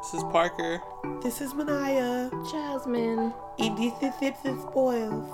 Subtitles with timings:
[0.00, 0.82] This is Parker.
[1.22, 2.30] This is Manaya.
[2.50, 3.32] Jasmine.
[3.58, 5.28] Eat these Sips 'N' Spoils.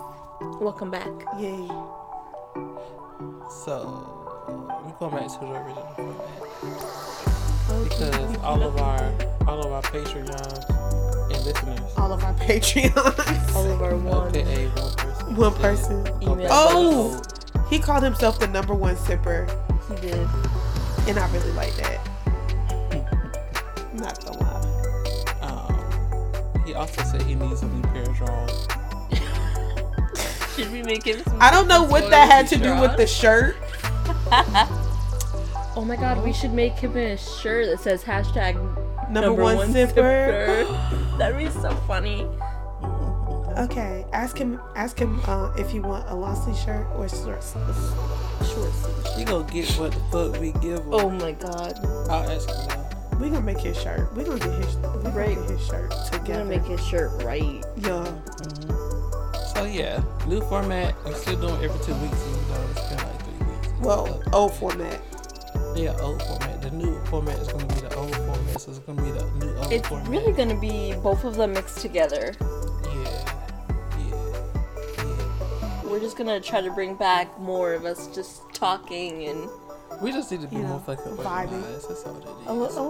[0.60, 1.08] Welcome back.
[1.38, 1.68] Yay.
[3.64, 3.76] So
[4.84, 9.12] we're going back to the original format because all of our
[9.48, 10.64] all of our Patreons
[11.32, 13.54] and listeners, all of our Patreons.
[13.54, 14.34] All of our one.
[14.36, 16.22] aka one person, One person.
[16.22, 16.48] Email.
[16.50, 17.20] Oh!
[17.70, 19.48] He called himself the number one sipper,
[19.88, 20.28] He did.
[21.08, 22.05] and I really like that.
[26.76, 28.68] Also said he needs a new pair of drawers.
[30.54, 33.06] Should we make him some I don't know what that had to do with the
[33.06, 33.56] shirt.
[35.78, 38.54] Oh my god, we should make him a shirt that says hashtag
[39.10, 39.92] Number, one, sipper.
[40.64, 41.18] sipper.
[41.18, 42.26] That'd be so funny.
[43.58, 44.58] Okay, ask him.
[44.74, 47.76] Ask him uh, if you want a long sleeve shirt or short sleeve.
[48.48, 49.16] Short sleeve.
[49.16, 50.92] He gonna get what the fuck we give him.
[50.94, 51.78] Oh my god.
[52.08, 52.75] I'll ask him now.
[53.20, 54.12] We gonna make his shirt.
[54.14, 54.76] We gonna get his.
[54.76, 55.36] We gonna Right.
[55.36, 56.20] get his shirt together.
[56.20, 57.64] We're gonna make his shirt right.
[57.76, 57.88] yeah.
[57.88, 59.54] Mm-hmm.
[59.56, 60.94] So yeah, new format.
[61.06, 63.68] I'm still doing every two weeks, even though it's been like three weeks.
[63.80, 65.00] Well, old format.
[65.74, 66.60] Yeah, old format.
[66.62, 69.56] The new format is gonna be the old format, so it's gonna be the new
[69.56, 70.06] old It's format.
[70.06, 72.32] It's really gonna be both of them mixed together.
[72.84, 73.34] Yeah,
[73.98, 74.12] yeah,
[74.98, 75.82] yeah.
[75.84, 79.48] We're just gonna try to bring back more of us just talking and
[80.02, 81.52] We just need to be You more know, fucking vibing.
[81.52, 81.88] organized.
[81.88, 82.46] That's all it is.
[82.46, 82.84] A little, a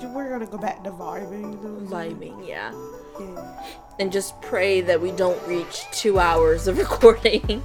[0.00, 1.40] little, we're gonna go back to vibing.
[1.42, 2.16] You know what I'm saying?
[2.16, 2.72] vibing, yeah.
[3.20, 3.62] Yeah.
[3.98, 7.62] And just pray that we don't reach two hours of recording.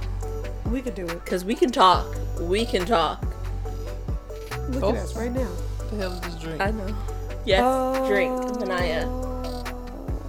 [0.66, 1.24] We could do it.
[1.24, 2.06] Because we can talk.
[2.40, 3.22] We can talk.
[4.70, 4.96] Look Both.
[4.96, 5.40] at us right now.
[5.42, 6.60] What the hell is this drink?
[6.60, 6.96] I know.
[7.44, 9.04] Yes, drink, Manaya.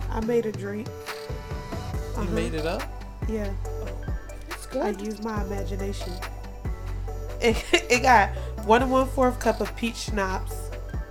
[0.09, 0.87] I made a drink.
[0.87, 2.31] You Uh-huh.
[2.31, 2.81] made it up?
[3.29, 3.51] Yeah.
[4.49, 4.81] It's good.
[4.81, 5.05] I good.
[5.05, 6.11] used my imagination.
[7.43, 8.29] It, it got
[8.65, 10.53] one and one fourth cup of peach schnapps,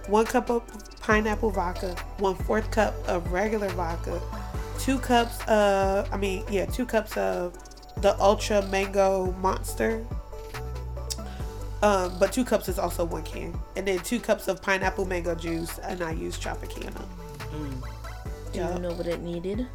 [0.08, 0.62] one cup of
[1.00, 4.20] pineapple vodka, one fourth cup of regular vodka,
[4.78, 7.52] two cups of I mean yeah two cups of
[8.02, 10.05] the ultra mango monster.
[11.83, 15.35] Um, but two cups is also one can, and then two cups of pineapple mango
[15.35, 17.05] juice, and I used Tropicana.
[17.51, 17.83] Mm.
[18.52, 18.74] Do Yeah.
[18.74, 19.67] you know what it needed?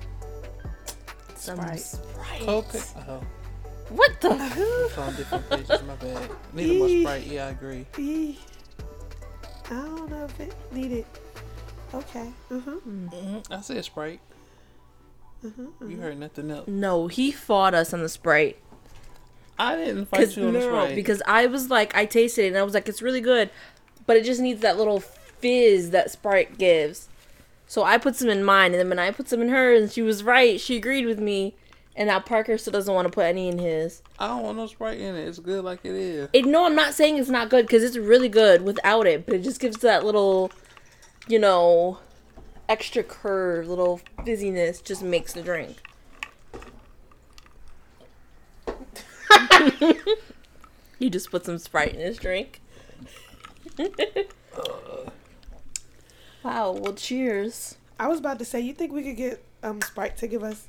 [1.36, 1.80] Some Sprite.
[1.82, 2.42] Sprite.
[2.44, 2.80] Coca.
[3.10, 3.22] Oh,
[3.90, 4.30] What the?
[4.86, 5.82] it's on different pages.
[5.84, 6.30] My bad.
[6.54, 7.28] Need a more Sprite.
[7.28, 7.86] Yeah, I agree.
[7.98, 8.40] Eee.
[9.66, 11.06] I don't know if it needed.
[11.94, 12.30] Okay.
[12.52, 12.72] Uh huh.
[12.72, 14.20] hmm I said Sprite.
[15.46, 15.90] Mm-hmm.
[15.92, 16.68] You heard nothing else.
[16.68, 18.58] No, he fought us on the Sprite.
[19.60, 20.96] I didn't fight Cause, you on the Sprite.
[20.96, 23.50] because I was like, I tasted it and I was like, it's really good,
[24.06, 27.08] but it just needs that little fizz that Sprite gives.
[27.68, 29.92] So I put some in mine, and then when I put some in hers, and
[29.92, 31.54] she was right, she agreed with me.
[31.98, 34.04] And now Parker still doesn't want to put any in his.
[34.20, 35.28] I don't want no Sprite in it.
[35.28, 36.30] It's good like it is.
[36.32, 39.34] It, no, I'm not saying it's not good because it's really good without it, but
[39.34, 40.52] it just gives that little,
[41.28, 41.98] you know,
[42.70, 45.78] extra curve, little fizziness, just makes the drink.
[51.00, 52.62] you just put some Sprite in his drink.
[56.44, 57.80] wow, well, cheers.
[58.00, 60.68] I was about to say, you think we could get um Sprite to give us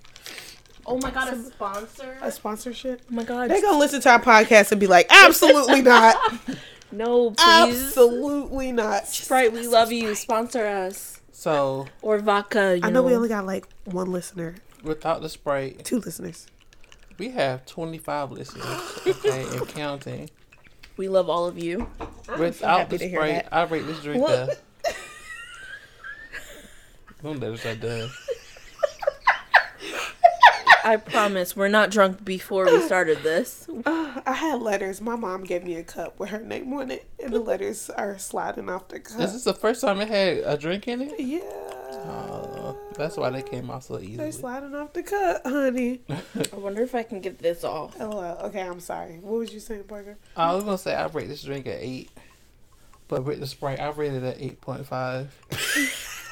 [0.89, 2.17] Oh my god, a sponsor?
[2.23, 3.03] a sponsorship?
[3.11, 3.51] Oh my god.
[3.51, 6.17] They're gonna listen to our podcast and be like, absolutely not,
[6.91, 7.39] no, please.
[7.87, 9.07] absolutely not.
[9.07, 10.15] Sprite, we love you.
[10.15, 11.21] Sponsor us.
[11.33, 12.79] So Or vodka.
[12.79, 16.47] You I know we only got like one listener, without the Sprite, two listeners.
[17.19, 18.65] we have 25 listeners.
[19.07, 20.31] Okay, and counting.
[20.97, 21.89] We love all of you.
[22.39, 23.55] Without happy the to hear Sprite, that.
[23.55, 24.49] I rate this drink a.
[27.23, 28.09] Don't let us that done.
[30.85, 33.69] I promise we're not drunk before we started this.
[33.85, 35.01] Uh, I had letters.
[35.01, 38.19] My mom gave me a cup with her name on it, and the letters are
[38.19, 39.21] sliding off the cup.
[39.21, 41.19] Is this the first time it had a drink in it?
[41.19, 44.17] yeah, Oh, that's why they came out so easily.
[44.17, 46.01] they're sliding off the cup, honey.
[46.09, 47.97] I wonder if I can get this off.
[47.99, 48.61] Oh, well, okay.
[48.63, 49.19] I'm sorry.
[49.21, 50.17] What was you saying, Parker?
[50.37, 52.11] I was gonna say I rate this drink at eight,
[53.09, 55.35] but with the Sprite, I rated it at eight point five.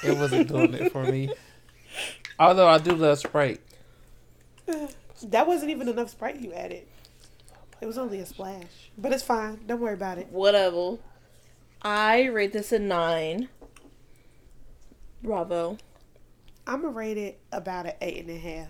[0.04, 1.32] it wasn't doing it for me.
[2.38, 3.60] Although I do love Sprite.
[5.22, 6.86] That wasn't even enough Sprite you added.
[7.80, 9.60] It was only a splash, but it's fine.
[9.66, 10.28] Don't worry about it.
[10.30, 10.98] Whatever.
[11.82, 13.48] I rate this a nine.
[15.22, 15.78] Bravo.
[16.66, 18.68] I'm gonna rate it about an eight and a half.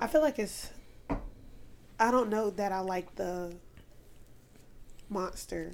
[0.00, 0.70] I feel like it's.
[1.98, 3.54] I don't know that I like the
[5.08, 5.72] monster.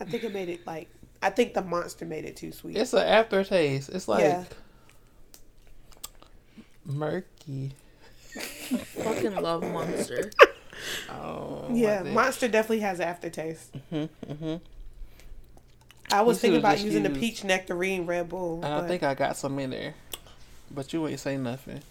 [0.00, 0.88] I think it made it like.
[1.22, 2.76] I think the monster made it too sweet.
[2.76, 3.88] It's an aftertaste.
[3.90, 4.44] It's like Yeah.
[6.84, 7.72] Murky.
[9.02, 10.30] Fucking love Monster.
[11.10, 13.70] Oh, yeah, monster definitely has aftertaste.
[13.92, 14.56] Mm-hmm.
[16.10, 18.56] I was You thinking about just using the peach nectarine Red Bull.
[18.64, 19.94] And I but- think I got some in there,
[20.70, 21.82] but you ain't say nothing.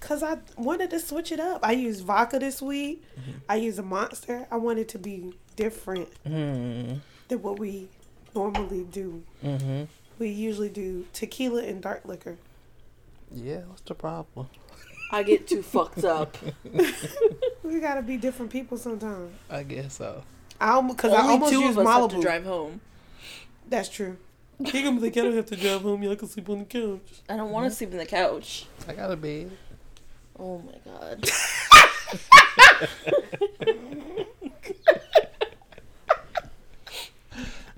[0.00, 1.60] Cause I wanted to switch it up.
[1.62, 3.04] I used vodka this week.
[3.20, 3.30] Mm-hmm.
[3.50, 4.46] I used a monster.
[4.50, 6.94] I wanted to be different Hmm.
[7.28, 7.88] than what we
[8.34, 9.22] normally do.
[9.44, 9.84] Mm-hmm.
[10.18, 12.36] We usually do tequila and dark liquor.
[13.32, 13.60] Yeah.
[13.68, 14.48] What's the problem?
[15.12, 16.36] I get too fucked up.
[17.66, 19.34] We gotta be different people sometimes.
[19.50, 20.22] I guess so.
[20.60, 22.80] I almost because I Only almost two used of us have to drive home.
[23.68, 24.18] That's true.
[24.64, 26.00] He gonna be like, I don't have to drive home.
[26.02, 27.00] Y'all can sleep on the couch.
[27.28, 27.76] I don't want to mm-hmm.
[27.76, 28.66] sleep in the couch.
[28.86, 29.50] I got a bed.
[30.38, 31.28] Oh my god.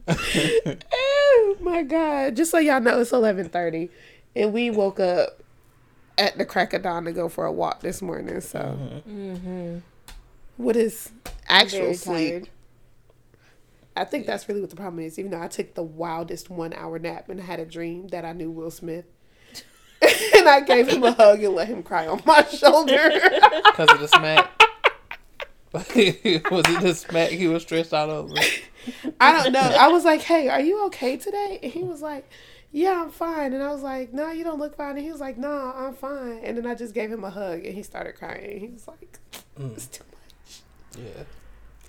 [0.93, 2.37] Oh my god!
[2.37, 3.91] Just so y'all know, it's eleven thirty,
[4.37, 5.43] and we woke up
[6.17, 8.41] at the crack of dawn to go for a walk this morning.
[8.41, 8.77] So,
[9.09, 9.79] Mm-hmm.
[10.57, 11.11] what is
[11.49, 12.31] actual sleep?
[12.33, 12.49] tired.
[13.97, 15.19] I think that's really what the problem is.
[15.19, 18.25] Even though I took the wildest one hour nap and I had a dream that
[18.25, 19.07] I knew Will Smith,
[20.37, 23.11] and I gave him a hug and let him cry on my shoulder.
[23.67, 24.51] Because of the smack.
[25.73, 28.35] was it the smack he was stressed out over?
[29.21, 29.61] I don't know.
[29.61, 32.29] I was like, "Hey, are you okay today?" And he was like,
[32.73, 35.21] "Yeah, I'm fine." And I was like, "No, you don't look fine." And he was
[35.21, 38.13] like, "No, I'm fine." And then I just gave him a hug, and he started
[38.13, 38.61] crying.
[38.61, 39.19] He was like,
[39.59, 39.73] mm.
[39.73, 41.25] "It's too much." Yeah.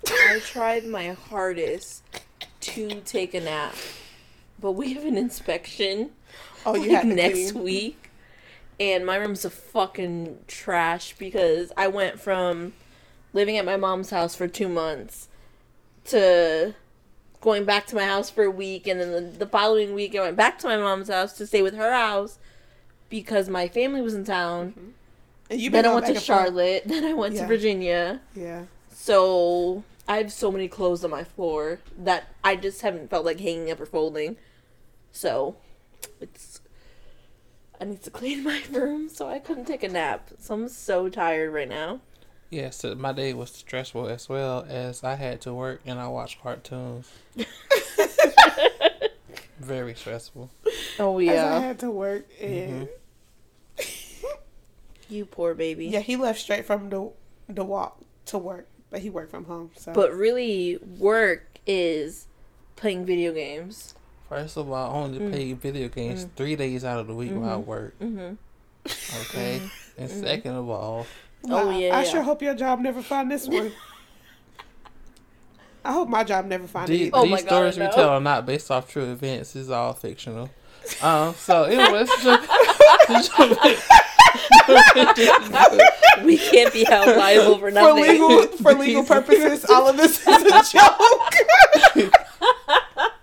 [0.08, 2.02] I tried my hardest
[2.60, 3.74] to take a nap,
[4.58, 6.10] but we have an inspection
[6.66, 7.64] Oh, you like had next clean.
[7.64, 8.10] week,
[8.78, 12.74] and my room's a fucking trash because I went from
[13.32, 15.28] living at my mom's house for two months
[16.06, 16.74] to
[17.40, 20.20] going back to my house for a week, and then the, the following week I
[20.20, 22.38] went back to my mom's house to stay with her house
[23.08, 24.70] because my family was in town.
[24.70, 24.88] Mm-hmm.
[25.50, 26.38] And you've Then I went to back and forth.
[26.38, 26.82] Charlotte.
[26.86, 27.42] Then I went Yeah.
[27.42, 28.20] to Virginia.
[28.36, 28.64] Yeah.
[28.92, 33.40] So I have so many clothes on my floor that I just haven't felt like
[33.40, 34.36] hanging up or folding.
[35.12, 35.56] So
[36.20, 36.60] it's
[37.80, 40.30] I need to clean my room, so I couldn't take a nap.
[40.38, 42.00] So I'm so tired right now.
[42.50, 46.08] Yeah, so my day was stressful as well as I had to work and I
[46.08, 47.08] watched cartoons.
[49.60, 50.50] Very stressful.
[50.98, 52.88] Oh As I had to work, and
[53.78, 54.26] mm-hmm.
[55.08, 55.86] you poor baby.
[55.86, 57.10] yeah, he left straight from the
[57.48, 59.70] the walk to work, but he worked from home.
[59.76, 62.26] So, But really, work is
[62.76, 63.94] playing video games.
[64.28, 65.30] First of all, I only Mm.
[65.30, 66.30] play video games mm.
[66.36, 67.70] three days out of the week while I mm-hmm.
[67.70, 67.98] work.
[68.00, 68.34] Mm-hmm.
[68.86, 69.60] Okay?
[69.60, 70.02] Mm-hmm.
[70.02, 71.06] And second of all,
[71.48, 72.04] Oh, yeah, I yeah.
[72.04, 73.72] sure hope your job never find this one.
[75.84, 77.14] I hope my job never find these, it.
[77.14, 79.56] Oh these my God, stories we tell are not based off true events.
[79.56, 80.50] It's all fictional.
[81.02, 82.46] Um, so anyway, let's jump,
[83.08, 83.58] let's jump
[86.24, 90.42] We can't be held liable for for legal for legal purposes, all of this is
[90.42, 91.32] a joke.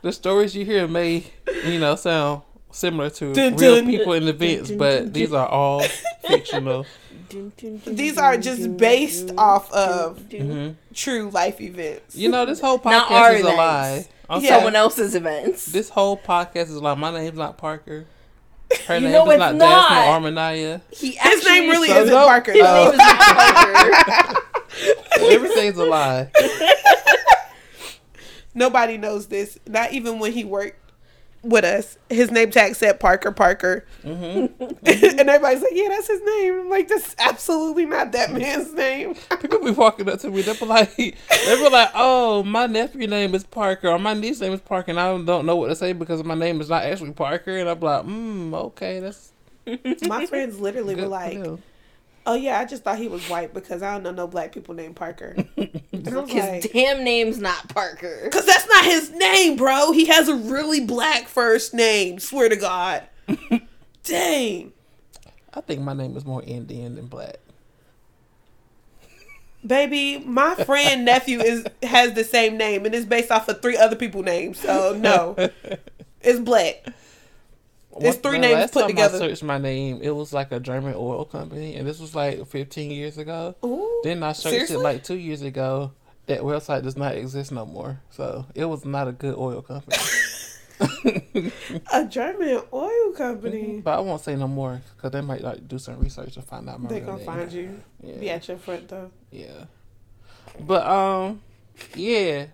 [0.01, 1.25] the stories you hear may,
[1.65, 2.41] you know, sound
[2.71, 3.85] similar to Dun, real dun.
[3.85, 5.83] people in events, but these are all
[6.27, 6.87] fictional.
[7.29, 12.15] These are just based off of hmm true life events.
[12.15, 14.07] You know, this whole Not our podcast is a lie.
[14.29, 14.55] I'm Yeah.
[14.55, 15.65] someone else's events.
[15.67, 16.95] This whole podcast is a lie.
[16.95, 18.05] My name's not Parker.
[18.87, 19.89] Her You name know is it's not, not.
[19.89, 20.81] Jasmine Armanaya.
[20.91, 22.51] He His name really So isn't no- Parker.
[22.51, 22.83] His though.
[22.83, 24.43] name is not Parker.
[25.31, 26.31] Everything's a lie.
[28.53, 29.57] Nobody knows this.
[29.67, 30.86] Not even when he worked
[31.43, 31.97] with us.
[32.09, 33.85] His name tag said Parker Parker.
[34.03, 34.61] Mm-hmm.
[34.61, 36.59] and everybody's like, yeah, that's his name.
[36.61, 39.15] I'm like, that's absolutely not that man's name.
[39.41, 40.41] People be walking up to me.
[40.41, 44.41] They be like, they be like, "Oh, my nephew name is Parker, or my niece
[44.41, 46.83] name is Parker," and I don't know what to say because my name is not
[46.83, 47.57] actually Parker.
[47.57, 49.31] And I'm like, "Hmm, okay, that's
[50.07, 51.39] My friends literally good were like,
[52.25, 54.75] oh, yeah, I just thought he was white because I don't know no black people
[54.75, 55.35] named Parker.
[56.13, 58.21] And His like, damn name's not Parker.
[58.23, 59.91] because that's not his name, bro.
[59.91, 62.19] He has a really black first name.
[62.19, 63.03] Swear to God.
[64.03, 64.73] Dang.
[65.53, 67.37] I think my name is more Indian than black.
[69.65, 73.75] Baby, my friend nephew is has the same name and it's based off of three
[73.75, 74.59] other people names.
[74.59, 75.35] So no,
[76.21, 76.85] it's black.
[77.99, 79.15] It's three names last put time together.
[79.17, 79.99] I searched my name.
[80.01, 83.55] It was like a German oil company, and this was like 15 years ago.
[83.63, 84.75] Ooh, Then I searched seriously?
[84.75, 85.91] it like two years ago.
[86.27, 88.01] That website does not exist no more.
[88.09, 89.97] So it was not a good oil company.
[91.93, 93.81] a German oil company.
[93.83, 96.69] but I won't say no more because they might like do some research and find
[96.69, 97.25] out my They gonna name.
[97.25, 97.81] find you.
[98.03, 98.15] Yeah.
[98.17, 99.09] Be at your front door.
[99.31, 99.65] Yeah.
[100.59, 101.41] But um,
[101.95, 102.47] yeah.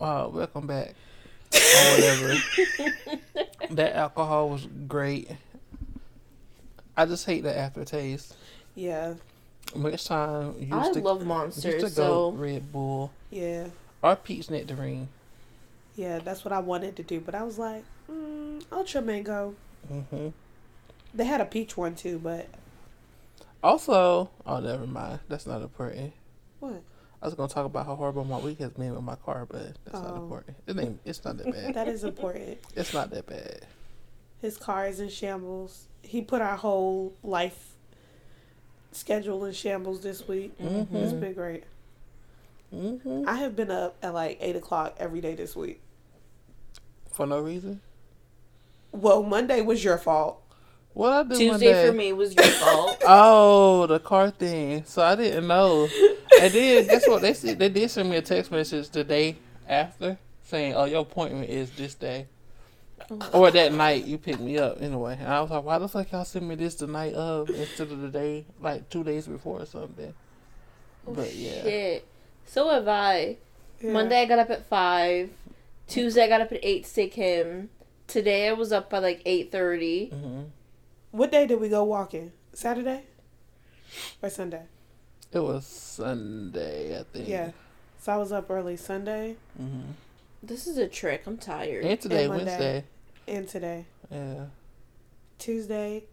[0.00, 0.94] Uh, welcome back.
[1.54, 1.58] Or
[1.94, 2.34] whatever.
[3.76, 5.30] that alcohol was great.
[6.96, 8.34] I just hate the aftertaste.
[8.74, 9.14] Yeah,
[9.74, 13.68] Next time, used I to, love used monsters, to so go Red Bull yeah.
[14.02, 15.08] or peach nectarine.
[15.96, 19.54] Yeah, that's what I wanted to do, but I was like, mm, Ultra Mango.
[19.88, 20.28] hmm
[21.14, 22.48] They had a peach one too, but
[23.62, 25.20] Also, oh, never mind.
[25.28, 26.12] That's not important.
[26.60, 26.82] what?
[27.22, 29.76] I was gonna talk about how horrible my week has been with my car, but
[29.84, 30.16] that's not Oh.
[30.16, 30.56] important.
[30.66, 31.74] It ain't, it's not that bad.
[31.74, 32.58] That is important.
[32.76, 33.64] it's not that bad.
[34.40, 35.86] His car is in shambles.
[36.02, 37.74] He put our whole life
[38.90, 40.58] schedule in shambles this week.
[40.58, 40.96] Mm-hmm.
[40.96, 41.64] It's been great.
[42.70, 45.80] hmm I have been up at like eight o'clock every day this week.
[47.12, 47.80] For no reason.
[48.90, 50.40] Well, Monday was your fault.
[50.94, 51.86] What I do Tuesday Monday?
[51.86, 53.02] for me was your fault.
[53.06, 54.82] Oh, the car thing.
[54.86, 55.88] So I didn't know.
[56.42, 57.22] and then guess what?
[57.22, 59.36] They said they did send me a text message the day
[59.68, 62.26] after saying, "Oh, your appointment is this day."
[63.32, 65.16] Or that night you picked me up anyway.
[65.18, 67.90] And I was like, why the fuck y'all send me this the night of instead
[67.90, 70.14] of the day like two days before or something?
[71.06, 71.62] But yeah.
[71.62, 72.06] Shit.
[72.46, 73.38] So have I.
[73.80, 73.92] Yeah.
[73.92, 75.30] Monday I got up at five.
[75.88, 77.70] Tuesday I got up at eight to take him.
[78.06, 80.08] Today I was up by like eight thirty.
[80.08, 80.42] hmm
[81.10, 82.32] What day did we go walking?
[82.52, 83.02] Saturday
[84.22, 84.62] or Sunday?
[85.32, 87.28] It was Sunday, I think.
[87.28, 87.50] Yeah.
[88.00, 89.80] So I was up early Sunday hmm
[90.42, 91.22] This is a trick.
[91.26, 91.84] I'm tired.
[91.84, 92.44] And today, Monday.
[92.44, 92.84] Wednesday.
[93.28, 93.84] and today.
[94.10, 94.46] Yeah.
[95.38, 96.04] Tuesday,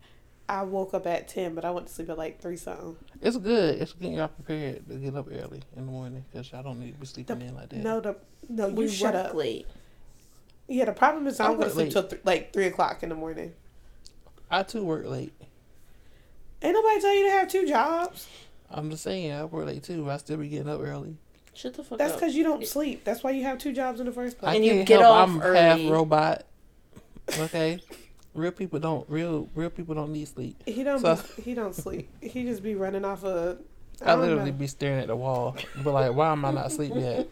[0.47, 2.95] I woke up at 10, but I went to sleep at like 3 something.
[3.21, 3.81] It's good.
[3.81, 6.93] It's getting y'all prepared to get up early in the morning because y'all don't need
[6.93, 7.77] to be sleeping The- in like that.
[7.79, 8.15] No, the,
[8.47, 9.33] no, you we shut work up.
[9.33, 9.67] late.
[10.67, 11.91] Yeah, the problem is I I'm going to sleep late.
[11.93, 13.53] till th- like 3 o'clock in the morning.
[14.51, 15.33] I too work late.
[16.61, 18.27] Ain't nobody tell you to have two jobs.
[18.71, 20.09] I'm just saying, I work late too.
[20.09, 21.17] I still be getting up early.
[21.53, 21.97] Shut the fuck up.
[21.99, 22.19] That's up.
[22.19, 23.03] because you don't sleep.
[23.03, 24.51] That's why you have two jobs in the first place.
[24.51, 25.15] I And you can't get help.
[25.15, 25.57] off I'm early.
[25.59, 26.43] half robot.
[27.38, 27.79] Okay,
[28.33, 30.61] real people don't real real people don't need sleep.
[30.65, 30.99] He don't.
[30.99, 32.09] So- be, he don't sleep.
[32.21, 33.59] He just be running off of.
[34.01, 34.57] I, I, don't literally know.
[34.57, 37.27] be staring at the wall, but like, why am I not asleep yet?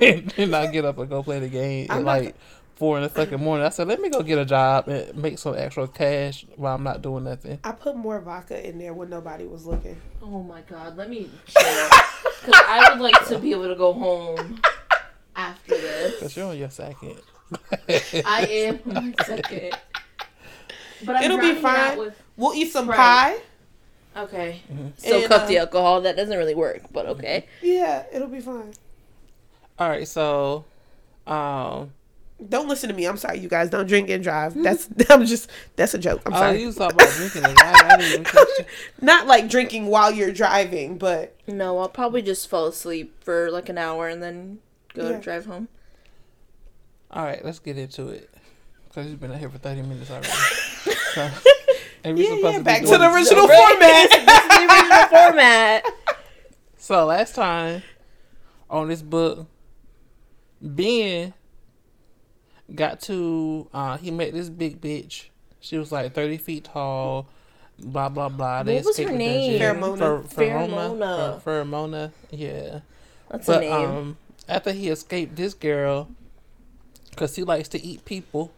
[0.38, 2.34] and I get up and go play the game I'm not- like
[2.76, 3.64] four in the fucking morning.
[3.66, 6.82] I said, let me go get a job and make some extra cash while I'm
[6.82, 7.58] not doing nothing.
[7.64, 10.00] I put more vodka in there when nobody was looking.
[10.22, 11.88] Oh my god, let me chill.
[12.44, 14.60] Because I would like to be able to go home
[15.36, 16.20] after this.
[16.20, 17.16] Cause you're on your second.
[18.24, 19.76] I am on my second.
[21.04, 21.98] But I'm It'll be drowning it out fine.
[21.98, 22.96] With, We'll eat some Right.
[22.96, 24.22] pie.
[24.22, 24.62] okay.
[24.72, 24.88] Mm-hmm.
[24.96, 26.00] So And, cut the uh, alcohol.
[26.00, 27.46] That doesn't really work, but okay.
[27.62, 28.72] Yeah, it'll be fine.
[29.78, 30.64] All right, so,
[31.26, 31.92] um,
[32.48, 33.06] Don't listen to me.
[33.06, 33.70] I'm sorry, you guys.
[33.70, 34.54] Don't drink and drive.
[34.54, 34.62] Hmm?
[34.62, 36.22] That's I'm just that's a joke.
[36.26, 36.60] I'm oh, sorry.
[36.60, 37.86] you was talking about drinking and driving.
[37.86, 38.66] I didn't even.
[39.00, 43.68] Not like drinking while you're driving, but No, I'll probably just fall asleep for like
[43.68, 44.58] an hour and then
[44.94, 45.18] go Yeah.
[45.20, 45.68] drive home.
[47.10, 48.28] All right, let's get into it.
[48.88, 50.26] Because you've been out here for 30 minutes already.
[51.14, 51.30] so,
[52.02, 52.58] and we yeah, supposed yeah.
[52.58, 53.68] to Back to doing the this- original Right.
[53.70, 54.26] format.
[54.26, 55.84] That's the original format.
[56.78, 57.82] So, last time
[58.68, 59.46] on this book,
[60.60, 61.32] Ben
[62.74, 65.24] got to, uh, he met this big bitch.
[65.60, 67.26] She was like 30 feet tall,
[67.78, 68.62] blah, blah, blah.
[68.62, 69.58] They What was her escaped name?
[69.58, 69.82] dungeon.
[69.82, 70.28] Pheromona.
[70.28, 71.42] Pher- Pheromona.
[71.42, 72.80] Pheromona, yeah.
[73.30, 73.72] That's But a name.
[73.90, 74.16] um,
[74.48, 76.08] after he escaped this girl,
[77.10, 78.52] because he likes to eat people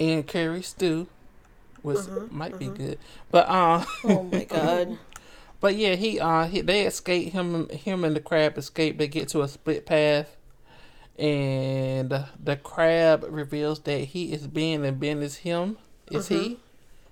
[0.00, 1.06] and carry stew,
[1.82, 2.98] which Uh-huh, might be good.
[3.30, 4.98] But um, oh my god.
[5.60, 7.68] but yeah, he uh, he, they escape him.
[7.68, 8.98] Him and the crab escape.
[8.98, 10.35] They get to a split path,
[11.18, 12.10] and
[12.42, 15.78] the crab reveals that he is Ben and Ben is him.
[16.10, 16.58] Is he?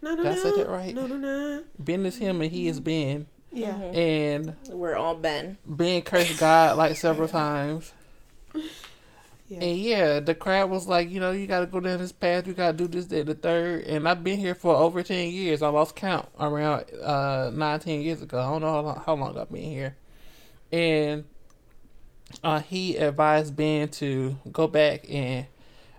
[0.02, 0.42] No, no, Did I no.
[0.42, 0.94] say that right?
[0.94, 1.62] No, no, no.
[1.78, 3.26] Ben is him, and he is Ben.
[3.52, 3.72] Yeah.
[3.72, 3.96] Mhm.
[3.96, 5.56] And We're all Ben.
[5.66, 7.92] Ben cursed God like several times.
[9.46, 9.58] Yeah.
[9.62, 12.46] And yeah, the crowd was like, you know, you got to go down this path.
[12.46, 13.84] You got to do this, that, the third.
[13.84, 15.60] And I've been here for over 10 years.
[15.60, 18.40] I lost count around uh, 19 years ago.
[18.40, 19.96] I don't know how long, how long I've been here.
[20.72, 21.24] And
[22.42, 25.46] uh, he advised Ben to go back and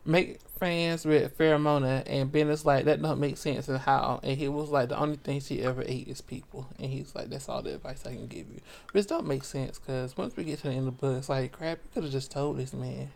[0.05, 2.03] make friends with Pheromona.
[2.05, 4.19] And Ben is like, that don't make sense and how.
[4.23, 6.67] And he was like, the only thing she ever ate is people.
[6.79, 8.61] And he's like, that's all the advice I can give you.
[8.91, 11.29] Which don't make sense because once we get to the end of the book, it's
[11.29, 13.09] like, crap, you could have just told this man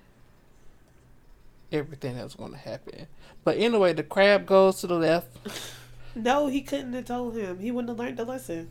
[1.72, 3.08] everything that was going to happen.
[3.44, 5.28] But anyway, the crab goes to the left.
[6.16, 7.60] No, he couldn't have told him.
[7.60, 8.68] He wouldn't have learned the lesson.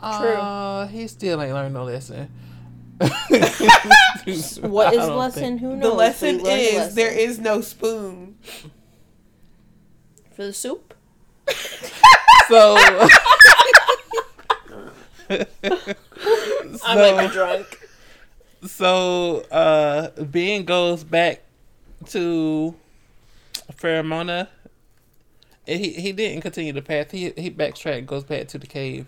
[0.00, 2.28] Uh, he still ain't learned no lesson.
[3.00, 5.42] What I is don't the lesson?
[5.42, 5.82] think- Who knows?
[5.90, 6.94] The lesson learned is lesson.
[6.96, 8.36] there is no spoon.
[10.32, 10.94] for the soup.
[12.48, 12.76] So,
[15.28, 17.66] I might be drunk.
[18.66, 21.42] so uh, Ben goes back
[22.06, 22.74] to
[23.74, 24.48] Pheromona.
[25.66, 27.10] And he he didn't continue the path.
[27.10, 29.04] He he backtracked, goes back to the cave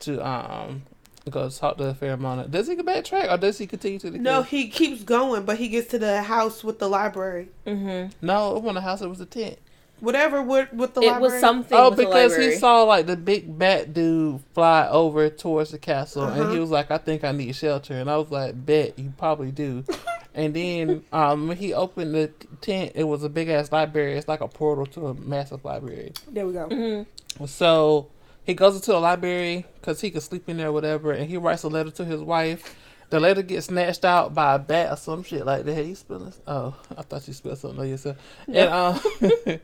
[0.00, 0.84] to um
[1.30, 2.50] Go talk to Pheromona.
[2.50, 4.50] Does he go backtrack or does he continue to the No, cave?
[4.50, 7.48] he keeps going, but he gets to the house with the library.
[7.66, 8.10] Mm-hmm.
[8.26, 9.00] No, it wasn't a house.
[9.00, 9.56] It was a tent.
[10.00, 11.22] Whatever with, with the It library.
[11.32, 11.78] was something.
[11.78, 15.78] Oh, with the because he saw like the big bat dude fly over towards the
[15.78, 16.52] castle, and Uh-huh.
[16.52, 19.50] he was like, "I think I need shelter," and I was like, "Bet you probably
[19.50, 19.82] do."
[20.34, 22.26] and then um, when he opened the
[22.60, 24.18] tent, it was a big ass library.
[24.18, 26.12] It's like a portal to a massive library.
[26.28, 26.68] There we go.
[26.68, 27.46] Mm-hmm.
[27.46, 28.08] So
[28.44, 31.36] he goes into the library because he could sleep in there, or whatever, and he
[31.36, 32.76] writes a letter to his wife.
[33.10, 35.84] The letter gets snatched out by a bat or some shit like that.
[35.84, 36.32] You spilling?
[36.46, 38.16] Oh, I thought you spilled something on yourself.
[38.48, 39.00] And um,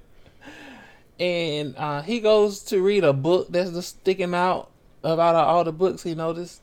[1.19, 4.71] and uh, he goes to read a book that's just sticking out
[5.03, 6.61] about all the books he noticed.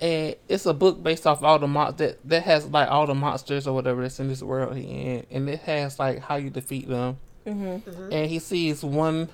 [0.00, 3.14] And it's a book based off all the mon- that that has like all the
[3.14, 6.48] monsters or whatever that's in this world he in, and it has like how you
[6.50, 8.12] defeat them Mhm.
[8.12, 9.28] and he sees one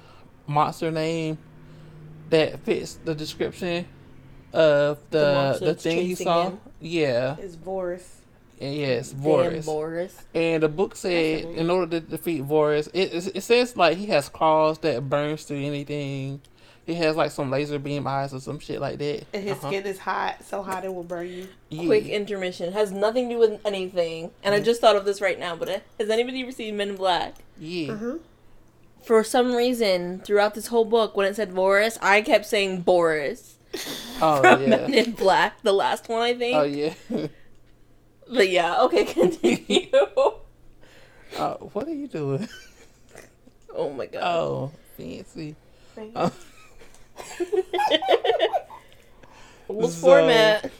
[0.46, 1.38] monster name
[2.30, 3.86] that fits the description
[4.52, 6.50] of The the the, thing he saw.
[6.50, 6.60] him.
[6.80, 8.04] Yeah, It's Voris.
[8.60, 9.66] and yes, Damn Vorus.
[9.66, 10.16] Boris.
[10.34, 14.06] And the book said, in order to defeat Vorus, it, it it says like he
[14.06, 16.40] has claws that burns through anything.
[16.86, 19.24] He has like some laser beam eyes or some shit like that.
[19.34, 19.68] And his Uh-huh.
[19.68, 21.48] skin is hot, so hot it will burn you.
[21.68, 21.86] Yeah.
[21.86, 25.38] Quick intermission has nothing to do with anything, and I just thought of this right
[25.38, 25.56] now.
[25.56, 27.34] But uh, has anybody ever seen Men in Black?
[27.58, 27.92] Yeah.
[27.94, 28.18] Uh-huh.
[29.06, 33.56] For some reason, throughout this whole book, when it said Boris, I kept saying Boris
[34.20, 34.68] Oh from yeah.
[34.68, 36.56] Men in Black, the last one I think.
[36.56, 36.94] Oh yeah.
[38.28, 39.86] But yeah, okay, continue.
[39.92, 40.40] oh,
[41.72, 42.48] what are you doing?
[43.76, 44.22] oh my god.
[44.24, 45.54] Oh, fancy.
[46.16, 46.32] Oh.
[49.68, 50.70] What so- format?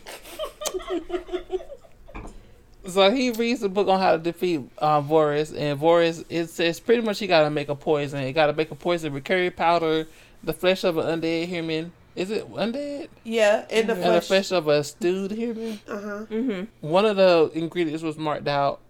[2.89, 6.79] So he reads the book on how to defeat uh, Vorus, and Vorus it says
[6.81, 8.23] pretty much he got to make a poison.
[8.25, 10.07] He got to make a poison with curry powder,
[10.43, 11.93] the flesh of an undead human.
[12.15, 13.09] Is it undead?
[13.25, 14.27] Yeah, in the And the flesh.
[14.27, 15.81] flesh of a stewed human.
[15.87, 16.27] Uh-huh.
[16.31, 16.65] Mm-hmm.
[16.89, 18.81] One of the ingredients was marked out,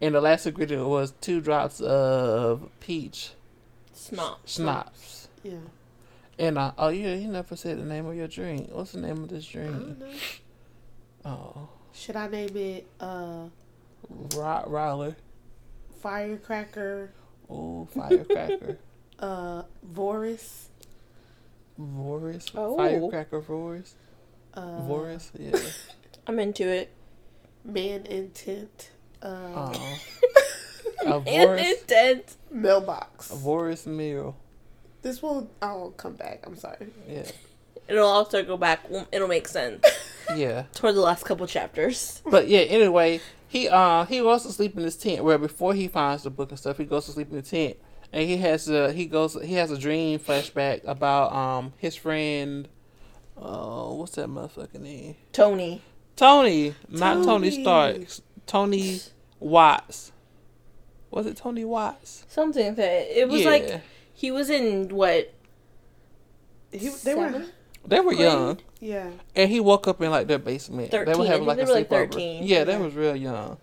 [0.00, 3.30] and the last ingredient was two drops of peach
[3.94, 4.40] Snot.
[4.44, 5.28] schnapps.
[5.42, 5.54] Yeah.
[6.38, 8.68] And uh, oh yeah, he never said the name of your drink.
[8.70, 9.72] What's the name of this I drink?
[9.72, 10.06] don't know.
[11.24, 13.48] Oh, Should I name it uh
[14.36, 15.16] Rot Roller.
[16.00, 17.10] firecracker
[17.48, 18.78] Oh, firecracker.
[19.18, 19.62] uh
[19.94, 20.66] Voris?
[21.80, 22.50] Vorus.
[22.54, 22.76] Oh.
[22.76, 23.92] Firecracker Vorus.
[24.54, 25.30] Uh Vorus.
[25.38, 25.58] Yeah.
[26.26, 26.90] I'm into it.
[27.64, 28.90] man intent.
[29.22, 29.98] Uh Oh.
[31.06, 32.36] a And intent.
[32.50, 33.30] mailbox.
[33.30, 34.36] A Vorus meal.
[35.00, 36.44] This will I'll come back.
[36.46, 36.88] I'm sorry.
[37.08, 37.30] Yeah.
[37.88, 38.80] It'll also go back.
[39.12, 39.82] It'll make sense
[40.34, 40.64] Yeah.
[40.74, 42.22] toward the last couple chapters.
[42.30, 45.88] But yeah, anyway, he uh he goes to sleep in his tent where before he
[45.88, 47.76] finds the book and stuff, he goes to sleep in the tent.
[48.12, 52.68] And he has a he goes he has a dream flashback about um his friend
[53.36, 55.16] oh what's that motherfucking name?
[55.32, 55.82] Tony.
[56.16, 56.74] Tony.
[56.88, 57.62] Not Tony Tony.
[57.62, 57.96] Stark.
[58.46, 59.00] Tony
[59.40, 60.12] Watts.
[61.10, 62.24] Was it Tony Watts?
[62.28, 63.20] Something like that.
[63.20, 63.48] It was Yeah.
[63.50, 63.80] like
[64.14, 65.32] he was in what?
[66.72, 67.44] He, they were?
[67.86, 68.20] They were Grade?
[68.20, 68.58] young.
[68.80, 69.10] Yeah.
[69.34, 70.90] And he woke up in like their basement.
[70.90, 71.18] They 13.
[71.18, 72.12] were I having think like they a were, like, sleepover.
[72.12, 72.44] 13.
[72.44, 72.78] Yeah, they Yeah.
[72.78, 73.56] was real young.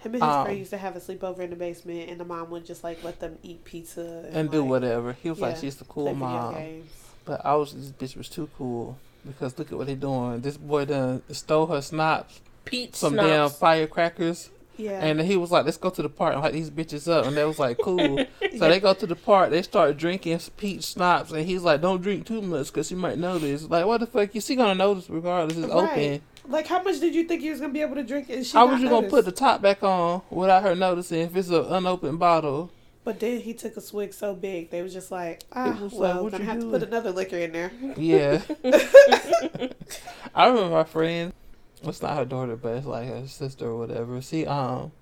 [0.00, 2.24] Him and his Um, friend used to have a sleepover in the basement, and the
[2.24, 5.12] mom would just like let them eat pizza and, And do whatever.
[5.22, 6.54] He was like, she's the play cool mom.
[6.54, 6.90] games.
[7.24, 10.40] But I was this bitch was too cool because look at what they doing.
[10.40, 15.04] This boy done stole her schnapps, Pete some damn firecrackers, Yeah.
[15.04, 17.36] and he was like, "Let's go to the park and light these bitches up." And
[17.36, 18.24] they was like, "Cool."
[18.58, 19.50] so they go to the park.
[19.50, 23.18] They start drinking peach schnapps, and he's like, "Don't drink too much because you might
[23.18, 24.34] notice." Like, what the fuck?
[24.34, 25.58] You see, gonna notice regardless.
[25.58, 25.90] It's Right.
[25.90, 26.22] open.
[26.48, 28.28] like, how much did you think you was gonna be able to drink?
[28.30, 31.36] And she How was you gonna put the top back on without her noticing if
[31.36, 32.70] it's an unopened bottle?
[33.04, 36.00] But then he took a swig so big, they was just like, ah, was like,
[36.00, 37.72] well, what gonna have to put another liquor in there.
[37.96, 38.42] Yeah.
[40.34, 41.32] I remember my friend.
[41.84, 44.20] It's not her daughter, but it's like her sister or whatever.
[44.22, 44.92] She um,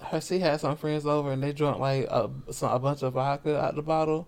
[0.00, 3.12] her she had some friends over and they drank like a some, a bunch of
[3.14, 4.26] vodka out the bottle,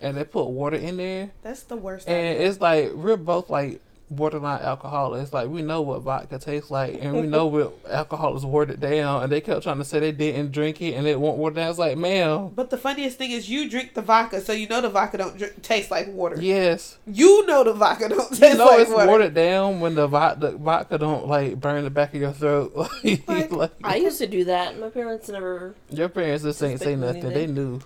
[0.00, 2.08] and they put water in there, That's the worst.
[2.08, 2.48] and idea.
[2.48, 3.80] it's like we're both like
[4.16, 5.32] borderline alcoholics.
[5.32, 9.22] Like we know what vodka tastes like, and we know what alcohol is watered down.
[9.22, 11.70] And they kept trying to say they didn't drink it and it won't water down.
[11.70, 14.80] It's like, ma'am, But the funniest thing is, you drink the vodka, so you know
[14.80, 16.36] the vodka don't drink, taste like water.
[16.40, 16.98] yes.
[17.06, 19.08] You know the vodka don't taste You know like it's water.
[19.10, 22.72] watered down when the vodka, the vodka don't like burn the back of your throat.
[23.04, 24.78] like, Like, like, I used to do that.
[24.78, 25.74] My parents never.
[25.90, 27.30] your parents just ain't say Suspect nothing.
[27.34, 27.80] They knew.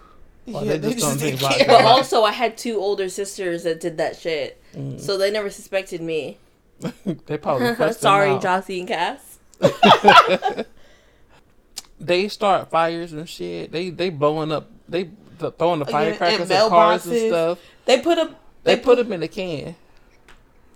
[0.46, 1.64] Well, Yeah, they just don't drink didn't vodka.
[1.64, 1.66] care.
[1.76, 5.00] But also, I had two older sisters that did that shit, Mm.
[5.00, 6.38] so they never suspected me.
[7.26, 8.42] they probably cussed Sorry, out.
[8.42, 9.38] Jossie and Cass.
[11.98, 13.72] They start fires and shit.
[13.72, 14.70] They they blowing up.
[14.88, 17.58] They th- throwing the firecrackers and at cars and stuff.
[17.86, 18.36] They put them.
[18.64, 19.76] They, put them in a can.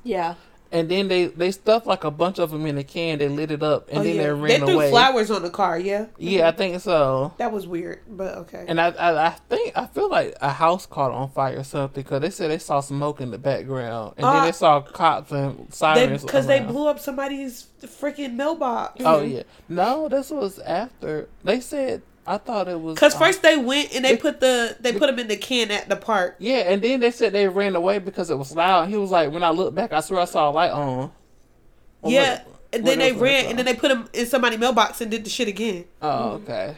[0.05, 0.37] Yeah.
[0.73, 3.19] And then they they stuffed like a bunch of them in a can.
[3.19, 4.23] They lit it up, and Oh, then yeah.
[4.25, 4.49] they ran away.
[4.49, 4.91] They threw away.
[4.91, 5.79] flowers on the car.
[5.79, 7.33] Yeah, Yeah, I think so.
[7.39, 8.65] that was weird, but okay.
[8.69, 12.03] And I, I, I think I feel like a house caught on fire or something
[12.03, 15.33] because they said they saw smoke in the background, and then Uh, they saw cops
[15.33, 16.23] and They sirens.
[16.23, 16.69] because they around.
[16.73, 19.01] blew up somebody's freaking mailbox.
[19.05, 22.03] Oh yeah, no, this was after they said.
[22.27, 24.93] I thought it was Because uh, first they went and they Be- put the they
[24.93, 26.37] put them in the can at the park.
[26.39, 28.89] Yeah, and then they said they ran away because it was loud.
[28.89, 31.11] He was like, when I looked back, I swear I saw a light on.
[32.03, 35.01] Or yeah, what- and then they ran and then they put them in somebody's mailbox
[35.01, 35.87] and did the shit again.
[36.01, 36.77] Oh, okay.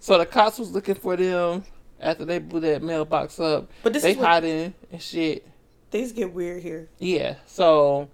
[0.00, 1.64] So the cops was looking for them
[1.98, 3.68] after they blew that mailbox up.
[3.82, 5.46] But this they is what hiding and shit.
[5.90, 6.88] things get weird here.
[6.98, 7.36] Yeah.
[7.46, 8.08] So,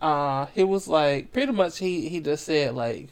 [0.00, 3.08] uh, he was like, pretty much he he just said like,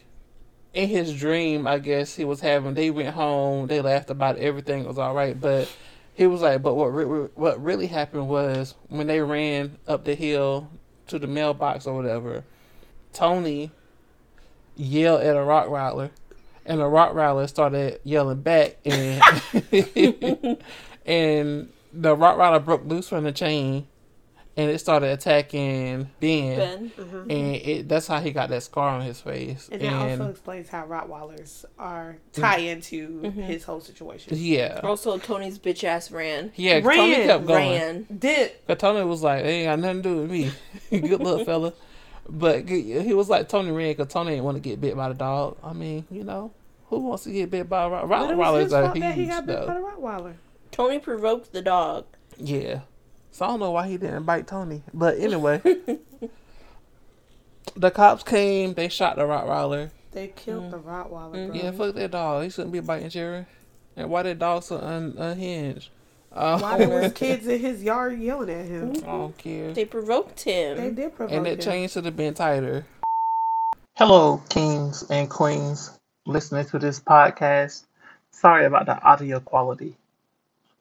[0.75, 2.75] in his dream, I guess he was having.
[2.75, 3.67] They went home.
[3.67, 5.71] They laughed about it, everything was all right, but.
[6.15, 10.15] He was like, but what re- what really happened was when they ran up the
[10.15, 10.69] hill
[11.07, 12.45] to the mailbox or whatever,
[13.13, 13.71] Tony
[14.77, 16.11] yelled at a rock Rottweiler,
[16.67, 19.23] and the Rottweiler started yelling back, and
[21.07, 23.87] and the Rottweiler broke loose from the chain,
[24.57, 26.91] and it started attacking Ben, Ben.
[26.91, 27.31] Mm-hmm.
[27.31, 29.69] and it, that's how he got that scar on his face.
[29.73, 32.43] And that also explains how Rottweilers are mm-hmm.
[32.43, 33.41] tie into mm-hmm.
[33.43, 34.35] his whole situation.
[34.37, 36.53] yeah, Also, Tony's bitch ass ran.
[36.57, 37.73] yeah, Tony kept going.
[37.73, 38.07] Ran.
[38.19, 40.51] Did But Tony was like, "It ain't got nothing to do with me.
[40.91, 41.73] Good luck, fella."
[42.29, 45.15] But he was like Tony ran because Tony didn't want to get bit by the
[45.15, 45.57] dog.
[45.63, 46.53] I mean, you know,
[46.89, 48.73] who wants to get bit by a Rott- but it Rottweilers?
[48.73, 49.81] Are fault that he got bit by though.
[49.81, 50.35] the Rottweiler.
[50.71, 52.05] Tony provoked the dog.
[52.39, 52.81] Yeah.
[53.33, 54.83] So I don't know why he didn't bite Tony.
[54.93, 55.63] But anyway,
[57.77, 58.75] the cops came.
[58.75, 59.91] They shot the Rottweiler.
[60.13, 60.89] They killed the mm-hmm.
[60.89, 61.35] Rottweiler.
[61.35, 61.53] Mm-hmm.
[61.53, 61.61] Bro.
[61.61, 62.45] Yeah, fuck that dog.
[62.45, 63.47] He shouldn't be biting Jerry.
[63.97, 65.89] And why that dog so un- unhinged?
[66.35, 68.95] Uh, Why there was kids in his yard yelling at him?
[68.95, 69.09] Mm-hmm.
[69.09, 69.73] I don't care.
[69.75, 70.79] They provoked him.
[70.79, 71.61] They did provoke And that him.
[71.61, 72.87] chain should have been tighter.
[73.97, 75.91] Hello, kings and queens
[76.25, 77.85] listening to this podcast.
[78.31, 79.97] Sorry about the audio quality.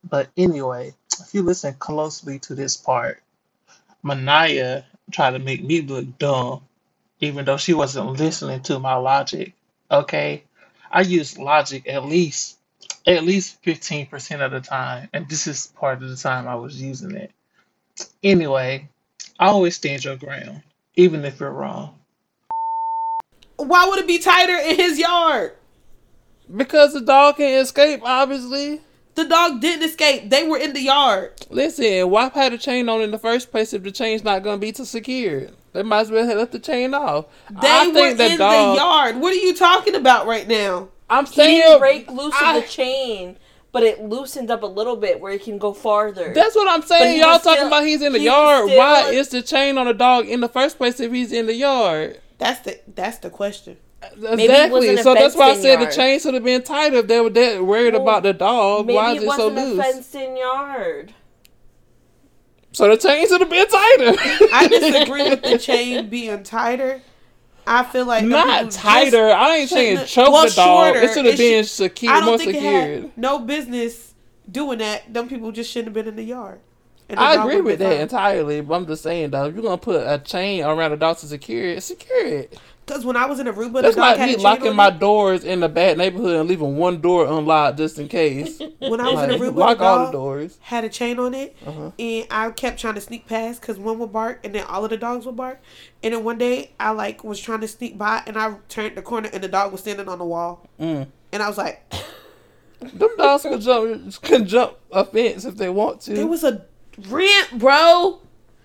[0.03, 3.21] But anyway, if you listen closely to this part,
[4.03, 6.61] Manaya tried to make me look dumb,
[7.19, 9.53] even though she wasn't listening to my logic.
[9.89, 10.43] Okay?
[10.91, 12.57] I use logic at least
[13.07, 16.79] at least 15% of the time, and this is part of the time I was
[16.79, 17.31] using it.
[18.21, 18.87] Anyway,
[19.39, 20.61] I always stand your ground,
[20.95, 21.97] even if you're wrong.
[23.57, 25.53] Why would it be tighter in his yard?
[26.55, 28.81] Because the dog can't escape, obviously.
[29.15, 30.29] The dog didn't escape.
[30.29, 31.33] They were in the yard.
[31.49, 34.57] Listen, why had a chain on in the first place if the chain's not going
[34.57, 35.53] to be too secured?
[35.73, 37.25] They might as well have left the chain off.
[37.61, 39.17] They I were think in the yard.
[39.19, 40.89] What are you talking about right now?
[41.09, 43.37] I'm He saying didn't break loose I- of the chain,
[43.73, 46.33] but it loosened up a little bit where it can go farther.
[46.33, 47.19] That's what I'm saying.
[47.19, 48.65] Y'all talking still- about he's in the he yard.
[48.67, 51.47] still- Why is the chain on the dog in the first place if he's in
[51.47, 52.19] the yard?
[52.37, 53.77] That's the that's the question.
[54.03, 54.71] It Exactly.
[54.89, 55.93] wasn't So that's why I fenced-in said the yard.
[55.93, 58.87] chain should have been tighter if they were that worried Well, about the dog.
[58.87, 59.85] Maybe Why is it so wasn't a loose?
[59.85, 61.13] fenced-in yard.
[62.73, 64.15] So the chain should have been tighter.
[64.53, 67.01] I disagree with the chain being tighter.
[67.67, 69.29] I feel like Not tighter.
[69.29, 70.93] I ain't saying shouldn't- choke well, the dog.
[70.93, 70.99] shorter.
[71.05, 73.01] It should have been should- secure, I don't more think it secured.
[73.03, 74.13] had no business
[74.49, 75.13] doing that.
[75.13, 76.59] Them people just shouldn't have been in the yard.
[77.09, 77.99] And the I agree with that fine.
[78.01, 81.17] entirely, but I'm just saying though, if you're gonna put a chain around a dog
[81.17, 82.57] to secure it, secure it.
[82.91, 85.61] Cause when I was in Aruba, That's the like me a locking my doors in
[85.61, 88.59] the bad neighborhood and leaving one door unlocked just in case.
[88.79, 90.57] When I was like, in Aruba, lock the all the doors.
[90.61, 91.91] had a chain on it, Uh-huh.
[91.97, 94.89] and I kept trying to sneak past because one would bark, and then all of
[94.89, 95.61] the dogs would bark.
[96.03, 99.01] And then one day, I like was trying to sneak by, and I turned the
[99.01, 101.07] corner, and the dog was standing on the wall, Mm.
[101.31, 101.81] and I was like,
[102.81, 106.11] Them dogs can jump can jump a fence if they want to.
[106.13, 106.27] "There to.
[106.29, 106.65] was a
[107.07, 108.19] rent, bro."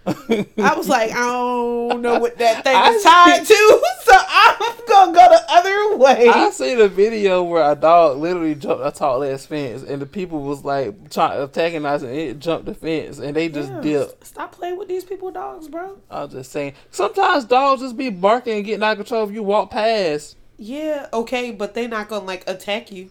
[0.06, 4.76] I was like, I don't know what that thing I was tied to, so I'm
[4.86, 6.28] gonna go the other way.
[6.28, 10.06] I seen a video where a dog literally jumped a tall ass fence and the
[10.06, 13.80] people was like trying attacking us and it jumped the fence and they just Yeah,
[13.80, 14.26] dipped.
[14.26, 15.98] Stop playing with these people dogs, bro.
[16.08, 16.74] I was just saying.
[16.92, 20.36] Sometimes dogs just be barking and getting out of control if you walk past.
[20.56, 23.10] Yeah, okay, but they're not gonna like attack you.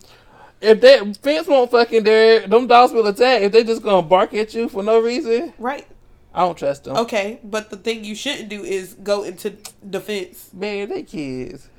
[0.62, 3.42] If that fence won't fucking there, them dogs will attack.
[3.42, 5.86] If they just gonna bark at you for no reason, Right.
[6.36, 6.98] I don't trust them.
[6.98, 9.56] Okay, but the thing you shouldn't do is go into
[9.90, 10.50] defense.
[10.54, 11.70] Man, they kids.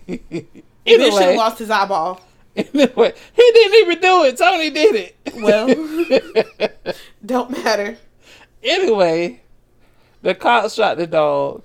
[0.86, 1.10] Anyway.
[1.10, 2.20] should anyway, lost his eyeball.
[2.56, 4.36] anyway, he didn't even do it.
[4.36, 5.16] Tony did it.
[5.36, 7.96] Well, don't matter.
[8.62, 9.40] anyway,
[10.20, 11.64] the cops shot the dog.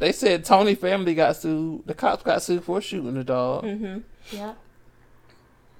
[0.00, 1.86] They said Tony family got sued.
[1.86, 3.98] The cops got sued for shooting the dog, Mm-hmm.
[4.36, 4.54] Yeah.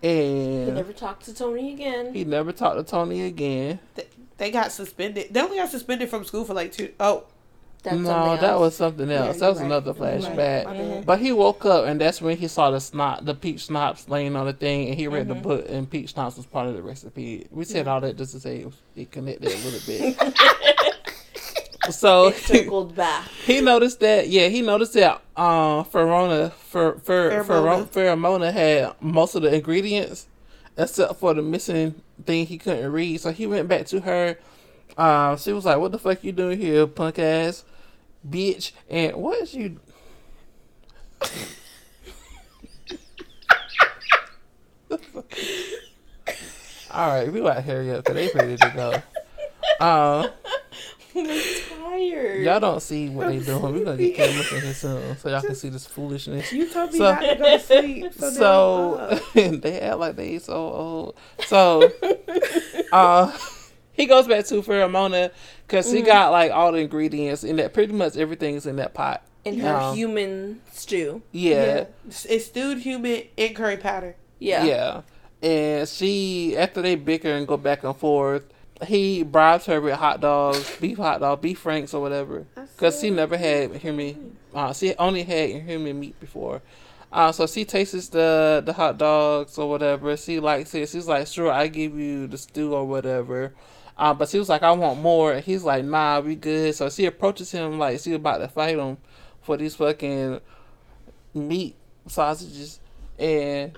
[0.03, 2.15] And he never talked to Tony again.
[2.15, 3.81] he never talked to Tony again.
[3.97, 4.07] They,
[4.41, 5.27] they got suspended.
[5.31, 6.93] They only got suspended from school for like two.
[6.99, 7.25] Oh,
[7.83, 9.37] That's no, that was something else.
[9.37, 9.67] Yeah, that was right.
[9.67, 10.21] another You're right.
[10.23, 10.65] flashback.
[10.65, 11.07] My bad.
[11.07, 14.35] But he woke up, and that's when he saw the snot, the peach schnapps laying
[14.37, 15.35] on the thing, and he read Mm-hmm.
[15.43, 17.47] the book, and peach schnapps was part of the recipe.
[17.51, 20.35] We said all that just to say it, connected a little bit.
[21.91, 23.29] so It circled back.
[23.45, 27.87] he noticed that, yeah, he noticed that uh, Pherona, Fer, Fer, Pheromona.
[27.87, 28.51] Pheromona.
[28.51, 30.27] Pheromona had most of the ingredients,
[30.79, 33.21] except for the missing thing he couldn't read.
[33.21, 34.39] So he went back to her.
[34.97, 37.65] Uh, she was like, "What the fuck you doing here, punk ass
[38.29, 39.81] bitch?" And what is you?
[46.93, 49.01] All right, we got up because they ready to go.
[49.85, 50.29] Uh,
[51.31, 52.43] I'm tired.
[52.45, 53.63] y'all don't see what they doing.
[53.75, 56.53] We're gonna get cameras in here soon, so y'all can see this foolishness.
[56.53, 58.13] You told me So- not to go to sleep.
[58.15, 59.61] So, So, now I'm up.
[59.63, 61.15] they act like they so old.
[61.47, 61.91] So,
[62.93, 63.37] uh,
[63.93, 65.31] he goes back to Pheromona
[65.67, 68.95] because he got like all the ingredients and that pretty much everything is in that
[68.95, 69.23] pot.
[69.45, 71.23] In her Um, human stew.
[71.33, 74.17] Yeah, It's stewed human and curry powder.
[74.39, 74.65] Yeah.
[74.65, 75.01] yeah.
[75.43, 78.45] And she, after they bicker and go back and forth,
[78.87, 83.11] he bribes her with hot dogs, beef hot dog, beef franks or whatever, because she
[83.11, 84.37] never had human.
[84.55, 86.63] Uh, she only had human meat before.
[87.13, 90.17] Uh, so she tastes the the hot dogs or whatever.
[90.17, 90.89] She likes it.
[90.89, 93.53] She's like, sure, I give you the stew or whatever.
[93.99, 95.33] Uh, but she was like, I want more.
[95.33, 96.75] And he's like, nah, we good.
[96.75, 98.97] So she approaches him like she about to fight him
[99.43, 100.41] for these fucking
[101.35, 102.81] meat sausages,
[103.19, 103.77] and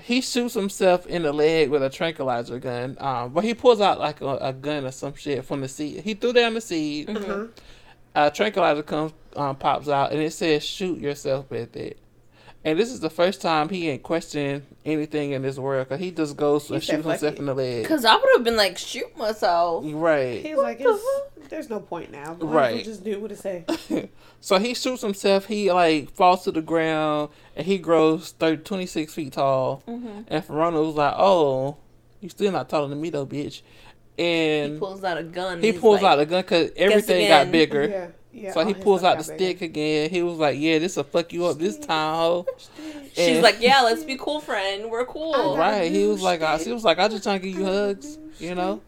[0.00, 2.96] he shoots himself in the leg with a tranquilizer gun.
[3.00, 6.02] Um, but he pulls out like a, a gun or some shit from the seat.
[6.04, 7.08] He threw down the seat.
[7.08, 7.46] Uh-huh.
[8.14, 11.98] A tranquilizer comes, um, pops out, and it says "shoot yourself" with it.
[12.64, 16.10] And this is the first time he ain't questioned anything in this world, cause he
[16.10, 17.82] just goes and shoots "Fuck himself it." in the leg.
[17.82, 19.84] Because I would have been like, shoot myself.
[19.86, 20.44] Right.
[20.44, 22.34] He's like, it's, there's no point now.
[22.34, 22.84] Might as Right.
[22.84, 23.64] Just do what it say.
[24.40, 25.46] So he shoots himself.
[25.46, 27.28] He like falls to the ground,
[27.60, 29.82] and he grows 30, 26 feet tall.
[29.86, 30.22] Mm-hmm.
[30.28, 31.76] And Verona was like, "Oh,
[32.20, 33.62] you still not taller than me though, bitch."
[34.18, 35.62] And He pulls out a gun.
[35.62, 37.46] he pulls like, out the gun because everything again.
[37.46, 37.84] got bigger.
[37.88, 38.06] Yeah.
[38.32, 38.52] Yeah.
[38.52, 39.56] So he pulls out the got bigger.
[39.58, 40.10] stick again.
[40.10, 42.46] He was like, "Yeah, this will fuck you up this time, ho."
[43.14, 44.88] She's like, yeah, let's be cool, friend.
[44.90, 45.56] We're cool.
[45.56, 46.66] "Right." He was new like, I, stick.
[46.68, 48.80] "She was like, I just trying to give you hugs, you know."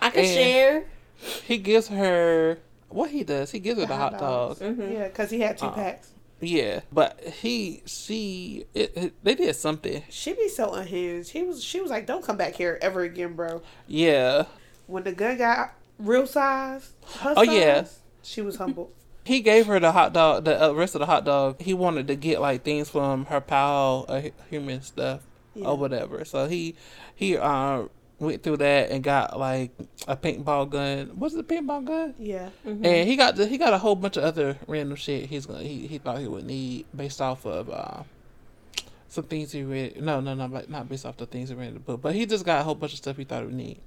[0.00, 0.84] I can And- share.
[1.46, 2.58] He gives her
[2.90, 3.50] what he does.
[3.50, 4.58] He gives her the, hot dog.
[4.58, 4.60] dogs.
[4.60, 4.92] Mhm.
[4.92, 6.10] Yeah, because he had two Uh, packs.
[6.44, 10.02] Yeah, but he, she, it, it, they did something.
[10.10, 11.30] She be so unhinged.
[11.30, 11.62] He was.
[11.62, 14.44] She was like, "Don't come back here ever again, bro." Yeah,
[14.86, 17.84] When the gun got real size, her Oh, size, yeah.
[18.22, 18.92] she was humbled.
[19.24, 21.60] he gave her the hot dog, the uh, rest of the hot dog.
[21.62, 25.20] He wanted to get like things from her pal, uh, human stuff
[25.54, 25.68] Yeah.
[25.68, 26.24] or whatever.
[26.24, 26.74] So he,
[27.14, 27.84] he uh
[28.20, 29.70] went through that and got like
[30.08, 31.18] a paintball gun.
[31.18, 32.14] Was it a paintball gun?
[32.18, 32.50] Yeah.
[32.64, 32.84] Mhm.
[32.86, 35.62] And he got the, he got a whole bunch of other random shit he's gonna
[35.62, 38.02] he, he thought he would need based off of uh
[39.08, 40.00] some things he read.
[40.02, 42.14] No, no, no, like not based off the things he read in the book, but
[42.14, 43.78] he just got a whole bunch of stuff he thought he would need.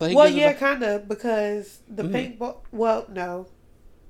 [0.00, 2.38] So he Well, yeah, the- kind of because the Mhm.
[2.38, 2.56] paintball.
[2.70, 3.46] Well, no.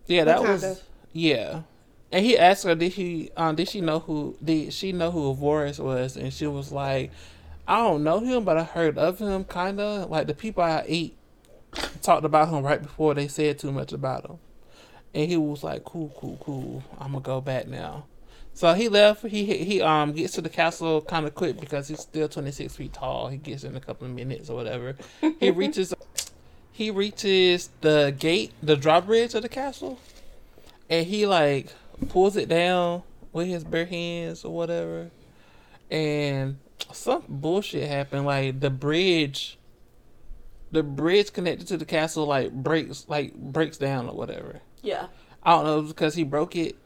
[0.06, 0.78] yeah, that was kinda.
[1.12, 1.62] yeah.
[2.10, 5.34] And he asked her, did he um did she know who did she know who
[5.34, 6.16] Voris was?
[6.16, 7.10] And she was like,
[7.68, 10.84] I don't know him, but I heard of him, kind of like the people I
[10.86, 11.18] ate
[12.02, 14.38] talked about him right before they said too much about him.
[15.14, 16.82] And he was like, "Cool, cool, cool.
[16.98, 18.06] I'm gonna go back now."
[18.54, 19.26] So he left.
[19.26, 22.94] He he um gets to the castle kind of quick because he's still 26 feet
[22.94, 23.28] tall.
[23.28, 24.96] He gets in a couple of minutes or whatever.
[25.38, 25.92] He reaches
[26.72, 29.98] he reaches the gate, the drawbridge of the castle,
[30.88, 31.74] and he like
[32.08, 33.02] pulls it down
[33.32, 35.10] with his bare hands or whatever.
[35.90, 36.56] And
[36.92, 38.26] some bullshit happened.
[38.26, 39.58] Like the bridge
[40.70, 44.60] the bridge connected to the castle like breaks like breaks down or whatever.
[44.82, 45.06] yeah.
[45.42, 46.76] I don't know because he broke it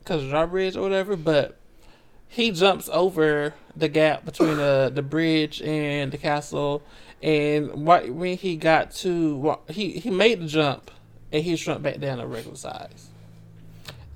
[0.00, 1.56] because of drawbridge or whatever, but
[2.28, 6.82] he jumps over the gap between the the bridge and the castle,
[7.22, 10.90] and right when he got to he he made the jump,
[11.32, 13.08] and he shrunk back down to regular size,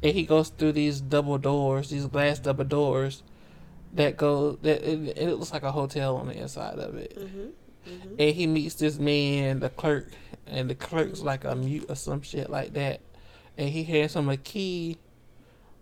[0.02, 3.22] and he goes through these double doors, these glass double doors,
[3.92, 7.16] that go that it, it looks like a hotel on the inside of it
[7.84, 8.14] Mm-hmm.
[8.16, 10.08] and he meets this man, the clerk,
[10.46, 13.00] and the clerk's like a mute or some shit like that,
[13.58, 14.98] and he hands him a key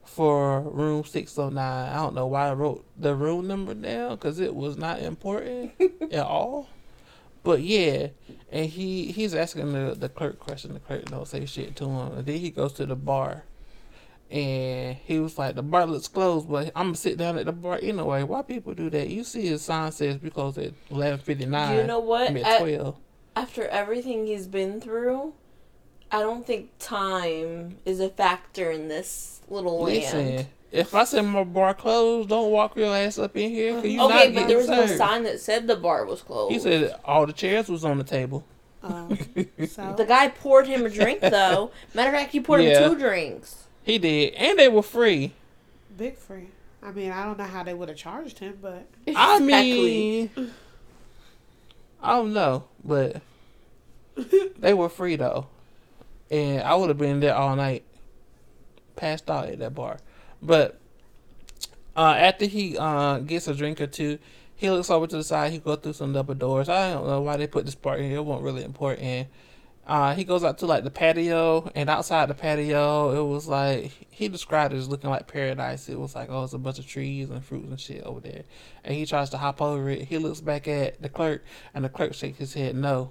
[0.06, 1.90] for room six oh nine.
[1.90, 5.72] I don't know why I wrote the room number down because it was not important
[6.10, 6.68] at all.
[7.42, 8.08] But yeah,
[8.50, 10.72] and he he's asking the the clerk question.
[10.72, 13.44] The clerk don't say shit to him, and then he goes to the bar.
[14.30, 17.52] And he was like, the bar looks closed, but I'm gonna sit down at the
[17.52, 18.22] bar anyway.
[18.22, 19.08] Why people do that?
[19.08, 21.76] You see, his sign says we close at eleven fifty nine.
[21.78, 22.30] You know what?
[22.30, 22.96] I mean, At- 12.
[23.34, 25.32] after everything he's been through,
[26.12, 30.46] I don't think time is a factor in this little Listen, land.
[30.70, 33.74] if I say my bar closed, don't walk your ass up in here.
[33.74, 36.22] Cause you Okay, not but there was getting no sign that said the bar was
[36.22, 36.52] closed.
[36.52, 38.44] He said all the chairs was on the table.
[38.84, 39.18] Um,
[39.68, 41.72] so the guy poured him a drink though.
[41.94, 42.84] Matter of fact, he poured Yeah.
[42.84, 43.59] him two drinks.
[43.90, 45.32] He did, and they were free.
[45.96, 46.46] big free.
[46.80, 50.30] I mean, I don't know how they would have charged him, but I mean,
[52.00, 53.20] I don't know, but
[54.58, 55.48] they were free though,
[56.30, 57.82] and I would have been there all night,
[58.94, 59.98] passed out at that bar.
[60.40, 60.78] But
[61.96, 64.20] uh, after he uh, gets a drink or two,
[64.54, 65.50] he looks over to the side.
[65.50, 66.68] He goes through some double doors.
[66.68, 68.18] I don't know why they put this part in here.
[68.18, 69.26] It wasn't really important.
[69.86, 73.90] Uh, he goes out to like the patio, and outside the patio, it was like
[74.10, 75.88] he described it as looking like paradise.
[75.88, 78.44] It was like oh, it's a bunch of trees and fruits and shit over there.
[78.84, 80.02] And he tries to hop over it.
[80.02, 83.10] He looks back at the clerk, and the clerk shakes his head no.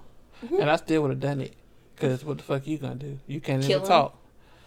[0.58, 1.54] And I still would have done it,
[1.96, 3.18] cause what the fuck you gonna do?
[3.26, 3.88] You can't Kill even him?
[3.88, 4.16] talk.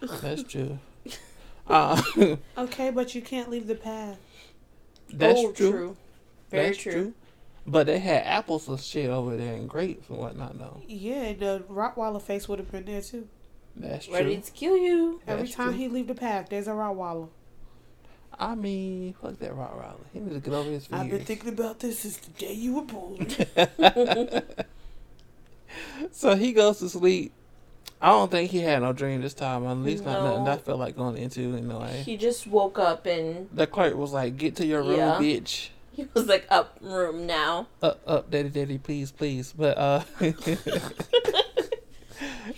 [0.20, 0.78] That's true.
[1.66, 2.02] Uh,
[2.58, 4.18] okay, but you can't leave the path.
[5.10, 5.96] that's Oh, true.
[6.50, 7.14] Very That's true.
[7.66, 10.82] But they had apples and shit over there and grapes and whatnot though.
[10.86, 13.26] Yeah, and the Rottweiler face would have been there too.
[13.76, 14.14] That's true.
[14.14, 15.20] Ready to kill you.
[15.26, 15.78] Every time true.
[15.78, 17.28] he leave the path, there's a Rottweiler.
[18.38, 20.04] I mean, fuck that Rottweiler.
[20.12, 21.00] He need to get over his fears.
[21.00, 23.28] I've been thinking about this since the day you were born.
[26.12, 27.32] so he goes to sleep.
[28.00, 29.66] I don't think he had no dream this time.
[29.66, 32.00] At least not nothing I felt like going into anyway.
[32.00, 32.02] Eh?
[32.02, 35.18] He just woke up and The clerk was like, "Get to your room, Yeah.
[35.18, 37.68] bitch." He was like up room now.
[37.82, 39.52] Up, up, daddy, daddy, please, please.
[39.56, 40.02] But uh,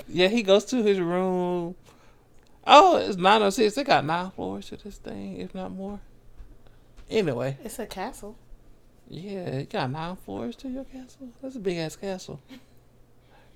[0.09, 1.75] yeah, he goes to his room.
[2.67, 3.75] Oh, it's nine oh six.
[3.75, 6.01] They got nine floors to this thing, if not more.
[7.09, 8.37] Anyway, it's a castle.
[9.09, 11.29] yeah, you got nine floors to your castle.
[11.43, 12.41] That's a big ass castle.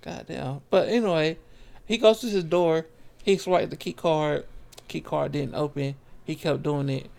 [0.02, 0.60] Goddamn.
[0.70, 1.38] But anyway,
[1.86, 2.86] he goes to his door.
[3.22, 4.46] He swiped the key card.
[4.88, 5.96] Key card didn't open.
[6.24, 7.10] He kept doing it.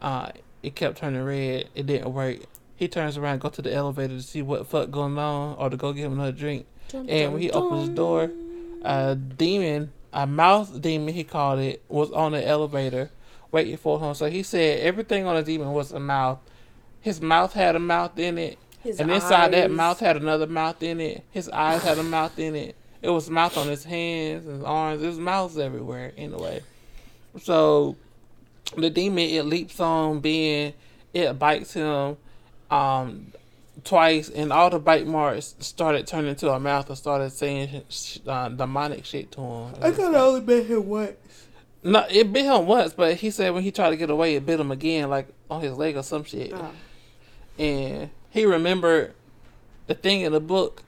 [0.00, 0.30] Uh,
[0.62, 1.68] it kept turning red.
[1.74, 2.38] It didn't work.
[2.76, 5.76] He turns around, go to the elevator to see what fuck going on, or to
[5.76, 6.66] go get him another drink.
[6.92, 8.30] And when he opens his door,
[8.82, 13.10] a demon, a mouth demon, he called it, was on the elevator
[13.50, 14.14] waiting for him.
[14.14, 16.38] So he said everything on the demon was a mouth.
[17.00, 20.82] His mouth had a mouth in it, His and inside that mouth had another mouth
[20.82, 21.24] in it.
[21.30, 22.76] His eyes had a mouth in it.
[23.00, 25.02] It was mouth on his hands and his arms.
[25.02, 26.62] There's mouths everywhere anyway.
[27.40, 27.96] So
[28.76, 30.74] the demon it leaps on Ben,
[31.12, 32.16] it bites him
[32.70, 33.32] um
[33.84, 38.18] twice and all the bite marks started turning to a mouth and started saying sh-
[38.26, 39.74] uh, demonic shit to him.
[39.80, 41.16] I thought I only been here once.
[41.82, 44.46] No, it bit him once, but he said when he tried to get away, it
[44.46, 46.52] bit him again, like on his leg or some shit.
[46.54, 46.70] Oh.
[47.58, 49.14] And he remembered
[49.88, 50.84] the thing in the book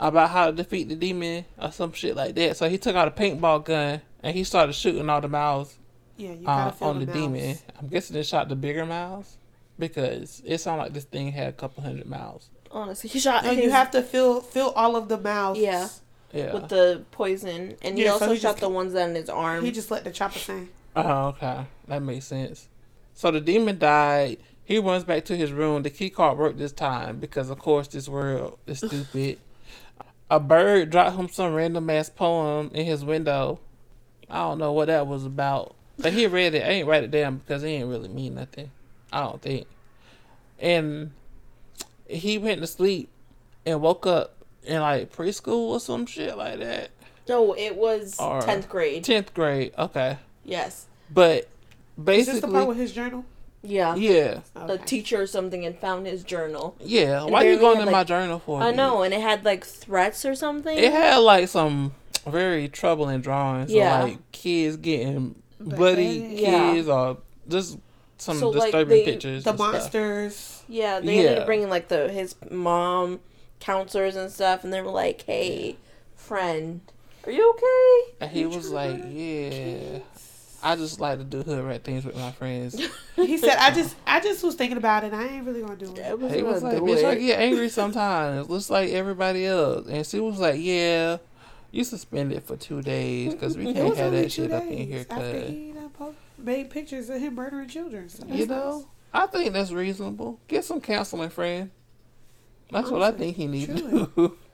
[0.00, 2.56] about how to defeat the demon or some shit like that.
[2.56, 5.76] So he took out a paintball gun and he started shooting all the mouths
[6.16, 7.58] Yeah, you gotta uh, on the, the, demon.
[7.80, 9.36] I'm guessing they shot the bigger mouths
[9.78, 12.48] because it sounded like this thing had a couple hundred mouths.
[12.70, 13.44] Honestly, he shot.
[13.44, 15.60] And his, you have to fill feel all of the mouths.
[15.60, 15.88] Yeah.
[16.32, 16.54] Yeah.
[16.54, 19.62] with the poison, and he Yeah, so also he shot the ones on his arm.
[19.62, 20.70] He just let the chopper sing.
[20.96, 21.66] Oh, okay.
[21.88, 22.68] That makes sense.
[23.14, 24.38] So the demon died.
[24.64, 25.82] He runs back to his room.
[25.82, 29.38] The key card worked this time because, of course, this world is stupid.
[30.30, 33.60] A bird dropped him some random ass poem in his window.
[34.30, 35.76] I don't know what that was about.
[36.02, 36.62] But he read it.
[36.64, 38.70] I ain't write it down because it ain't really mean nothing.
[39.12, 39.66] I don't think.
[40.58, 41.12] And
[42.08, 43.08] he went to sleep
[43.66, 44.34] and woke up
[44.64, 46.90] in like preschool or some shit like that.
[47.28, 49.04] no, it was Or- tenth grade.
[49.04, 49.72] 10th grade.
[49.78, 50.18] Okay.
[50.44, 50.86] Yes.
[51.10, 51.48] But
[52.06, 53.24] Is this the part basically, with his journal?
[53.62, 53.94] Yeah.
[53.94, 54.40] yeah.
[54.56, 56.74] A teacher or something and found his journal.
[56.80, 58.60] Yeah, And why you going had, in my journal for?
[58.60, 60.76] I know, and it had like threats or something.
[60.76, 61.92] It had like some
[62.26, 63.70] very troubling drawings.
[63.72, 64.02] Yeah.
[64.02, 66.72] of, like kids getting bloody Yeah.
[66.74, 67.78] kids or just
[68.18, 69.44] some So, like, disturbing they- pictures.
[69.44, 69.72] The and stuff.
[69.72, 70.62] monsters.
[70.68, 73.20] Yeah, they ended up bringing like the his mom,
[73.60, 75.76] counselors and stuff, and they were like, "Hey,
[76.16, 76.80] friend,
[77.26, 79.98] are you okay?" And he was like, "Yeah,
[80.62, 82.80] I just like to do hood rat things with my friends."
[83.16, 85.12] He said, "I just, I just was thinking about it.
[85.12, 87.38] I ain't really gonna do it." It was, he was like, do "Bitch, I get
[87.40, 91.18] angry sometimes, just like everybody else." And she was like, "Yeah."
[91.72, 95.04] You suspend it for two days because we can't have that shit up in here.
[95.04, 98.08] Cause he po- made pictures of him murdering children.
[98.08, 100.38] So You know, I think that's reasonable.
[100.48, 101.70] Get some counseling, friend.
[102.70, 104.36] That's what I think he needs to do.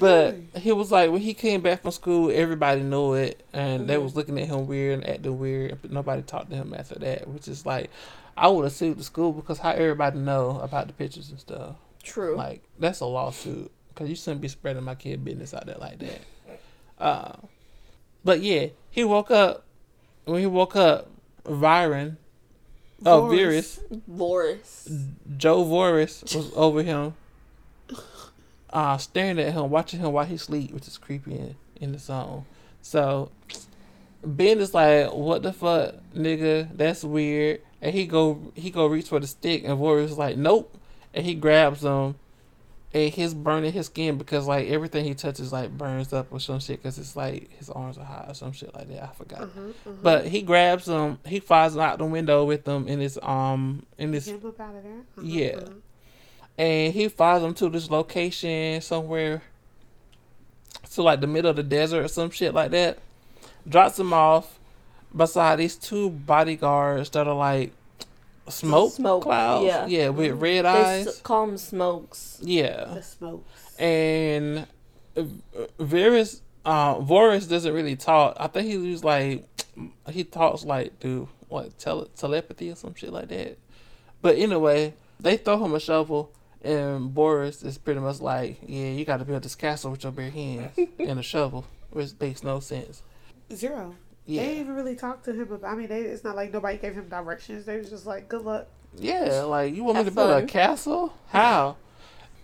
[0.00, 3.94] But he was like, when he came back from school, everybody knew it, and they
[3.94, 4.02] Mhm.
[4.02, 5.78] was looking at him weird and acting weird.
[5.80, 7.90] But nobody talked to him after that, which is like,
[8.36, 11.76] I would have sued the school because how everybody know about the pictures and stuff.
[12.02, 12.34] True.
[12.36, 16.00] Like that's a lawsuit because you shouldn't be spreading my kid business out there like
[16.00, 16.18] that.
[16.98, 17.32] Uh,
[18.24, 19.64] But yeah, he woke up.
[20.24, 21.08] When he woke up,
[21.44, 22.16] Viren,
[23.04, 23.30] oh Voris.
[23.30, 24.88] Virus, Boris.
[25.36, 27.14] Joe Voris was over him,
[28.70, 32.00] uh, staring at him, watching him while he sleep, which is creepy in, in the
[32.00, 32.46] song.
[32.82, 33.30] So
[34.24, 36.68] Ben is like, "What the fuck, nigga?
[36.76, 40.36] That's weird." And he go he go reach for the stick, and Voris is like,
[40.36, 40.76] "Nope,"
[41.14, 42.16] and he grabs him.
[42.94, 46.60] And he's burning his skin because like everything he touches like burns up or some
[46.60, 49.02] shit because it's like his arms are hot or some shit like that.
[49.02, 49.40] I forgot.
[49.40, 50.02] Mhm, mhm.
[50.02, 51.18] But he grabs them.
[51.26, 54.60] He flies out the window with them in his um in his Get him up
[54.60, 54.92] out of there.
[55.18, 55.52] Mhm, Yeah.
[55.56, 55.80] mhm.
[56.58, 59.42] and he follows them to this location somewhere
[60.92, 62.98] to like the middle of the desert or some shit like that.
[63.68, 64.58] Drops them off
[65.14, 67.72] beside these two bodyguards that are like
[68.48, 69.66] smoke, Smoke, clouds.
[69.66, 69.86] yeah.
[69.86, 71.06] yeah, with red They eyes.
[71.06, 72.38] s- call him Smokes.
[72.42, 73.76] yeah, The smokes.
[73.78, 74.66] and
[75.16, 75.22] uh,
[75.78, 78.36] Varys, uh, Varys doesn't really talk.
[78.38, 79.44] I think he was like
[80.10, 83.58] he talks like through what tele- telepathy or some shit like that.
[84.22, 86.32] But anyway, they throw him a shovel,
[86.62, 90.12] and Boris is pretty much like, "Yeah, you got to build this castle with your
[90.12, 93.02] bare hands and a shovel," which makes no sense.
[93.52, 93.94] Zero.
[94.26, 95.70] They Yeah, didn't even really talk to him about.
[95.70, 97.64] I mean, they, it's not like nobody gave him directions.
[97.64, 101.12] They was just like, "Good luck." yeah, like you want me to build a castle?
[101.28, 101.76] How?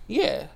[0.07, 0.49] Yeah.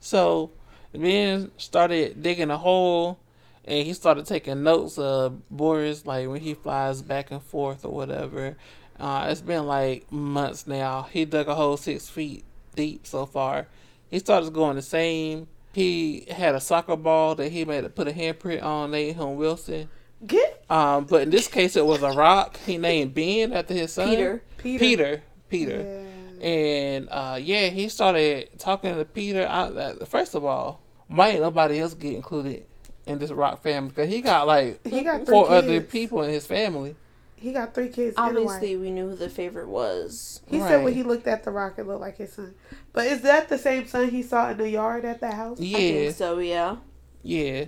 [0.00, 0.50] So
[0.92, 3.18] Ben started digging a hole,
[3.64, 7.92] and he started taking notes of Boris, like when he flies back and forth or
[7.92, 8.56] whatever.
[8.98, 11.04] Uh, it's been like months now.
[11.10, 12.44] He dug a hole six feet
[12.76, 13.66] deep so far.
[14.10, 15.48] He started going the same.
[15.72, 19.88] He had a soccer ball that he made to put a handprint on, him Wilson.
[20.26, 22.58] Get Um, but in this case, it was a rock.
[22.66, 24.08] He named Ben after his son.
[24.10, 24.42] Peter.
[24.58, 24.78] Peter.
[24.78, 25.22] Peter.
[25.48, 26.04] Peter.
[26.40, 26.46] Yeah.
[26.46, 29.46] And uh, yeah, he started talking to Peter.
[29.46, 32.64] I, uh, first of all, why ain't nobody else get included
[33.06, 33.88] in this rock family?
[33.90, 35.64] Because he got like He got three four kids.
[35.64, 36.96] other people in his family.
[37.36, 38.14] He got three kids.
[38.18, 38.56] and a wife.
[38.56, 40.42] Obviously, we knew who the favorite was.
[40.50, 42.54] He said when he looked at the rock, it looked like his son.
[42.92, 45.58] But is that the same son he saw in the yard at the house?
[45.58, 46.76] I Yeah, think so, yeah.
[47.22, 47.64] yeah.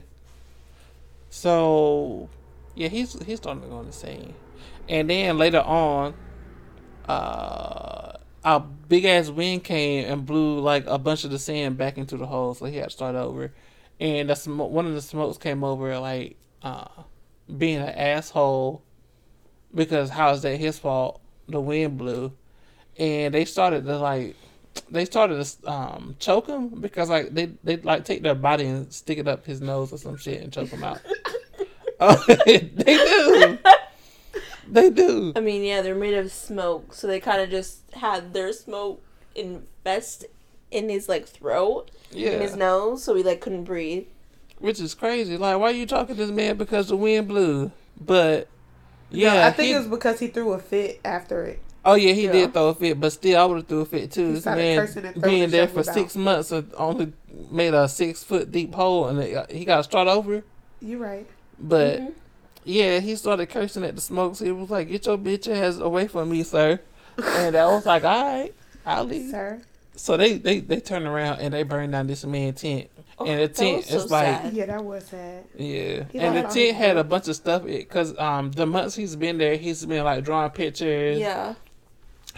[1.30, 2.28] So
[2.74, 4.34] yeah, he's he's starting to go insane.
[4.88, 6.14] And then later on,
[7.08, 8.12] uh,
[8.44, 12.16] a big ass wind came and blew like a bunch of the sand back into
[12.16, 13.52] the hole, so he had to start over.
[14.00, 16.88] And the smoke, one of the smokes came over like uh,
[17.56, 18.82] being an asshole
[19.74, 21.20] because how is that his fault?
[21.48, 22.32] The wind blew,
[22.98, 24.36] and they started to like
[24.90, 28.92] they started to um, choke him because like they they like take their body and
[28.92, 31.00] stick it up his nose or some shit and choke him out.
[32.02, 33.58] oh, they do.
[34.68, 35.32] They do.
[35.36, 39.02] I mean, yeah, they're made of smoke, so they kind of just had their smoke
[39.34, 40.24] invest
[40.70, 42.30] in his like throat, yeah.
[42.30, 44.06] in his nose, so he like couldn't breathe.
[44.60, 45.36] which is crazy.
[45.36, 47.70] Like, why are you talking to this man because the wind blew?
[48.00, 48.48] But
[49.10, 51.60] yeah, No, I think he- it was because he threw a fit after it.
[51.84, 52.32] Oh yeah, he Yeah.
[52.32, 54.28] did throw a fit, but still, I would have threw a fit too.
[54.28, 56.20] He This man cursing and throwing being there for shovels six out.
[56.22, 57.12] months uh, only
[57.50, 60.44] made a six foot deep hole, and it, uh, he got to start over.
[60.80, 61.26] You're right.
[61.62, 62.12] But Mhm.
[62.64, 64.40] yeah, he started cursing at the smokes.
[64.40, 66.80] He was like, "Get your bitch ass away from me, sir."
[67.22, 68.52] And I was like, "All right,
[68.84, 69.60] I'll leave." Sir.
[69.94, 72.88] So they they they turn around and they burn down this man's tent.
[73.18, 74.52] Oh, and the tent was so is like sad.
[74.54, 75.44] Yeah, that was sad.
[75.56, 79.14] yeah, He and the tent had a bunch of stuff because um the months he's
[79.14, 81.18] been there, he's been like drawing pictures.
[81.18, 81.54] Yeah,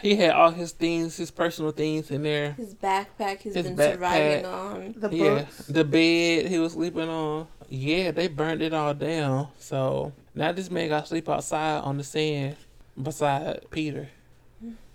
[0.04, 2.52] He had all his things, his personal things in there.
[2.52, 3.92] his backpack he's His been backpack.
[3.94, 4.94] surviving on.
[4.98, 5.14] The books.
[5.14, 7.46] yeah, the bed he was sleeping on.
[7.70, 9.48] Yeah, they burned it all down.
[9.58, 12.56] So now this man got to sleep outside on the sand
[13.02, 14.10] beside Peter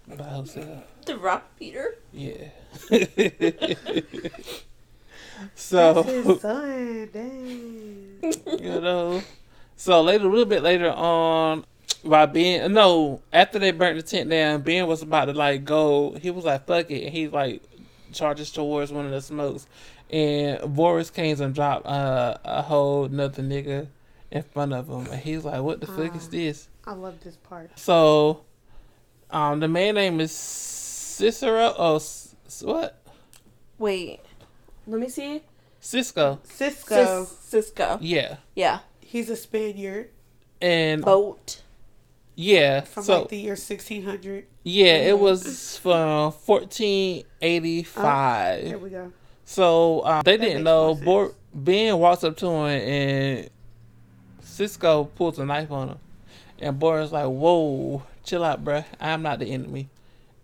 [0.07, 0.84] by himself.
[1.07, 1.95] The Rock Peter.
[2.14, 2.49] Yeah.
[2.89, 4.64] That's
[5.55, 7.10] so his son.
[7.14, 8.20] Dang.
[8.60, 9.22] you know,
[9.76, 11.66] so later, a little bit later on,
[12.04, 16.12] by Ben, no, after they burnt the tent down, Ben was about to like go.
[16.22, 17.62] He was like, "Fuck it," and he like
[18.14, 19.68] charges towards one of the smokes,
[20.10, 23.88] and Boris came and dropped uh, a whole another nigga
[24.32, 26.32] in front of him, and he's like, "What the fuck is Ah.
[26.32, 27.78] this?" I love this part.
[27.78, 28.41] So,
[29.30, 31.74] um, the man name is Cicero.
[31.78, 32.97] Oh, S- S- what?
[33.78, 34.20] Wait,
[34.88, 35.43] let me see.
[35.82, 36.39] Cisco.
[36.43, 37.24] Cisco.
[37.26, 37.97] Cis- Cisco.
[38.02, 38.80] Yeah, Yeah.
[39.02, 40.10] He's a Spaniard
[40.62, 41.62] and Boat.
[42.42, 42.82] Yeah.
[42.82, 44.46] from so like the year 1600.
[44.64, 45.20] Yeah, it Mhm.
[45.20, 48.64] was from 1485.
[48.66, 49.12] There we go.
[49.46, 50.96] so um, they That didn't know.
[50.96, 53.50] Bor- Ben walks up to him and
[54.42, 55.98] Cisco pulls a knife on him.
[56.60, 58.86] And Boris like, whoa, chill out, bruh.
[59.00, 59.90] I'm not the enemy.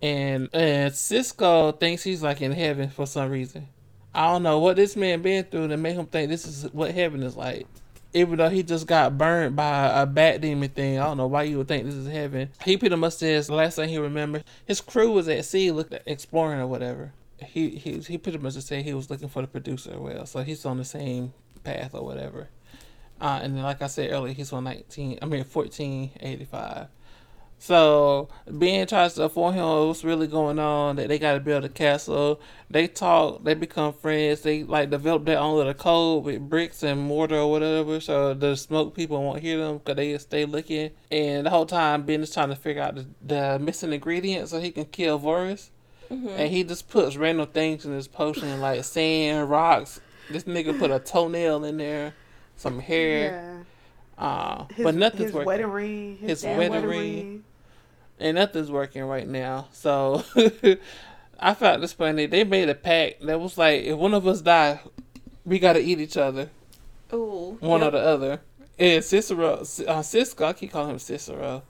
[0.01, 3.67] And and Cisco thinks he's like in heaven for some reason.
[4.13, 6.93] I don't know what this man been through to make him think this is what
[6.93, 7.67] heaven is like.
[8.15, 10.97] Even though he just got burned by a bat demon thing.
[10.97, 12.49] I don't know why you would think this is heaven.
[12.63, 15.99] He pretty much says the last thing he remembers, his crew was at sea, looking
[16.05, 17.11] exploring or whatever.
[17.45, 19.99] He he he pretty much just said he was looking for the producer.
[19.99, 22.47] Well, so he's on the same path or whatever.
[23.19, 25.19] Uh, and then, like I said earlier, he's on nineteen.
[25.21, 26.87] I mean, fourteen eighty five.
[27.57, 31.65] So Ben tries to inform him what's really going on, that they got to build
[31.65, 32.39] a castle.
[32.69, 34.41] They talk, they become friends.
[34.41, 38.55] They like develop their own little code with bricks and mortar or whatever, so the
[38.55, 40.91] smoke people won't hear them because they stay looking.
[41.09, 44.59] And the whole time, Ben is trying to figure out the, the missing ingredient so
[44.59, 45.69] he can kill Voris.
[46.11, 46.27] Mm-hmm.
[46.27, 49.99] And he just puts random things in his potion like sand, rocks.
[50.29, 52.13] This nigga put a toenail in there,
[52.57, 53.54] some hair, Yeah.
[54.17, 55.45] Uh, His, but nothing's his working.
[55.47, 56.17] wedding ring.
[56.17, 57.43] His, His damn wedding ring.
[58.19, 59.67] and nothing's working right now.
[59.71, 60.23] So
[61.39, 62.25] I found this funny.
[62.25, 64.79] They made a pact that was like, if one of us die,
[65.45, 66.49] we gotta eat each other,
[67.13, 67.57] Ooh.
[67.59, 67.87] one Yep.
[67.87, 68.41] or the other.
[68.79, 71.63] And Cicero, uh, Cisco, I keep calling him Cicero,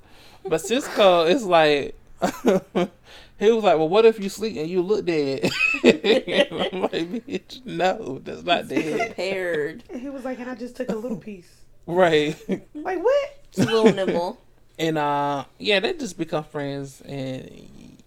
[0.48, 1.96] but Cisco is like.
[3.38, 5.44] He was like, "Well, what if you sleep and you look dead?"
[5.84, 9.84] and I'm like, "Bitch, no, that's not dead." Prepared.
[9.94, 11.52] He was like, and I just took a little piece.
[11.88, 12.36] Right?
[12.74, 13.52] Like what?
[13.52, 14.42] Just a little nibble.
[14.78, 17.00] And uh, yeah, they just become friends.
[17.00, 17.50] And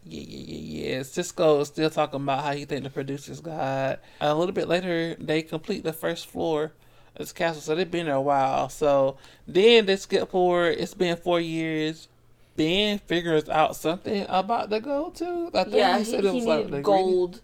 [0.04, 1.02] yeah, yeah, yeah, yeah.
[1.02, 3.98] Cisco is still talking about how he think the producers God.
[4.20, 8.04] A little bit later, they complete the first floor of this castle, so they've been
[8.04, 8.68] there a while.
[8.68, 9.16] So
[9.46, 10.76] then they skip forward.
[10.78, 12.06] It's been four years.
[12.54, 15.50] Ben figures out something about the gold too.
[15.54, 17.40] I think Yeah, he he, said it he was like needed the gold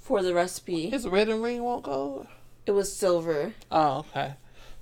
[0.00, 0.72] for the recipe.
[0.72, 0.92] ingredient.
[1.04, 2.26] His wedding ring won't gold.
[2.66, 3.54] It was silver.
[3.70, 4.34] Oh, okay.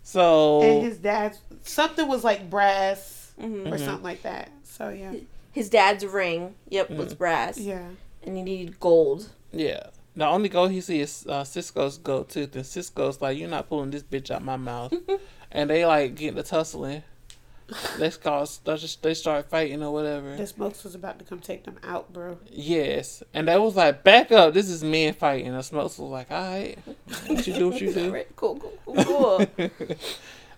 [0.05, 4.50] So And his dad's something was like brass hmm or something like that.
[4.62, 5.14] So yeah,
[5.50, 7.18] His dad's ring, yep, was Mm.
[7.18, 7.88] brass, yeah.
[8.22, 9.28] and he needed gold.
[9.52, 9.86] Yeah.
[10.16, 13.68] The only gold he sees is uh, Cisco's gold tooth, and Cisco's like, "You're not
[13.68, 14.92] pulling this bitch out my mouth."
[15.50, 17.02] and they like getting the tussling.
[17.98, 20.36] They start, they just- they start fighting or whatever.
[20.36, 22.38] The smokes was about to come take them out, bro.
[22.50, 24.52] Yes, and they was like, "Back up!
[24.52, 26.78] This is men fighting." And Smokes was like, "All right,
[27.26, 29.68] what you do, what you do." Right, cool, cool, cool, cool.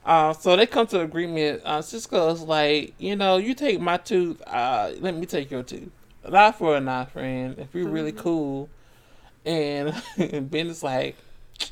[0.04, 1.60] Uh, so they come to agreement.
[1.64, 4.40] Uh, Cisco's like, you know, you take my tooth.
[4.46, 5.90] Uh, let me take your tooth.
[6.28, 7.56] Not for a not friend.
[7.58, 8.68] If you're really cool.
[9.44, 9.92] And
[10.48, 11.16] Ben is like,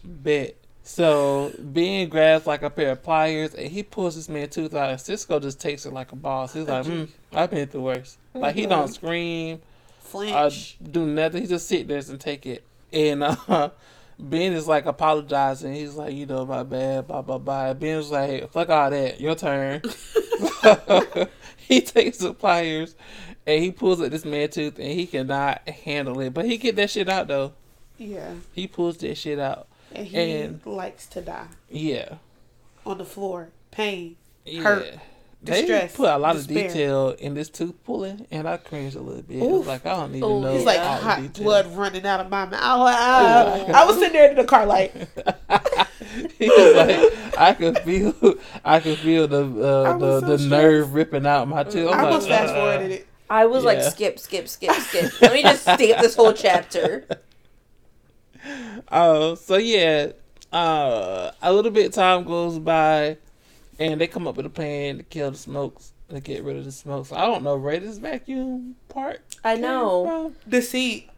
[0.02, 0.56] bet.
[0.86, 4.90] So Ben grabs like a pair of pliers and he pulls this man's tooth out.
[4.90, 6.52] And Cisco just takes it like a boss.
[6.52, 8.18] He's like, mm, I've been through worse.
[8.34, 10.76] Like he don't scream uh, Flinch.
[10.82, 11.40] do nothing.
[11.42, 12.64] He just sit there and take it.
[12.92, 13.70] And uh,
[14.18, 15.72] Ben is like apologizing.
[15.74, 17.72] He's like, you know, my bad, blah blah blah.
[17.72, 19.20] Ben's like, fuck all that.
[19.20, 19.80] Your turn.
[21.56, 22.94] he takes the pliers
[23.46, 26.34] and he pulls at this man tooth and he cannot handle it.
[26.34, 27.54] But he get that shit out though.
[27.96, 29.68] yeah, He pulls that shit out.
[29.94, 32.14] And he And- likes to die Yeah.
[32.86, 34.16] on the floor, pain.
[34.44, 34.62] Yeah.
[34.62, 34.94] Hurt.
[35.42, 35.94] They Distress.
[35.94, 36.66] put a lot Despair.
[36.66, 39.36] of detail in this tooth pulling, and I cringed a little bit.
[39.36, 39.58] It Oof.
[39.58, 40.54] was like I don't even Oh, know.
[40.54, 41.44] He's like all hot detail.
[41.44, 42.54] blood running out of my mouth.
[42.62, 44.94] I, was- I, I was sitting there in the car like,
[46.38, 48.14] he was like, I could feel,
[48.64, 50.44] I could feel the uh, the, so the stressed.
[50.50, 51.90] nerve ripping out my tooth.
[51.92, 53.06] I'm I almost like, fast "Ugh." forwarded it.
[53.28, 55.20] I was like, skip, skip, skip, skip.
[55.20, 57.06] Let me just skip this whole chapter.
[58.92, 60.12] Oh, so yeah,
[60.52, 63.16] uh, a little bit of time goes by,
[63.78, 66.64] and they come up with a plan to kill the smokes, to get rid of
[66.64, 67.12] the smokes.
[67.12, 69.20] I don't know where this vacuum part.
[69.42, 70.04] I know.
[70.06, 70.36] from.
[70.46, 71.08] The seed,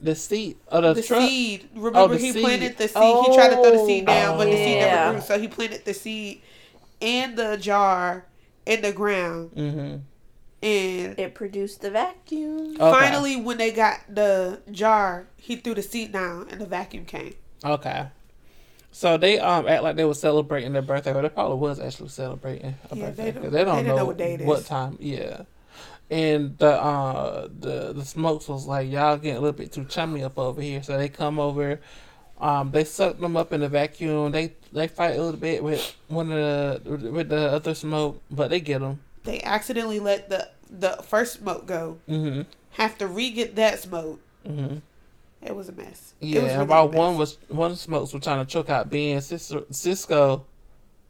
[0.00, 1.20] the seat of the, the truck.
[1.28, 1.68] seed.
[1.74, 2.42] Remember, the he seed.
[2.42, 3.02] planted the seed.
[3.26, 5.20] he tried to throw the seed down, but the seed Oh, never grew.
[5.20, 6.40] So he planted the seed
[7.00, 8.24] in the jar
[8.66, 9.96] in the ground, Mm-hmm.
[10.62, 12.76] And It produced the vacuum.
[12.80, 12.90] Okay.
[12.90, 17.34] finally, when they got the jar, he threw the seat down, and the vacuum came.
[17.64, 18.06] Okay.
[18.92, 22.10] So they um act like they were celebrating their birthday, but they probably was actually
[22.10, 23.24] celebrating a Yeah, birthday.
[23.24, 24.68] they 'cause don't- They don't, they know, know what day it what is.
[24.68, 24.96] time.
[25.00, 25.42] Yeah.
[26.10, 30.22] And the uh the the smokes was like y'all getting a little bit too chummy
[30.22, 31.80] up over here, so they come over.
[32.38, 34.32] Um, they suck them up in the vacuum.
[34.32, 38.50] They they fight a little bit with one of the with the other smoke, but
[38.50, 39.00] they get them.
[39.24, 41.98] They accidentally let the the first smoke go.
[42.08, 42.46] Mhm.
[42.72, 44.20] Have to re get that smoke.
[44.46, 44.80] Mhm.
[45.42, 46.14] It was a mess.
[46.20, 46.40] Yeah.
[46.40, 49.64] it was really while one was one smokes were trying to choke out Ben, Cisco,
[49.70, 50.44] Cisco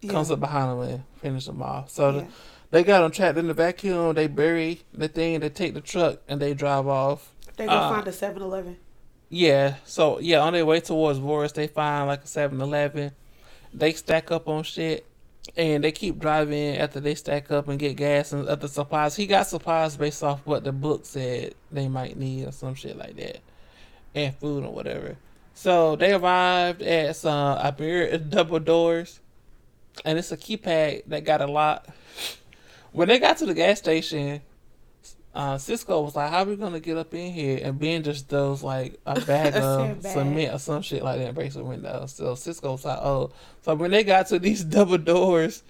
[0.00, 0.10] Yeah.
[0.10, 1.90] comes up behind them and finish them off.
[1.90, 2.26] So the,
[2.70, 4.14] They got them trapped in the vacuum.
[4.14, 5.40] They bury the thing.
[5.40, 7.34] They take the truck and they drive off.
[7.58, 8.78] They go uh, find a 7-Eleven.
[9.28, 9.74] Yeah.
[9.84, 13.12] So yeah, on their way towards Voris, they find like a 7-Eleven.
[13.74, 15.04] They stack up on shit,
[15.56, 19.16] and they keep driving after they stack up and get gas and other supplies.
[19.16, 22.96] He got supplies based off what the book said they might need or some shit
[22.96, 23.38] like that,
[24.14, 25.16] and food or whatever.
[25.54, 29.20] So they arrived at some Iberia double doors.
[30.04, 31.86] and it's a keypad that got a lot.
[32.92, 34.42] When they got to the gas station,
[35.34, 38.28] uh, Cisco was like, "How are we gonna get up in here?" And Ben just
[38.28, 40.12] throws like a bag A of sandbag.
[40.12, 42.06] cement or some shit like that and breaks the window.
[42.06, 43.30] So Cisco was like, "Oh."
[43.62, 45.62] So when they got to these double doors,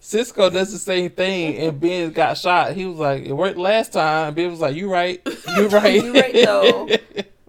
[0.00, 2.72] Cisco does the same thing, and Ben got shot.
[2.72, 5.20] He was like, "It worked last time." Ben was like, "You right,
[5.56, 6.88] you right, You right, though.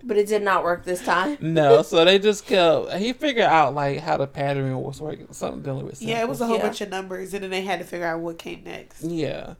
[0.04, 1.38] But it did not work this time.
[1.42, 2.94] no, so they just kept.
[2.94, 5.28] He figured out like how the pattern was working.
[5.32, 6.02] Something dealing with.
[6.02, 6.62] Yeah, it was a whole Yeah.
[6.64, 9.04] bunch of numbers, and then they had to figure out what came next.
[9.04, 9.56] Yeah.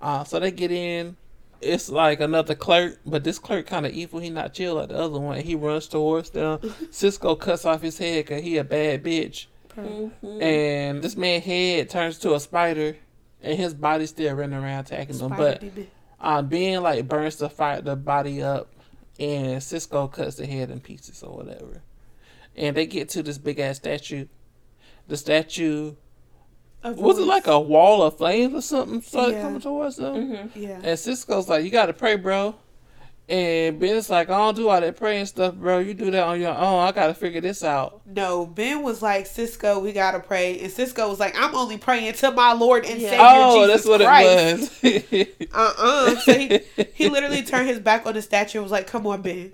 [0.00, 1.16] Uh, so they get in.
[1.60, 4.18] It's like another clerk, but this clerk kind of evil.
[4.18, 5.40] He not chill like the other one.
[5.40, 6.58] He runs towards them.
[6.90, 9.46] Cisco cuts off his head because he a bad bitch.
[9.76, 10.42] Mhm.
[10.42, 12.96] And this man head turns to a spider,
[13.42, 15.34] and his body still running around attacking them.
[15.36, 15.62] But
[16.48, 18.68] being like burns the fire the body up,
[19.18, 21.82] and Cisco cuts the head in pieces or whatever.
[22.56, 24.26] And they get to this big ass statue.
[25.08, 25.94] The statue
[26.82, 29.42] was it like a wall of flames or something started Yeah.
[29.42, 30.14] coming towards them?
[30.14, 30.50] Mhm.
[30.54, 30.80] Yeah.
[30.82, 32.54] And Cisco's like, you gotta pray, bro.
[33.28, 35.78] And Ben's like, I don't do all that praying stuff, bro.
[35.78, 36.80] You do that on your own.
[36.82, 38.00] I gotta figure this out.
[38.04, 40.58] No, Ben was like, Cisco, we gotta pray.
[40.58, 43.10] And Cisco was like, I'm only praying to my Lord and Yeah.
[43.10, 44.80] Savior oh, Jesus that's what Christ.
[44.82, 45.48] it was.
[45.54, 46.16] Uh-uh.
[46.16, 46.60] So he,
[46.92, 49.52] he literally turned his back on the statue and was like, come on, Ben.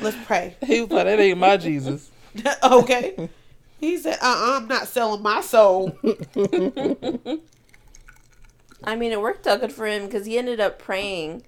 [0.00, 0.54] Let's pray.
[0.66, 2.10] he was like, that ain't my Jesus.
[2.62, 3.30] okay.
[3.78, 5.96] He said, uh-uh, I'm not selling my soul.
[8.84, 11.42] I mean, it worked out good for him because he ended up praying,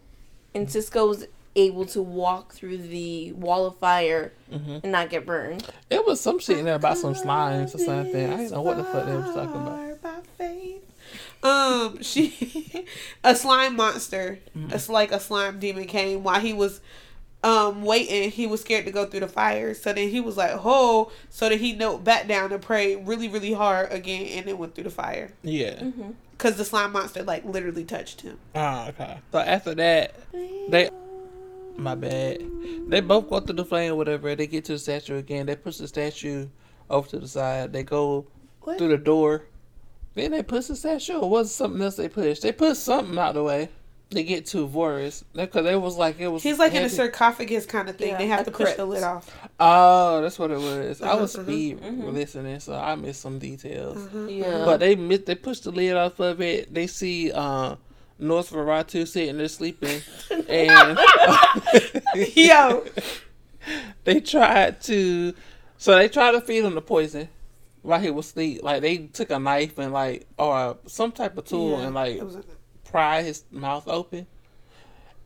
[0.54, 1.26] and Cisco was
[1.56, 4.82] able to walk through the wall of fire Mhm.
[4.84, 5.66] and not get burned.
[5.90, 8.32] It was some shit in there about some slimes or something.
[8.32, 10.00] I didn't know what the fuck they was talking about.
[10.02, 10.84] By faith.
[11.42, 12.86] Um, she,
[13.24, 14.72] a slime monster, Mm-hmm.
[14.74, 16.80] it's like a slime demon came while he was,
[17.42, 18.30] um, waiting.
[18.30, 21.48] He was scared to go through the fire, so then he was like, "Oh!" So
[21.48, 24.84] then he knelt back down and prayed really, really hard again, and then went through
[24.84, 25.82] the fire Yeah.
[26.32, 28.38] because the slime monster like literally touched him.
[28.54, 29.18] Oh, okay.
[29.32, 30.14] So after that,
[30.68, 30.90] they.
[31.76, 32.42] My bad.
[32.88, 34.34] They both go through the flame, whatever.
[34.34, 35.46] They get to the statue again.
[35.46, 36.48] They push the statue
[36.90, 37.72] over to the side.
[37.72, 38.26] They go
[38.62, 38.76] What?
[38.76, 39.44] through the door.
[40.12, 42.42] Then they push the statue, or was it something else they pushed?
[42.42, 43.70] They put something out of the way.
[44.12, 46.42] They get to Voris because it was like it was.
[46.42, 48.08] He's like in a sarcophagus kind of thing.
[48.08, 49.30] Yeah, they have a to push the lid off.
[49.60, 51.00] Oh, that's what it was.
[51.00, 52.12] I was Uh-huh, speed mhm.
[52.12, 53.98] listening, so I missed some details.
[53.98, 54.26] Uh-huh.
[54.26, 54.64] Yeah.
[54.64, 56.74] But they miss, they push the lid off of it.
[56.74, 57.76] They see uh,
[58.18, 60.02] North Veratu sitting there sleeping,
[60.48, 60.98] and
[62.34, 62.84] Yo,
[64.04, 65.34] they tried to.
[65.78, 67.28] So they tried to feed him the poison
[67.82, 68.62] while he was asleep.
[68.62, 72.16] Like they took a knife and like or some type of tool Yeah, and like
[72.16, 72.44] it was a-
[72.90, 74.26] pry his mouth open.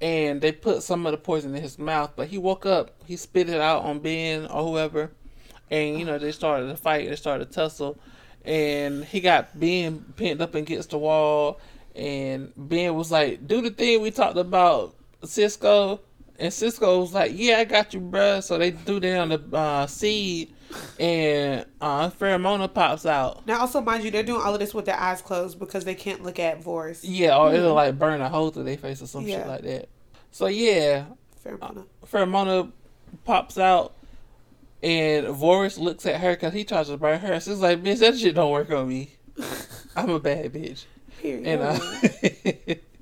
[0.01, 2.91] And they put some of the poison in his mouth, but he woke up.
[3.07, 5.13] He spit it out on Ben or whoever,
[5.71, 7.09] and you know they started to fight.
[7.09, 7.99] They started to tussle,
[8.45, 11.61] and he got Ben pinned up against the wall.
[11.95, 16.01] And Ben was like, "Do the thing we talked about, Cisco."
[16.39, 19.87] And Cisco was like, "Yeah, I got you, bruh." So they do down the uh,
[19.87, 20.53] seed,
[20.99, 23.47] and uh, pheromona pops out.
[23.47, 25.95] Now, also, mind you, they're doing all of this with their eyes closed because they
[25.95, 27.01] can't look at Voris.
[27.03, 29.89] Yeah, or it'll like burn a hole through their face or some shit like that.
[30.33, 31.05] So yeah,
[31.45, 31.87] Pheromona.
[32.05, 32.73] Pheromona
[33.25, 33.95] pops out,
[34.83, 37.39] and Voris looks at her because he tries to burn her.
[37.39, 39.15] She's like, "Bitch, that shit don't work on me.
[39.97, 40.87] I'm a bad bitch."
[41.21, 41.47] Period.
[41.47, 42.75] And uh,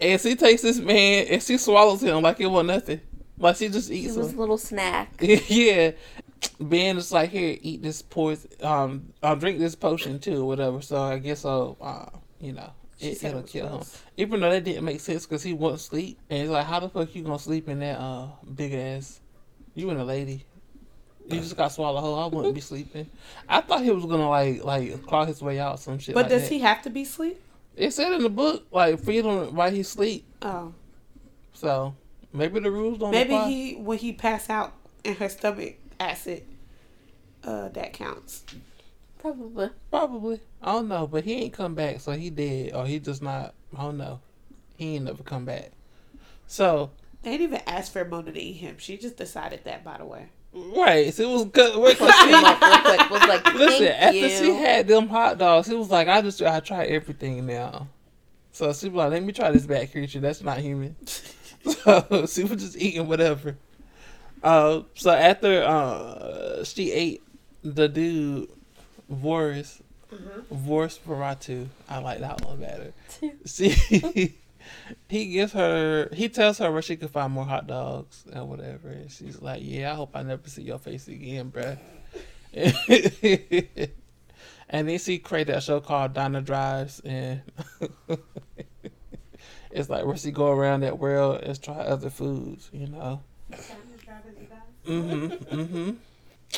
[0.00, 3.00] and she takes this man and she swallows him like it was nothing.
[3.38, 4.06] Like she just eats.
[4.06, 5.12] it eats was a little snack.
[5.20, 5.92] yeah.
[6.60, 8.50] Ben is like, here, eat this poison.
[8.62, 10.80] Um, I'll drink this potion too, or whatever.
[10.80, 12.70] So I guess I'll, uh, you know,
[13.00, 13.86] it, said it it'll was kill him.
[14.16, 16.18] Even though that didn't make sense because he wouldn't sleep.
[16.30, 19.20] And he's like, how the fuck you gonna sleep in that uh big ass?
[19.74, 20.44] You and a lady.
[21.28, 22.18] You just got swallowed whole.
[22.18, 23.10] I wouldn't be sleeping.
[23.48, 26.14] I thought he was gonna like like claw his way out some shit.
[26.14, 26.50] But like does that.
[26.50, 27.40] he have to be asleep?
[27.76, 30.24] It said in the book like feed him while he sleep.
[30.42, 30.72] Oh,
[31.52, 31.94] So
[32.32, 33.48] maybe the rules don't maybe apply.
[33.50, 34.72] he when he pass out
[35.04, 36.44] in her stomach acid,
[37.44, 38.44] uh, that counts.
[39.18, 39.70] Probably.
[39.90, 40.40] Probably.
[40.62, 43.54] I don't know, but he ain't come back, so he dead, or he just not.
[43.76, 44.20] I don't know.
[44.76, 45.72] He ain't never come back.
[46.46, 46.90] So
[47.22, 48.76] They didn't even ask Pheromona to eat him.
[48.78, 50.28] She just decided that, by the way.
[50.76, 51.76] Right, so it was good.
[51.78, 53.10] Wait, 'cause Came she, up real quick.
[53.10, 54.28] Was like, listen, Thank after you.
[54.28, 57.88] she had them hot dogs, he was like, "I just I try everything now."
[58.52, 60.20] So she was like, "Let me try this bad creature.
[60.20, 63.56] That's not human." so she was just eating whatever.
[64.42, 67.22] Uh, so after uh she ate
[67.64, 68.48] the dude,
[69.12, 69.80] Voris,
[70.52, 71.66] Voris Veratu.
[71.88, 72.92] I like that one better.
[73.44, 74.34] See,
[75.08, 78.88] he gives her, he tells her where she can find more hot dogs and whatever.
[78.88, 81.78] And she's like, "Yeah, I hope I never see your face again, bruh."
[84.68, 87.42] And then she created a show called Donna Drives, and
[89.70, 93.22] it's like where she go around that world and try other foods, you know.
[94.86, 95.96] Mhm, mhm.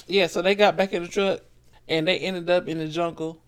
[0.08, 1.42] Yeah, so they got back in the truck,
[1.88, 3.40] and they ended up in the jungle.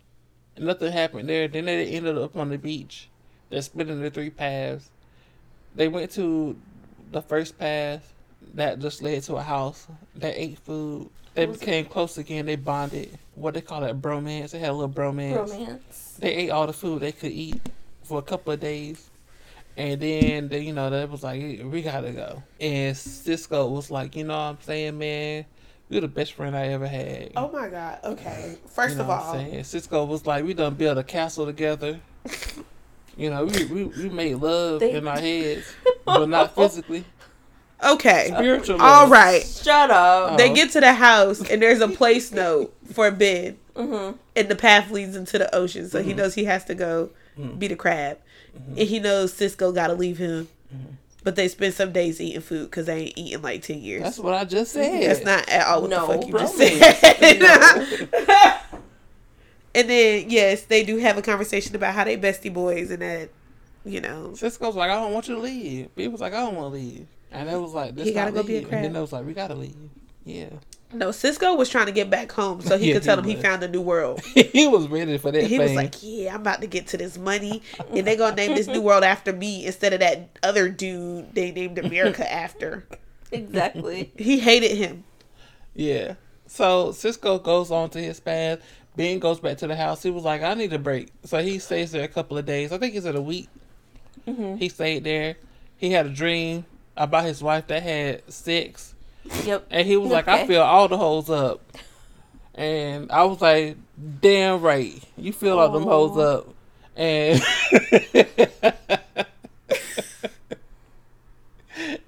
[0.58, 1.48] Nothing happened there.
[1.48, 3.09] Then they ended up on the beach.
[3.50, 4.90] They're splitting the three paths.
[5.74, 6.56] They went to
[7.12, 8.12] the first path
[8.54, 9.86] that just led to a house.
[10.14, 11.10] They ate food.
[11.34, 12.46] They Was it- became close again.
[12.46, 13.18] They bonded.
[13.34, 14.50] What they call it, bromance.
[14.50, 15.36] They had a little bromance.
[15.36, 16.16] Romance.
[16.18, 17.60] They ate all the food they could eat
[18.02, 19.08] for a couple of days.
[19.76, 22.42] And then, they, you know, they was like, we gotta go.
[22.60, 25.46] And Cisco was like, you know what I'm saying, man?
[25.88, 27.32] You're the best friend I ever had.
[27.36, 27.98] Oh my god.
[28.04, 28.58] Okay.
[28.66, 29.62] First You know of all?
[29.64, 32.00] Cisco was like, we done built a castle together.
[33.20, 35.72] you know, we, we, we made love They- in our heads,
[36.04, 37.04] but not physically.
[37.84, 38.28] okay.
[38.34, 38.80] Spiritual.
[38.80, 39.44] All right.
[39.46, 40.32] Shut up.
[40.32, 40.36] Oh.
[40.36, 44.16] They get to the house and there's a place note for Ben, Mm-hmm.
[44.36, 45.88] and the path leads into the ocean.
[45.88, 46.08] So Mm-hmm.
[46.08, 47.10] he knows he has to go
[47.58, 48.18] be a crab,
[48.54, 50.48] and he knows Cisco got to leave him.
[50.74, 50.94] Mm-hmm.
[51.22, 54.02] But they spend some days eating food because they ain't eaten like ten years.
[54.02, 55.02] That's what I just said.
[55.10, 56.98] That's not at all what No, the fuck you just romance.
[56.98, 58.58] said.
[59.74, 63.30] and then yes, they do have a conversation about how they bestie boys and that,
[63.84, 65.94] you know, Cisco's like, I don't want you to leave.
[65.94, 67.06] B was like, I don't want to leave.
[67.30, 68.68] And they was like, this He gotta not go be a leave.
[68.70, 68.92] And then crab.
[68.92, 69.90] they was like, we gotta leave.
[70.24, 70.50] Yeah.
[70.92, 71.12] no.
[71.12, 73.36] Cisco was trying to get back home so he Yeah, could tell he them he
[73.36, 74.20] found a new world.
[74.34, 75.60] he was ready for that And he thing.
[75.60, 77.62] was like, "Yeah, I'm about to get to this money,
[77.94, 81.52] and they're gonna name this new world after me instead of that other dude they
[81.52, 82.86] named America after."
[83.32, 84.12] Exactly.
[84.16, 85.04] He hated him.
[85.74, 86.14] Yeah.
[86.46, 88.60] So Cisco goes on to his path.
[88.96, 90.02] Ben goes back to the house.
[90.02, 91.08] He was like, I need a break.
[91.24, 92.72] So he stays there a couple of days.
[92.72, 93.48] I think he said a week.
[94.26, 94.56] Mm-hmm.
[94.56, 95.36] He stayed there.
[95.76, 96.64] He had a dream
[96.96, 98.94] about his wife that had sex.
[99.44, 99.66] Yep.
[99.70, 100.46] And he was like, I Okay.
[100.48, 101.60] feel all the holes up.
[102.54, 103.76] And I was like,
[104.20, 105.00] damn right.
[105.16, 106.20] You feel all them hoes Aw.
[106.38, 106.54] up.
[106.96, 107.40] And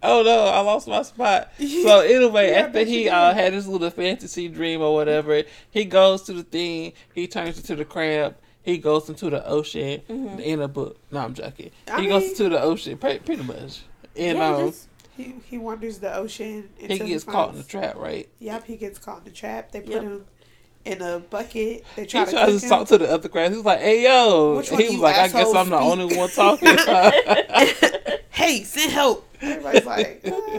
[0.02, 1.52] Oh no, I lost my spot.
[1.58, 6.22] So anyway, Yeah, after he uh, had his little fantasy dream or whatever, he goes
[6.22, 10.02] to the thing, he turns into the crab, he goes into the ocean
[10.40, 10.98] in a book.
[11.10, 11.70] No, I'm joking.
[11.90, 13.82] I he goes mean- into the ocean, pretty, pretty much.
[14.16, 16.68] And Yeah, um, just- He he wanders the ocean.
[16.78, 18.28] he gets caught in the trap, right?
[18.40, 19.70] Yep, he gets caught in the trap.
[19.72, 20.02] They put Yep.
[20.02, 20.24] him
[20.84, 21.84] in a bucket.
[21.96, 22.68] They He try to tries to him.
[22.70, 23.52] talk to the other crowd.
[23.52, 26.66] He's like, "Hey, yo!" He was like, "I guess I'm the only one talking."
[28.30, 29.28] hey, send help.
[29.48, 30.58] Everybody's like, uh.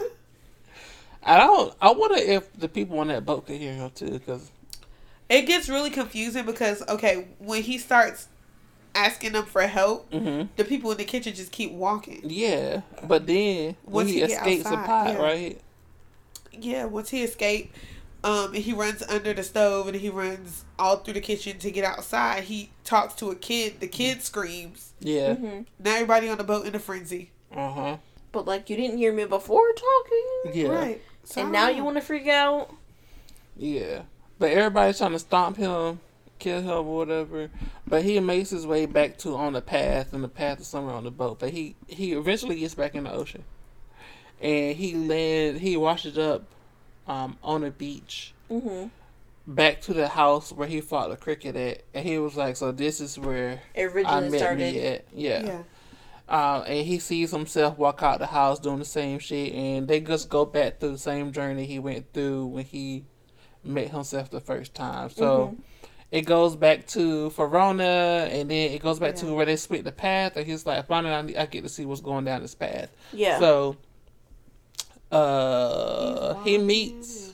[1.23, 1.73] I don't.
[1.81, 4.51] I wonder if the people on that boat could hear him too, because
[5.29, 8.27] it gets really confusing because okay, when he starts
[8.95, 12.23] asking them for help, hmm the people in the kitchen just keep walking.
[12.23, 12.81] yeah.
[13.01, 15.17] But then when Once he he get escapes a pot, yeah.
[15.17, 15.61] right?
[16.51, 17.75] Yeah, once he escapes,
[18.23, 21.71] um, and he runs under the stove and he runs all through the kitchen to
[21.71, 22.45] get outside.
[22.45, 23.79] He talks to a kid.
[23.79, 24.93] The kid screams.
[24.99, 25.35] Yeah.
[25.35, 27.31] hmm Now everybody on the boat in a frenzy.
[27.55, 27.97] Uh huh.
[28.33, 30.67] But like, you didn't hear me before talking, Yeah.
[30.67, 31.01] Right.
[31.23, 32.73] So and now you want to freak out.
[33.55, 34.01] Yeah.
[34.39, 36.01] But everybody's trying to stomp him,
[36.39, 37.49] kill him, or whatever.
[37.87, 40.95] But he makes his way back to on the path, and the path is somewhere
[40.95, 41.39] on the boat.
[41.39, 43.43] But he he eventually gets back in the ocean,
[44.41, 46.43] and he land he washes up,
[47.07, 48.33] um, on a beach.
[48.51, 48.87] Mm-hmm.
[49.47, 52.71] back to the house where he fought the cricket at, and he was like, "So
[52.71, 54.73] this is where It I met started.
[54.73, 55.43] me at." Yeah.
[55.45, 55.63] Yeah.
[56.33, 59.99] Uh, and he sees himself walk out the house doing the same shit, and they
[60.01, 63.05] just go back through the same journey he went through when he
[63.63, 65.11] met himself the first time.
[65.11, 65.55] So
[66.11, 69.21] it goes back to Verona, and then it goes back Yeah.
[69.21, 71.69] to where they split the path, and he's like, "Finally, I, need- I get to
[71.69, 73.37] see what's going down this path." Yeah.
[73.39, 73.77] So,
[75.11, 77.32] uh, he meets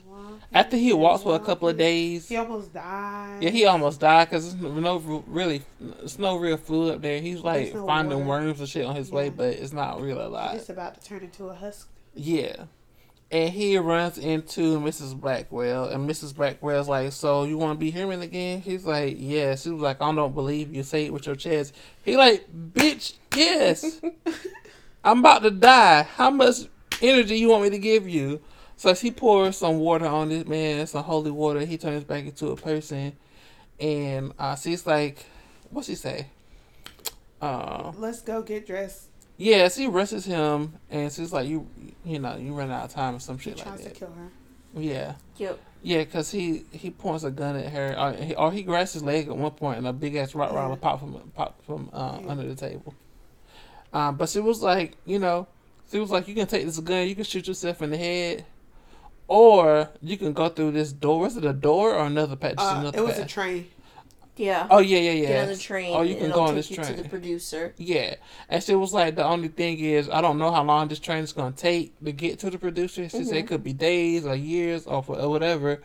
[0.53, 2.27] after he walks for a couple of days.
[2.27, 3.37] He almost died.
[3.41, 4.97] Yeah, he almost died because there's no
[5.27, 5.61] really,
[6.01, 7.19] it's no real food up there.
[7.21, 8.45] He's like no finding water.
[8.45, 10.53] worms and shit on his way, but it's not really He's alive.
[10.57, 11.87] just about to turn into a husk.
[12.15, 12.63] Yeah,
[13.31, 15.15] and he runs into Mrs.
[15.19, 16.33] Blackwell, and Mrs.
[16.35, 20.01] Blackwell's like, "So you want to be human again?" He's like, "Yes." She was like,
[20.01, 20.81] "I don't believe you.
[20.81, 24.01] Say it with your chest." He like, "Bitch, yes.
[25.03, 26.03] I'm about to die.
[26.03, 26.55] How much
[27.01, 28.41] energy you want me to give you?"
[28.79, 31.65] So she pours some water on this man, some holy water.
[31.65, 33.11] He turns back into a person,
[33.77, 35.25] and uh, she's like,
[35.69, 36.27] "What's she say?"
[37.41, 39.07] Uh, Let's go get dressed.
[39.35, 41.67] yeah, she rushes him, and she's like, "You,
[42.05, 43.77] you know, you run out of time or some He shit like that.
[43.79, 44.29] She tries to kill her.
[44.81, 45.59] Yeah, Yep.
[45.83, 49.03] yeah, cause he he points a gun at her, or he, or he grabs his
[49.03, 50.73] leg at one point, and a big ass rock Yeah.
[50.79, 52.29] pop from pop from uh, Yeah.
[52.31, 52.93] under the table.
[53.91, 55.47] Um, but she was like, you know,
[55.91, 58.45] she was like, you can take this gun, you can shoot yourself in the head,
[59.29, 61.19] or you can go through this door.
[61.19, 62.55] Was it a door or another path?
[62.57, 63.67] Just Uh, another it was a train.
[64.35, 64.67] Yeah.
[64.71, 65.27] Oh yeah, yeah, yeah.
[65.27, 65.95] Get on the train.
[65.95, 66.87] Oh, you can go on this train.
[66.87, 67.73] to the producer.
[67.77, 68.15] Yeah,
[68.49, 71.23] and she was like, the only thing is, I don't know how long this train
[71.23, 73.07] is gonna take to get to the producer.
[73.07, 75.81] She said it could be days or years or, for, or whatever.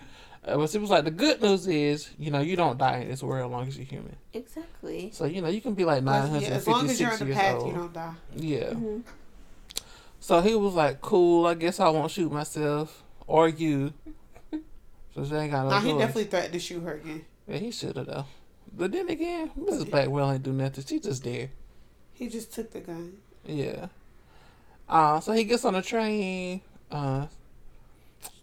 [0.47, 3.09] Uh, but she was like, the good news is, you know, you don't die in
[3.09, 4.17] this world as long as you're human.
[4.33, 5.11] Exactly.
[5.13, 7.11] So you know, you can be like nine As, hundred yeah, as long as you're
[7.11, 7.69] six on the path, old.
[7.69, 8.15] you don't die.
[8.37, 8.71] Yeah.
[8.71, 9.03] Mhm.
[10.21, 13.93] So he was like, "Cool, I guess I won't shoot myself or you."
[15.15, 15.99] So she ain't got no Nah, he choice.
[16.01, 17.25] definitely threatened to shoot her again.
[17.47, 18.25] Yeah, he should have though.
[18.77, 19.89] But then again, Mrs.
[19.91, 20.85] Blackwell ain't do nothing.
[20.85, 21.51] She just there.
[22.13, 23.13] He just took the gun.
[23.47, 23.87] Yeah.
[24.89, 26.61] Uh, so he gets on the train.
[26.91, 27.27] Uh,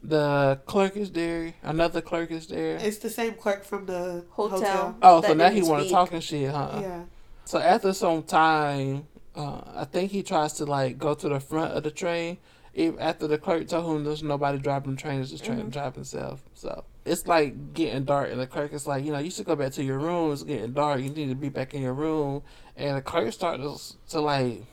[0.04, 1.54] the clerk is there.
[1.64, 2.78] Another clerk is there.
[2.78, 4.58] It's the same clerk from the Hotel.
[4.60, 4.96] hotel.
[5.02, 5.92] Oh, so now he want to speak.
[5.94, 6.80] talking shit, huh?
[6.82, 7.02] Yeah.
[7.46, 11.74] So after some time, uh, I think he tries to like go to the front
[11.74, 12.38] of the train.
[12.74, 15.66] If after the clerk told him there's nobody driving the train, it's just trying to
[15.66, 15.72] Mhm.
[15.72, 16.42] drive himself.
[16.54, 19.56] So it's like getting dark, and the clerk is like, you know, you should go
[19.56, 20.32] back to your room.
[20.32, 21.02] It's getting dark.
[21.02, 22.44] You need to be back in your room.
[22.78, 24.64] And the clerk starts to like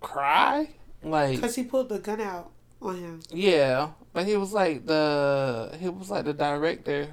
[0.00, 0.68] cry,
[1.02, 2.50] like Because he pulled the gun out
[2.80, 3.20] on him.
[3.30, 3.90] yeah.
[4.12, 7.08] But he was like the he was like the director.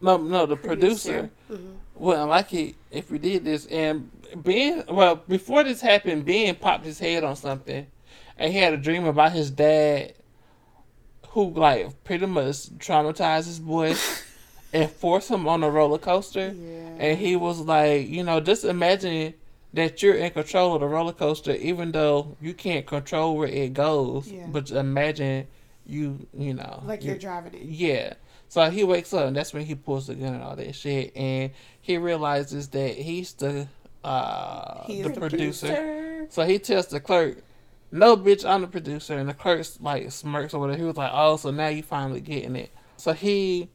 [0.00, 3.66] No, no, the producer hmm wouldn't like it if we did this.
[3.66, 7.88] And Ben, well, before this happened, Ben popped his head on something,
[8.38, 10.14] and he had a dream about his dad,
[11.30, 13.94] who like pretty much traumatized his boy
[14.72, 16.54] and forced him on a roller coaster.
[16.56, 16.78] Yeah.
[16.98, 19.34] And he was like, you know, just imagine
[19.74, 23.74] that you're in control of the roller coaster, even though you can't control where it
[23.74, 24.28] goes.
[24.30, 24.46] Yeah.
[24.48, 25.46] But imagine
[25.86, 27.62] you, you know, like you- you're driving it.
[27.62, 28.14] yeah.
[28.50, 31.14] So he wakes up, and that's when he pulls the gun and all that shit,
[31.14, 31.50] and
[31.82, 33.68] he realizes that he's the
[34.02, 36.26] uh He is the the producer.
[36.30, 37.42] So he tells the clerk,
[37.90, 40.78] "No, bitch, I'm the producer." And the clerk like smirks or whatever.
[40.78, 43.68] He was like, "Oh, so now you finally getting it." So he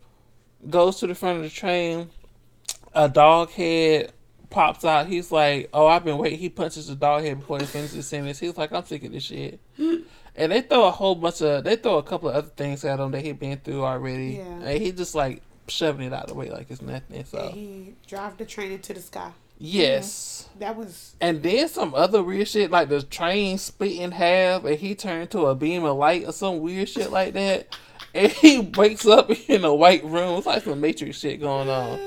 [0.70, 2.09] goes to the front of the train.
[2.93, 4.14] A dog head
[4.49, 5.07] pops out.
[5.07, 8.07] He's like, "Oh, I've been waiting." He punches the dog head before he finishes his
[8.07, 8.39] sentence.
[8.39, 9.59] He's like, "I'm sick of this shit."
[10.36, 12.99] And they throw a whole bunch of they throw a couple of other things at
[12.99, 14.38] him that he been through already.
[14.38, 14.61] Yeah.
[14.64, 17.24] And he just like shoving it out of the way like it's nothing.
[17.26, 19.32] So And he drove the train into the sky.
[19.58, 20.49] Yes.
[20.60, 24.78] That was And then some other weird shit like the train split in half and
[24.78, 27.76] he turned to a beam of light or some weird shit like that.
[28.14, 30.38] And he wakes up in a white room.
[30.38, 31.99] It's like some Matrix shit going on.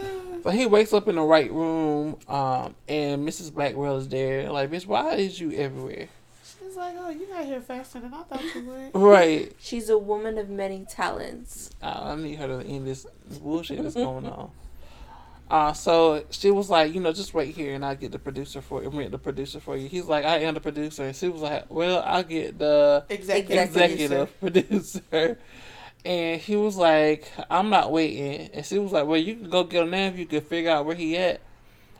[0.44, 3.52] So he wakes up in the white room, um, and Mrs.
[3.52, 4.48] Blackwell is there.
[4.52, 6.06] Like, bitch, why is you everywhere?
[6.44, 8.94] She's like, oh, you got here faster than I thought you would.
[8.94, 9.52] Right.
[9.58, 11.70] She's a woman of many talents.
[11.82, 13.08] I need her to end this
[13.42, 14.52] bullshit that's going on.
[15.48, 18.60] Uh, so she was like, you know, just wait here and I'll get the producer
[18.60, 18.88] for you.
[18.90, 19.88] Rent the producer for you.
[19.88, 21.04] He's like, I am the producer.
[21.04, 25.38] And she was like, well, I'll get the Executive, executive producer.
[26.04, 28.48] And he was like, I'm not waiting.
[28.52, 30.70] And she was like, well, you can go get him now if you can figure
[30.70, 31.40] out where he at.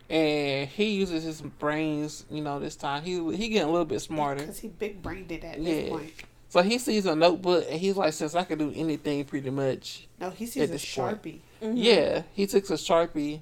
[0.08, 3.02] And he uses his brains, you know, this time.
[3.02, 4.40] He he getting a little bit smarter.
[4.40, 5.72] Because he big brained it at Yeah.
[5.72, 6.12] this point.
[6.48, 10.06] So he sees a notebook and he's like, since I can do anything pretty much,
[10.20, 11.22] No, he sees a Sharpie.
[11.22, 11.40] point.
[11.62, 11.72] Mhm.
[11.76, 13.40] Yeah, he takes a sharpie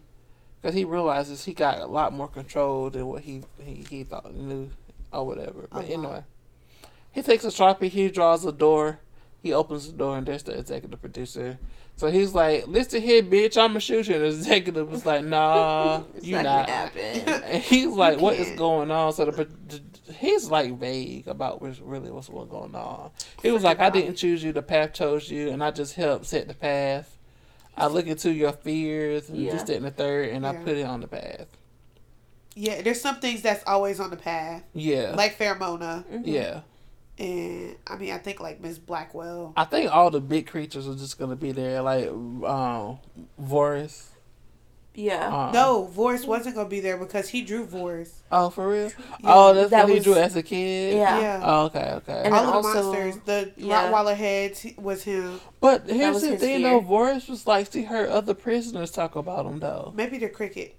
[0.61, 4.27] because he realizes he got a lot more control than what he he, he thought
[4.33, 4.71] he knew
[5.13, 5.69] or whatever.
[5.71, 5.93] But Uh-huh.
[5.93, 6.23] anyway,
[7.13, 7.89] he takes a sharpie.
[7.89, 9.01] He draws a door.
[9.43, 11.59] He opens the door and there's the executive producer.
[11.97, 16.03] So he's like, "Listen here, bitch, I'ma shoot you." And the executive was like, "Nah,
[16.23, 17.43] you not not." gonna.
[17.47, 19.49] And he's like, "What is going on?" So the,
[20.15, 23.11] he's like vague about what's really what's what's going on.
[23.43, 24.53] He was like, "I didn't choose you.
[24.53, 27.17] The path chose you, and I just helped set the path.
[27.77, 29.53] I look into your fears, and Yeah.
[29.53, 31.47] just in the third, and I put it on the path."
[32.55, 34.63] Yeah, there's some things that's always on the path.
[34.75, 36.05] Yeah, Like Pheromona.
[36.05, 36.23] Mhm.
[36.25, 36.61] yeah.
[37.19, 39.53] And, I mean, I think, like, Miss Blackwell.
[39.57, 42.99] I think all the big creatures are just gonna be there, like um,
[43.41, 44.07] Voris.
[44.95, 45.27] Yeah.
[45.47, 48.11] Um, No, Voris wasn't going to be there because he drew Voris.
[48.31, 48.85] Oh, for real?
[48.87, 49.11] Yeah.
[49.25, 50.95] oh, that's that what he drew as a kid.
[50.95, 51.21] Yeah.
[51.21, 51.41] Yeah.
[51.45, 52.23] Oh, okay, okay.
[52.25, 53.91] And All the also- monsters, the yeah.
[53.91, 55.41] Rottweiler heads was him.
[55.61, 56.71] but here's was the his thing, fear.
[56.71, 56.81] though.
[56.81, 59.93] Voris was like, she heard other prisoners talk about him, though.
[59.97, 60.77] Maybe the cricket.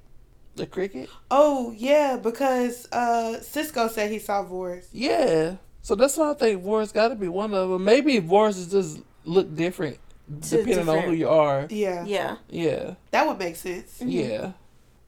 [0.55, 1.09] The cricket.
[1.29, 4.85] Oh, yeah, because uh, Cisco said he saw Voris.
[4.93, 5.55] Yeah.
[5.81, 7.83] So that's why I think Voris got to be one of them.
[7.83, 10.04] Maybe Voris is just look different To
[10.39, 11.67] depending on who you are.
[11.69, 12.37] Yeah, Yeah.
[12.49, 12.95] Yeah.
[13.11, 13.99] that would make sense.
[13.99, 14.11] Mhm.
[14.11, 14.51] Yeah.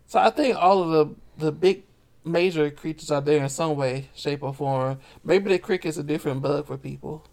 [0.07, 1.15] So I think all of the
[1.45, 1.83] the big
[2.25, 4.99] major creatures are there in some way, shape, or form.
[5.23, 7.23] Maybe the cricket's a different bug for people.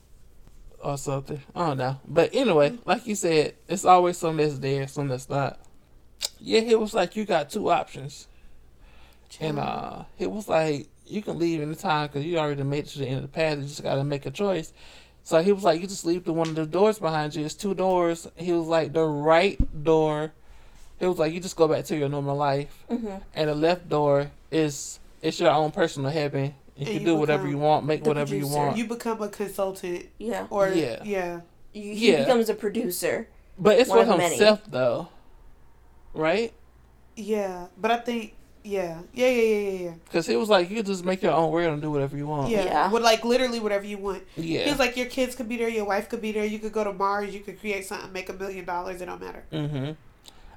[0.82, 1.40] Or something.
[1.54, 1.96] I don't know.
[2.06, 5.58] But anyway, like you said, it's always some that's there, some that's not.
[6.38, 8.28] Yeah, it was like you got two options.
[9.40, 12.98] And uh, it was like you can leave anytime because you already made it to
[12.98, 13.56] the end of the path.
[13.58, 14.74] You just got to make a choice.
[15.24, 17.44] So he was like, you just leave the one of the doors behind you.
[17.44, 18.28] It's two doors.
[18.36, 20.32] He was like, the right door.
[21.00, 23.16] He was like you just go back to your normal life, Mm-hmm.
[23.34, 26.54] and the left door is it's your own personal heaven.
[26.76, 28.76] You And can you do whatever you want, make the whatever you want.
[28.76, 30.46] You become a consultant Yeah.
[30.50, 31.02] or Yeah.
[31.04, 31.40] yeah.
[31.72, 32.20] You- He Yeah.
[32.24, 33.28] becomes a producer.
[33.58, 34.36] but it's one for of many.
[34.36, 35.08] himself though,
[36.12, 36.52] right?
[37.16, 37.66] Yeah.
[37.80, 38.34] But I think
[38.64, 39.00] yeah.
[39.12, 39.94] Yeah, yeah, yeah, yeah, yeah.
[40.04, 42.50] Because he was like, you just make your own world and do whatever you want.
[42.50, 42.64] Yeah.
[42.64, 42.90] Yeah.
[42.90, 44.24] With like literally whatever you want.
[44.36, 44.64] Yeah.
[44.64, 46.72] He was like your kids could be there, your wife could be there, you could
[46.72, 49.44] go to Mars, you could create something, make a million dollars, it don't matter.
[49.52, 49.92] Mm-hmm.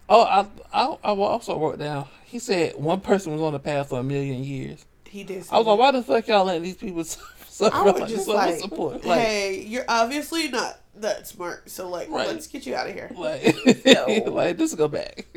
[0.10, 2.08] Oh, I, I I also wrote down.
[2.24, 4.86] He said one person was on the path for a million years.
[5.06, 5.44] He did.
[5.44, 7.04] say I was like, why the fuck y'all letting these people
[7.50, 9.04] suffer I was like just so like, support?
[9.06, 12.28] Like, hey, you're obviously not that smart, so like, Right.
[12.28, 13.12] let's get you out of here.
[13.16, 13.56] like,
[13.86, 14.32] No.
[14.32, 15.26] like just go back.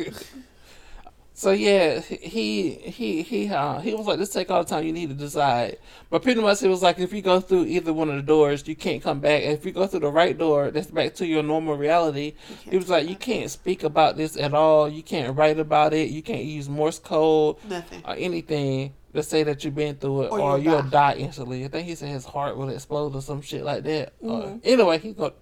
[1.40, 4.92] so yeah, he he he uh, he was like, just take all the time you
[4.92, 5.78] need to decide.
[6.10, 8.68] But pretty much it was like if you go through either one of the doors,
[8.68, 9.42] you can't come back.
[9.44, 12.34] And if you go through the right door, that's back to your normal reality.
[12.70, 14.86] He was like, you can't speak about this at all.
[14.86, 16.10] You can't write about it.
[16.10, 17.56] You can't use Morse code.
[17.66, 18.02] Nothing.
[18.04, 21.14] or anything to say that you've been through it, Or or, you'll you'll die.
[21.14, 21.64] instantly.
[21.64, 24.12] I think he said his heart will explode or some shit like that.
[24.22, 24.60] Uh, Mhm.
[24.62, 25.32] anyway, he gonna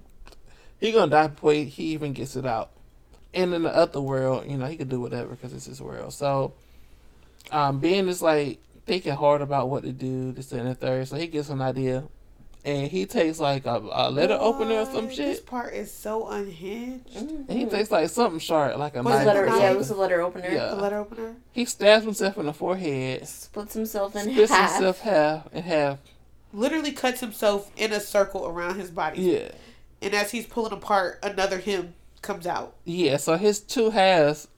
[0.78, 2.70] he gonna die before he, he even gets it out.
[3.38, 6.12] And in the other world, you know, he could do whatever because it's his world.
[6.12, 6.52] So,
[7.52, 10.32] um, Ben is like thinking hard about what to do.
[10.32, 12.04] This and the third, so he gets an idea,
[12.64, 16.26] and he takes like a, a letter opener or some Boy, This part is so
[16.28, 17.14] unhinged.
[17.16, 19.24] And he takes like something sharp, like a knife.
[19.26, 19.60] letter, or knife?
[19.60, 20.50] yeah, it was a letter opener.
[20.50, 20.68] Yeah.
[20.70, 21.36] The letter opener.
[21.52, 24.72] He stabs himself in the forehead, Splits himself in splits half.
[24.72, 25.98] himself half in half.
[26.52, 29.20] Literally cuts himself in a circle around his body.
[29.22, 29.50] Yeah.
[30.00, 32.74] And as he's pulling apart, another him comes out.
[32.84, 34.48] Yeah, so his two halves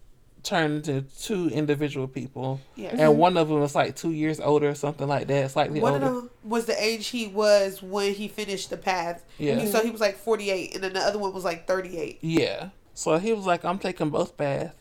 [0.42, 2.90] turned into two individual people, Yeah.
[2.90, 3.18] and mm-hmm.
[3.18, 6.00] one of them was like two years older, or something like that, slightly One of
[6.00, 9.24] them was the age he was when he finished the path.
[9.38, 9.64] Yeah.
[9.66, 12.18] So he was like 48, and then the other one was like 38.
[12.22, 14.74] Yeah, so he was like, "I'm taking both paths,"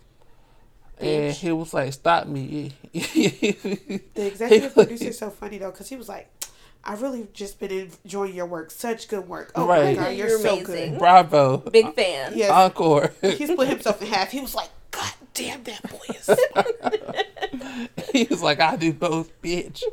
[0.99, 5.95] and he was like, "Stop me!" The executive producer is so funny though, because he
[5.95, 6.29] was like,
[6.83, 7.71] "I've really just been
[8.03, 8.71] enjoying your work.
[8.71, 9.51] Such good work.
[9.55, 9.97] Oh Right.
[9.97, 10.91] my god, you're, You're so amazing.
[10.91, 12.33] good." Bravo, Big fan.
[12.35, 12.51] Yes.
[12.51, 13.13] encore.
[13.21, 14.31] he split himself in half.
[14.31, 17.25] He was like, "God damn, that boy is smart."
[18.13, 19.83] he was like, "I do both, bitch."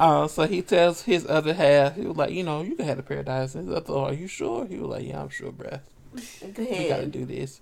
[0.00, 2.96] uh, so he tells his other half, he was like, "You know, you can have
[2.98, 4.66] the paradise." And his other, are you sure?
[4.66, 5.80] He was like, "Yeah, I'm sure, bruh."
[6.54, 7.60] Go we gotta do this.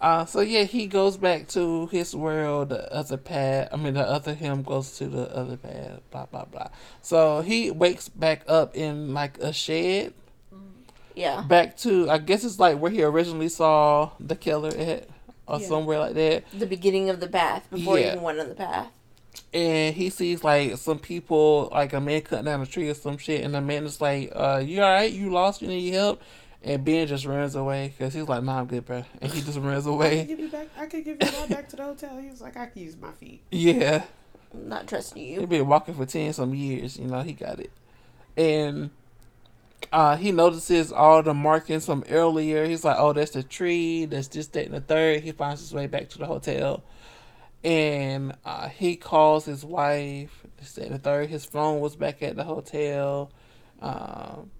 [0.00, 3.68] Uh, so yeah, he goes back to his world, the other path.
[3.70, 6.00] I mean, the other him goes to the other path.
[6.10, 6.68] Blah blah blah.
[7.02, 10.14] So he wakes back up in like a shed,
[11.14, 11.42] Yeah.
[11.42, 15.08] back to I guess it's like where he originally saw the killer at,
[15.46, 15.66] or Yeah.
[15.66, 16.44] somewhere like that.
[16.58, 18.88] The beginning of the path before he even went on the path.
[19.52, 23.18] And he sees like some people, like a man cutting down a tree or some
[23.18, 25.10] shit, and the man is like, "Uh, you all right?
[25.12, 25.60] You lost?
[25.60, 26.20] You need help?"
[26.62, 29.58] And Ben just runs away because he's like, "Nah, I'm good, bro," and he just
[29.60, 30.24] runs I can away.
[30.26, 30.68] give you back.
[30.78, 32.18] I can give you back to the hotel.
[32.18, 34.04] He was like, "I can use my feet." Yeah.
[34.52, 35.40] I'm not trusting you.
[35.40, 37.70] He been walking for ten some years, you know, he got it.
[38.36, 38.90] And
[39.92, 42.66] uh he notices all the markings from earlier.
[42.66, 45.22] He's like, Oh, that's the tree, that's this, that, and the third.
[45.22, 46.82] He finds his way back to the hotel.
[47.62, 51.28] And uh he calls his wife, this, that, and the third.
[51.30, 53.30] His phone was back at the hotel.
[53.80, 54.50] Um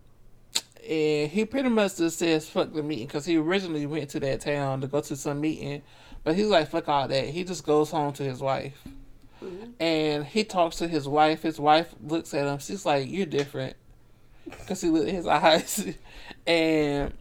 [0.91, 4.41] and he pretty much just says fuck the meeting because he originally went to that
[4.41, 5.83] town to go to some meeting,
[6.25, 7.27] but he's like fuck all that.
[7.27, 8.87] He just goes home to his wife
[9.79, 11.43] and he talks to his wife.
[11.43, 12.59] His wife looks at him.
[12.59, 13.77] She's like, "You're different,"
[14.45, 15.95] because he looked at his eyes,
[16.47, 17.13] and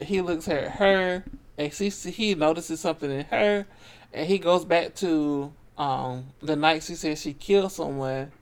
[0.00, 1.24] he looks at her,
[1.56, 3.66] and she he notices something in her,
[4.12, 8.32] and he goes back to um the night she said she killed someone.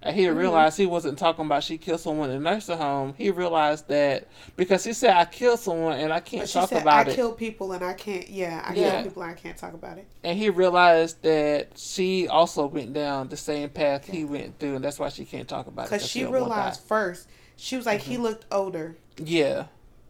[0.00, 3.14] And he realized he wasn't talking about she killed someone in a nursing home.
[3.18, 6.82] He realized that because he said I killed someone and I can't But talk said,
[6.82, 7.12] about "I it.
[7.12, 8.90] I kill people and I can't." Yeah, I Yeah.
[8.90, 10.06] kill people and I can't talk about it.
[10.22, 14.84] And he realized that she also went down the same path he went through, and
[14.84, 15.90] that's why she can't talk about it.
[15.90, 17.26] Because she realized first,
[17.56, 18.10] she was like, Mm-hmm.
[18.12, 18.96] he looked older.
[19.16, 19.64] Yeah,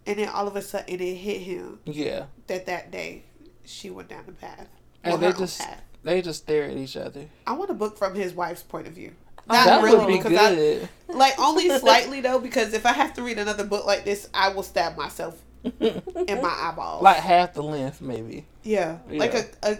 [0.06, 2.26] and then all of a sudden it hit him yeah.
[2.46, 3.22] that that day
[3.64, 4.68] she went down the path.
[5.02, 5.80] And they just path.
[6.04, 7.26] they just stare at each other.
[7.46, 9.12] I want a book from his wife's point of view.
[9.48, 10.88] Not that really would be because I good.
[11.08, 14.50] like only slightly though because if I have to read another book like this, I
[14.50, 15.40] will stab myself
[15.80, 16.02] in
[16.42, 17.02] my eyeballs.
[17.02, 18.46] like half the length, maybe.
[18.62, 19.78] yeah, like a, a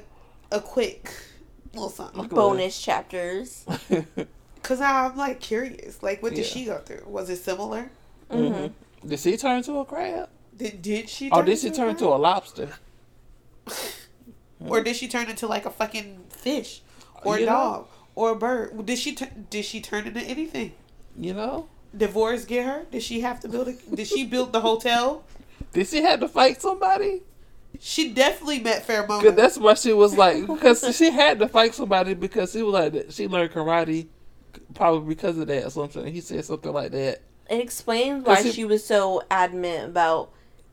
[0.51, 1.13] a quick
[1.75, 2.21] little something.
[2.23, 3.65] Like Bonus chapters.
[4.63, 6.03] Cause I'm like curious.
[6.03, 6.45] Like, what did Yeah.
[6.51, 7.05] she go through?
[7.07, 7.91] Was it similar?
[8.31, 8.67] hmm
[9.07, 10.29] Did she turn to a crab?
[10.57, 11.31] Did did she?
[11.31, 12.71] Or did she turn a to a lobster?
[14.67, 16.83] Or did she turn into like a fucking fish,
[17.25, 17.87] or a You know?
[18.19, 18.87] Dog, or a bird?
[18.87, 20.73] Did she tu- did she turn into anything?
[21.17, 21.69] You know?
[21.97, 22.85] Divorce get her?
[22.91, 23.73] Did she have to build a?
[23.95, 25.25] Did she build the hotel?
[25.73, 27.23] Did she have to fight somebody?
[27.81, 29.37] She definitely met Cause Pheromone.
[29.37, 33.07] that's why she was like, because she had to fight somebody because she was like,
[33.11, 34.07] she learned karate,
[34.75, 36.07] probably because of that or something.
[36.13, 37.21] He said something like that.
[37.51, 40.31] It explains why Cause he- she was so adamant about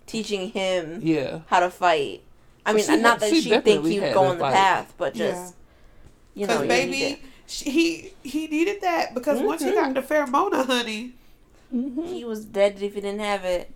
[0.07, 2.21] teaching him Yeah, how to fight.
[2.65, 4.37] I So mean, not had- that she she, think definitely he had would go on
[4.37, 4.53] the fight.
[4.53, 5.31] path, but Yeah.
[5.31, 5.55] just
[6.33, 7.19] you know, Because you need baby, it.
[7.47, 11.13] She, he he needed that because once he got the pheromone, honey,
[11.71, 13.71] he was dead if he didn't have it.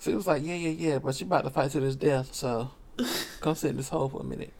[0.00, 2.34] she was like, yeah, yeah, yeah, but she about to fight to this death.
[2.34, 2.70] So
[3.40, 4.52] come sit in this hole for a minute.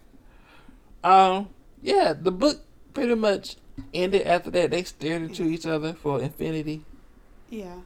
[1.02, 1.48] Um,
[1.82, 2.60] yeah, the book
[2.94, 3.56] pretty much
[3.92, 4.70] ended after that.
[4.70, 6.84] They stared into each other for infinity.
[7.50, 7.76] yeah,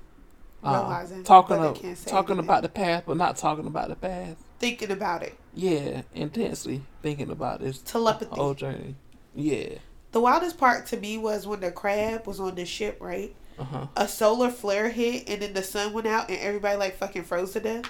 [0.63, 2.39] Uh, Realizing, talking but of, talking anything.
[2.39, 4.39] about the past, but not talking about the past.
[4.61, 8.35] thinking about it, Yeah, intensely thinking about this telepathy.
[8.35, 8.95] whole journey.
[9.35, 9.79] Yeah.
[10.19, 13.33] The wildest part to me was when the crab was on the ship, right?
[13.57, 13.87] Uh huh.
[13.97, 17.53] A solar flare hit and then the sun went out and everybody like fucking froze
[17.53, 17.85] to death.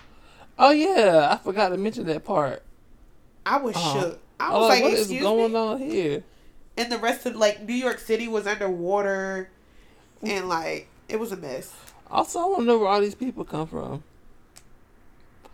[0.59, 2.63] Oh yeah, I forgot to mention that part.
[3.47, 4.01] I was Uh-huh.
[4.01, 4.21] shook.
[4.39, 5.59] I was was like, what is going me?
[5.59, 6.23] on here?
[6.77, 9.49] And the rest of like New York City was underwater
[10.23, 11.73] and like it was a mess.
[12.11, 14.05] Also, I want to know where all these people come from.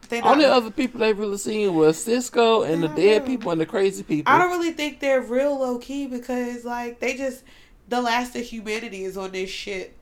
[0.08, 3.26] They not, Only other people they really seen was Cisco and the dead know.
[3.28, 4.32] people and the crazy people.
[4.32, 7.44] I don't really think they're real low key because like they just
[7.88, 9.96] the last of humanity is on this shit.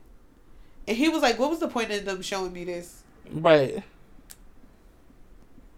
[0.89, 3.03] And he was like, What was the point of them showing me this?
[3.31, 3.83] Right.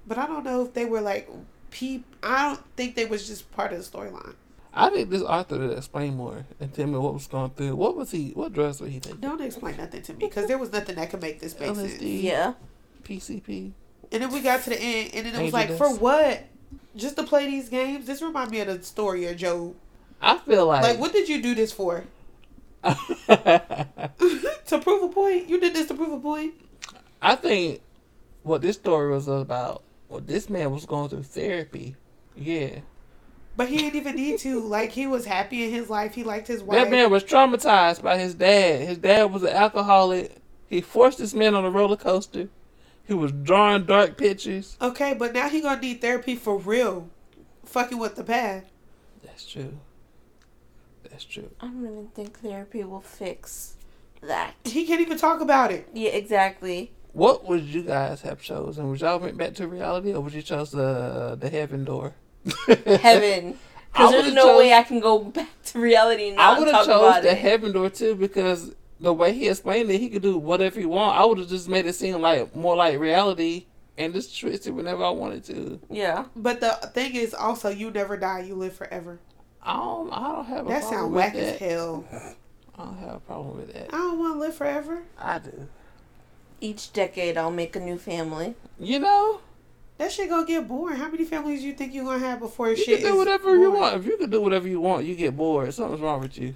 [0.07, 1.29] But I don't know if they were like
[1.71, 4.35] peep I don't think they was just part of the storyline.
[4.77, 7.77] I think this author did explain more and tell me what was going through.
[7.77, 8.31] What was he?
[8.31, 9.21] What drugs were he taking?
[9.21, 11.95] Don't explain nothing to me because there was nothing that could make this make sense.
[11.95, 12.55] LSD, Yeah.
[13.05, 13.73] PCP.
[14.15, 15.79] And then we got to the end, and then it was like, dust.
[15.79, 16.45] for what?
[16.95, 18.07] Just to play these games?
[18.07, 19.75] This remind me of the story of Job.
[20.23, 20.85] I feel like.
[20.85, 22.05] Like, what did you do this for?
[22.85, 23.89] to
[24.81, 25.49] prove a point?
[25.49, 26.55] You did this to prove a point?
[27.21, 27.81] I think
[28.45, 29.83] what this story was about.
[30.09, 31.97] Well, this man was going through therapy.
[32.37, 32.81] Yeah,
[33.57, 34.61] But he didn't even need to.
[34.61, 36.15] Like, he was happy in his life.
[36.15, 36.79] He liked his wife.
[36.79, 38.87] that man was traumatized by his dad.
[38.87, 40.37] His dad was an alcoholic.
[40.69, 42.49] He forced this man on a roller coaster.
[43.07, 44.77] He was drawing dark pictures.
[44.81, 47.09] Okay, but now he gonna need therapy for real.
[47.65, 48.67] Fucking with the past.
[49.23, 49.79] That's true.
[51.11, 51.51] That's true.
[51.61, 53.75] I don't even think therapy will fix
[54.23, 54.55] that.
[54.65, 55.89] He can't even talk about it.
[55.93, 56.93] Yeah, exactly.
[57.13, 58.89] What would you guys have chosen?
[58.91, 62.15] Would y'all went back to reality, or would you chose the the heaven door?
[62.67, 63.59] Heaven.
[63.93, 66.85] Because there's no chose- way I can go back to reality and I would have
[66.85, 67.39] chose about the it.
[67.39, 71.19] heaven door too because the way he explained it, he could do whatever he want.
[71.19, 73.67] I would have just made it seem like more like reality
[73.99, 75.81] and just twist it whenever I wanted to.
[75.91, 76.25] yeah.
[76.35, 78.41] But the thing is also, you never die.
[78.41, 79.19] You live forever.
[79.63, 80.13] I don't.
[80.13, 81.43] I don't have a That problem sound with whack that.
[81.43, 82.05] as hell.
[82.77, 83.87] I don't have a problem with that.
[83.95, 85.03] I don't want to live forever.
[85.19, 85.69] I do.
[86.61, 88.55] Each decade, I'll make a new family.
[88.81, 89.41] You know,
[89.99, 90.97] That shit gonna get boring.
[90.97, 93.19] How many families you think you gonna have before you shit You can do is
[93.19, 93.97] whatever you want.
[93.97, 95.73] If you can do whatever you want, you get bored.
[95.73, 96.55] Something's wrong with you.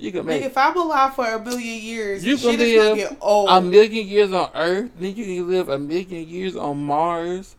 [0.00, 2.88] You can make if I'm alive for a million years, You shit gonna is gonna
[2.90, 3.50] live get old.
[3.50, 7.56] a million years on Earth, then you can live a million years on Mars,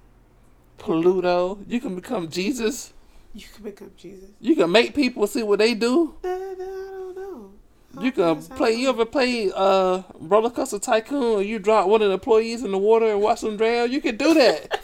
[0.77, 1.59] Pluto.
[1.67, 2.93] You can become Jesus.
[3.33, 4.29] you can become Jesus.
[4.41, 6.15] You can make people see what they do.
[6.23, 7.51] I don't know.
[7.97, 8.73] I You don't can play.
[8.73, 11.45] You ever play uh roller coaster tycoon?
[11.47, 13.91] You drop one of the employees in the water and watch them drown.
[13.91, 14.81] You can do that.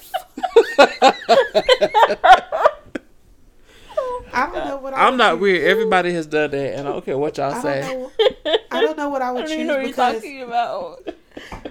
[4.37, 5.41] I don't know what I I'm would not choose.
[5.41, 5.63] weird.
[5.65, 7.81] Everybody has done that, and I don't care what y'all I say.
[7.81, 8.01] don't
[8.45, 8.55] know.
[8.71, 11.07] I don't know what I I would don't choose know what you're because talking about.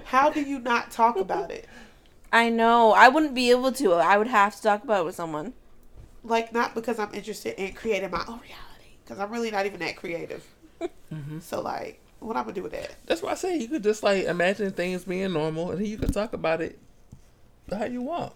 [0.05, 1.67] how do you not talk about it?
[2.31, 2.91] I know.
[2.91, 3.93] I wouldn't be able to.
[3.93, 5.53] I would have to talk about it with someone.
[6.23, 9.79] Like not because I'm interested in creating my own reality, because I'm really not even
[9.79, 10.45] that creative.
[10.81, 11.39] Mm-hmm.
[11.39, 12.95] So like, what I'm gonna do with that?
[13.05, 15.97] That's why I say you could just like imagine things being normal, and then you
[15.97, 16.77] can talk about it
[17.71, 18.33] how you want.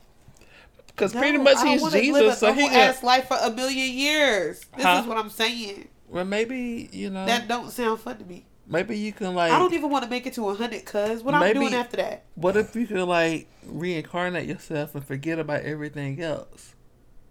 [1.01, 4.61] Because pretty much he's Jesus, a so he ass life for a million years.
[4.75, 4.99] This Huh?
[5.01, 5.87] is what I'm saying.
[6.07, 7.25] Well, maybe you know.
[7.25, 8.45] That don't sound fun to me.
[8.67, 9.51] maybe you can like.
[9.51, 12.25] I don't even want to make it to hundred, cause what I'm doing after that?
[12.35, 16.75] What if you could like reincarnate yourself and forget about everything else?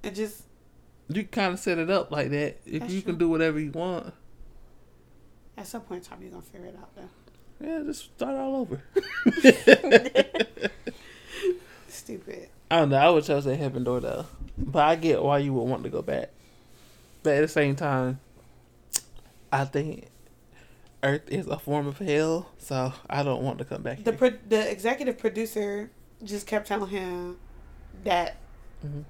[0.03, 0.43] And just
[1.09, 2.57] You kind of set it up like that.
[2.67, 4.13] If you can do whatever you want,
[5.57, 6.91] at some point in time, you're gonna figure it out.
[6.97, 7.09] Though.
[7.65, 8.83] yeah, just start all over.
[11.89, 12.49] Stupid.
[12.71, 12.97] I don't know.
[12.97, 14.27] I would chose that heaven door though,
[14.57, 16.31] but I get why you would want to go back.
[17.23, 18.21] But at the same time,
[19.53, 20.07] I think
[21.03, 24.05] Earth is a form of hell, so I don't want to come back.
[24.05, 24.19] The here.
[24.19, 25.91] pro- the executive producer
[26.23, 27.39] just kept telling him
[28.05, 28.37] that
[28.87, 29.05] Mhm.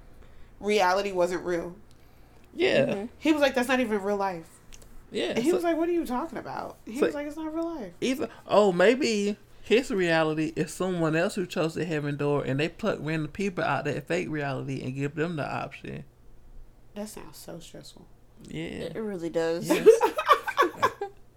[0.60, 1.74] reality wasn't real.
[2.54, 3.08] yeah, Mhm.
[3.18, 4.48] He was like, "That's not even real life."
[5.12, 5.26] yeah.
[5.30, 7.36] And he so was like, "What are you talking about?" He So- was like, "It's
[7.36, 9.36] not real life." either oh maybe
[9.70, 13.62] his reality is someone else who chose the heaven door, and they pluck random people
[13.62, 16.02] out that fake reality and give them the option.
[16.96, 18.04] That sounds so stressful.
[18.48, 18.88] Yeah.
[18.92, 19.68] It really does.
[19.68, 19.86] Yes.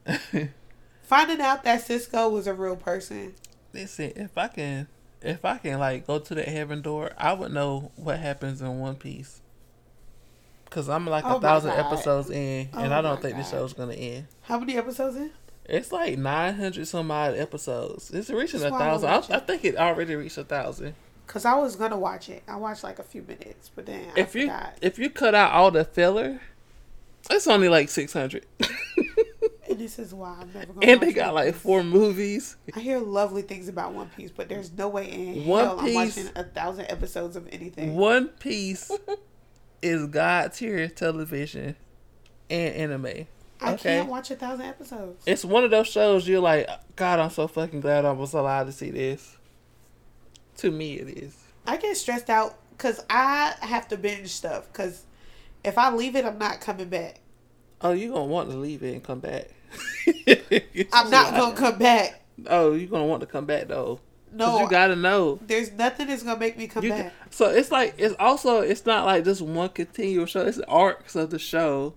[1.04, 3.36] Finding out that Cisco was a real person.
[3.72, 4.88] Listen, if I can,
[5.22, 8.80] if I can like go to that heaven door, I would know what happens in
[8.80, 9.42] One Piece.
[10.72, 11.86] Cause I'm like Oh a thousand God.
[11.86, 14.26] episodes in, oh and Oh I don't my think the show's gonna end.
[14.42, 15.30] How many episodes in?
[15.66, 18.12] It's like nine hundred some odd episodes.
[18.12, 19.10] It's reaching That's a thousand.
[19.10, 20.96] I, I think it already reached a thousand.
[21.26, 22.44] Cause I was gonna watch it.
[22.48, 24.78] I watched like a few minutes, but then I If you forgot.
[24.82, 26.42] if you cut out all the filler,
[27.30, 28.46] it's only like six hundred.
[29.70, 30.86] And this is why I'm never gonna.
[30.86, 32.58] and watch they got like four movies.
[32.76, 35.86] I hear lovely things about One Piece, but there's no way in One hell I'm
[35.86, 37.96] Piece- watching a thousand episodes of anything.
[37.96, 38.92] One Piece
[39.82, 41.76] is god tier television
[42.52, 43.26] and anime.
[43.64, 43.98] I okay.
[43.98, 45.24] can't watch a thousand episodes.
[45.26, 48.66] It's one of those shows you're like, God, I'm so fucking glad I was allowed
[48.66, 49.38] to see this.
[50.58, 51.36] To me, it is.
[51.66, 54.72] I get stressed out because I have to binge stuff.
[54.72, 55.06] Because
[55.64, 57.20] if I leave it, I'm not coming back.
[57.82, 59.50] Oh, you gonna want to leave it and come back?
[60.94, 62.22] I'm not gonna come back.
[62.48, 64.00] Oh, you gonna want to come back though.
[64.32, 65.40] No, you gotta know.
[65.46, 67.14] there's nothing that's gonna make me come You, back.
[67.30, 70.42] so it's like it's also it's not like just one continual show.
[70.42, 71.94] It's arcs of the show.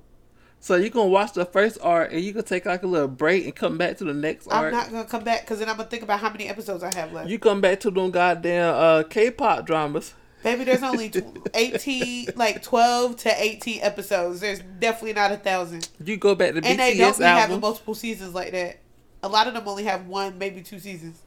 [0.61, 3.45] So you can watch the first arc and you can take like a little break
[3.45, 4.59] and come back to the next art.
[4.59, 4.73] I'm arc.
[4.73, 7.13] not gonna come back because then I'm gonna think about how many episodes I have
[7.13, 7.29] left.
[7.29, 10.15] You come back to them goddamn uh, K-pop dramas.
[10.43, 14.41] Baby, there's only tw- 18, like 12 to 18 episodes.
[14.41, 15.89] There's definitely not a thousand.
[16.05, 18.79] You go back to BTS And they don't BTS be having multiple seasons like that.
[19.23, 21.21] A lot of them only have one, maybe two seasons.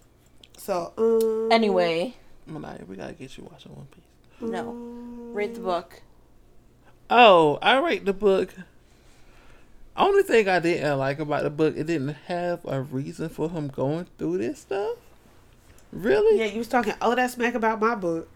[0.57, 2.15] So, um, Anyway,
[2.49, 4.03] Manaya, we gotta get you watching One Piece.
[4.41, 4.71] no.
[5.33, 6.01] Read the book.
[7.09, 8.53] Oh, I rate the book.
[9.99, 13.67] Only thing I didn't like about the book, it didn't have a reason for him
[13.67, 14.95] going through this stuff.
[15.91, 16.39] Really?
[16.39, 18.29] Yeah, you was talking all that smack about my book.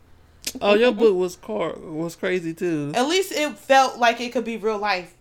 [0.62, 2.92] Oh, your book was car- was crazy too.
[2.94, 5.16] At least it felt like it could be real life.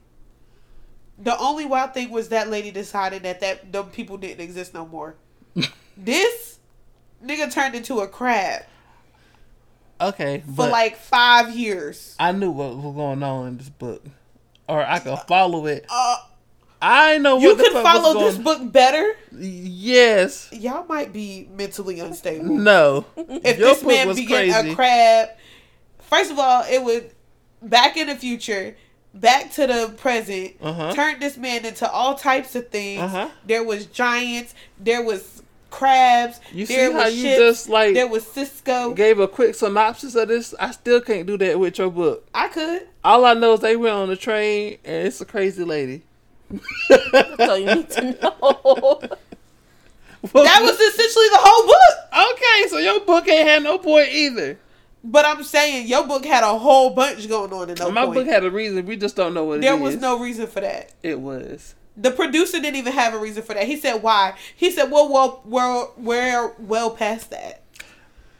[1.19, 4.85] The only wild thing was that lady decided that that them people didn't exist no
[4.85, 5.15] more.
[5.97, 6.59] this
[7.25, 8.65] nigga turned into a crab
[10.03, 12.17] Okay, for like five years.
[12.19, 14.05] I knew what was going on in this book,
[14.69, 15.87] or I could follow it.
[15.89, 16.17] Uh,
[16.83, 19.15] I know what you the could fuck was follow this book better.
[19.33, 20.49] Yes.
[20.53, 22.45] Y'all might be mentally unstable.
[22.47, 23.05] No.
[23.17, 24.71] if Your this book man was began crazy.
[24.71, 25.29] a crab,
[26.01, 27.11] first of all, it would
[27.63, 28.77] back in the future,
[29.15, 30.93] back to the present, Uh-huh.
[30.93, 33.01] turned this man into all types of things.
[33.01, 33.29] Uh-huh.
[33.47, 38.27] There was giants, there was crabs, You see how was you just like there was
[38.27, 38.93] Cisco.
[38.93, 40.55] gave a quick synopsis of this?
[40.61, 42.27] I still can't do that with your book.
[42.35, 42.89] I could.
[43.05, 46.03] All I know is they went on a train and it's a crazy lady.
[46.89, 49.01] That's all you need to know.
[50.23, 52.33] That was essentially the whole book.
[52.33, 52.69] okay.
[52.69, 54.57] So your book ain't had no point either.
[55.03, 58.15] But I'm saying your book had a whole bunch going on in no My point.
[58.15, 58.87] book had a reason.
[58.87, 59.81] We just don't know what it there is.
[59.81, 60.93] was no reason for that.
[61.03, 61.75] It was.
[61.97, 63.65] The producer didn't even have a reason for that.
[63.67, 64.35] He said why.
[64.55, 67.63] He said, "Well, well, we're we're well past that."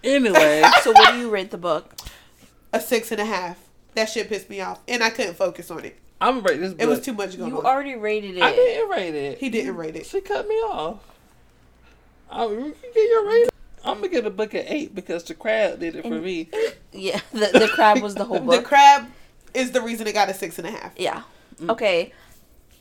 [0.05, 1.97] Anyway, so what do you rate the book?
[2.73, 3.59] A six and a half.
[3.95, 5.99] That shit pissed me off, and I couldn't focus on it.
[6.23, 6.81] I'm gonna rate this book.
[6.81, 7.65] It was too much going You on.
[7.65, 8.43] You already rated it.
[8.43, 9.39] I didn't rate it.
[9.39, 10.07] He didn't rate it.
[10.07, 11.01] She cut me off.
[12.31, 13.49] I you can get your rating.
[13.85, 16.49] I'm gonna get a book at eight because the crab did it for me.
[16.93, 18.63] Yeah, the, the crab was the whole book.
[18.63, 19.09] The crab
[19.53, 20.93] is the reason it got a six and a half.
[20.97, 21.23] yeah.
[21.61, 21.71] Mm.
[21.71, 22.13] Okay.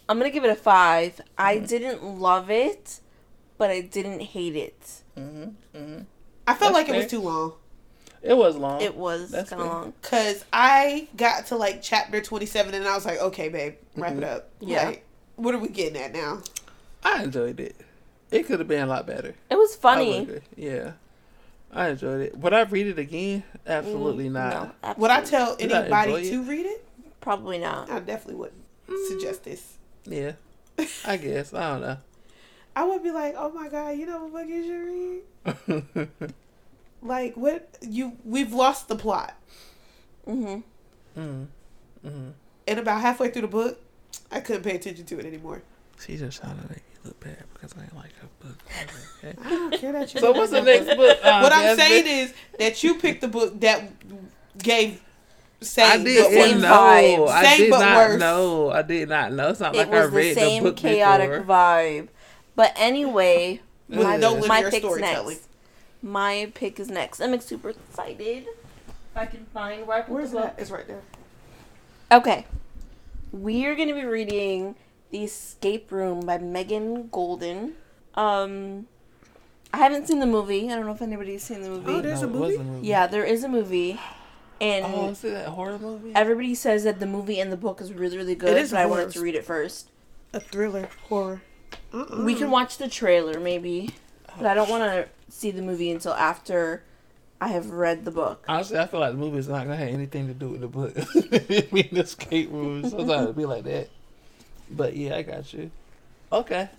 [0.08, 1.20] I'm gonna give it a five.
[1.38, 1.66] I Mm-hmm.
[1.66, 3.00] didn't love it,
[3.58, 5.02] but I didn't hate it.
[5.18, 5.44] hmm
[5.76, 6.00] hmm
[6.46, 7.54] I felt That's like it was too long
[8.24, 8.82] It was long.
[8.82, 9.94] It was That's kind of long.
[10.02, 14.14] because I got to like chapter twenty seven, and I was like, "Okay, babe, wrap
[14.14, 14.24] Mm-hmm.
[14.24, 14.86] it up." Yeah.
[14.86, 15.06] Like,
[15.38, 16.40] what are we getting at now?
[17.04, 17.76] I enjoyed it.
[18.30, 19.34] It could have been a lot better.
[19.50, 20.20] It was funny.
[20.20, 20.42] would agree.
[20.56, 20.92] Yeah.
[21.74, 22.38] I enjoyed it.
[22.38, 23.44] Would I read it again?
[23.66, 24.54] Absolutely not.
[24.54, 26.32] Mm, No, Would I tell Did I anybody it?
[26.32, 26.86] to read it?
[27.22, 27.90] Probably not.
[27.90, 28.62] I definitely wouldn't
[29.08, 29.78] suggest this.
[30.06, 30.34] Yeah.
[31.06, 31.54] I guess.
[31.54, 31.98] I don't know.
[32.76, 35.24] I would be like, "Oh my god, you know what book you
[35.56, 36.34] should read?"
[37.02, 37.08] know.
[37.08, 38.18] Like, what you?
[38.24, 39.36] We've lost the plot,
[40.26, 40.60] hmm
[41.18, 41.44] mm-hmm
[42.68, 43.80] and about halfway through the book,
[44.32, 45.62] I couldn't pay attention to it anymore.
[46.00, 48.58] She just trying to make me look bad because I ain't like her book.
[49.24, 49.36] Okay.
[49.44, 50.20] I don't care that you.
[50.20, 51.24] So what's the next book?
[51.26, 51.88] Um, what I'm Jasmine?
[51.88, 53.92] saying is that you picked the book that
[54.58, 56.70] gave I same didn't same know.
[56.72, 57.30] vibes.
[57.30, 58.20] I did but not worse.
[58.20, 58.72] know.
[58.72, 59.50] I did not know.
[59.50, 61.46] It's not It like I was the read same the book chaotic before.
[61.46, 62.08] vibe.
[62.56, 65.48] But anyway, my, no my pick's next.
[66.02, 67.20] My pick is next.
[67.22, 68.46] I'm super excited.
[68.48, 70.56] If I can find where I put Where's the book.
[70.56, 70.62] that?
[70.62, 71.02] It's right there.
[72.12, 72.46] Okay.
[73.32, 74.76] We are going to be reading
[75.12, 77.74] The Escape Room by Megan Goldin.
[78.16, 78.88] Um
[79.74, 80.70] I haven't seen the movie.
[80.70, 81.94] I don't know if anybody's seen the movie.
[81.94, 82.88] Oh, there's a it was movie?
[82.88, 83.98] yeah, there is a movie,
[84.60, 86.12] and Oh, is it that horror movie?
[86.14, 88.50] everybody says that the movie and the book is really, really good.
[88.50, 89.88] It is but I wanted to read it first.
[90.34, 91.42] A thriller horror.
[91.94, 92.24] Uh-uh.
[92.26, 93.92] We can watch the trailer maybe,
[94.36, 96.84] but I don't want to see the movie until after
[97.40, 98.46] I have read the book.
[98.48, 100.68] Honestly, I feel like the movie is not gonna have anything to do with the
[100.68, 100.94] book.
[100.98, 102.88] I mean, the escape room.
[102.88, 103.90] Sometimes it be like that.
[104.70, 105.72] But yeah, I got you.
[106.32, 106.70] Okay,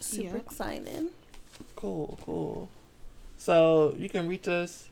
[0.00, 0.42] Super Yeah.
[0.42, 1.06] excited.
[1.76, 2.68] cool, cool.
[3.36, 4.88] So you can reach us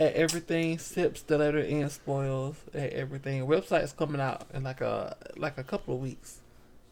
[0.00, 3.46] at everything sips the letter and spoils at everything.
[3.46, 6.40] Website's coming out in like a like a couple of weeks.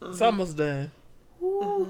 [0.01, 0.25] It's Uh-huh.
[0.25, 0.91] almost done.
[1.41, 1.85] Uh-huh.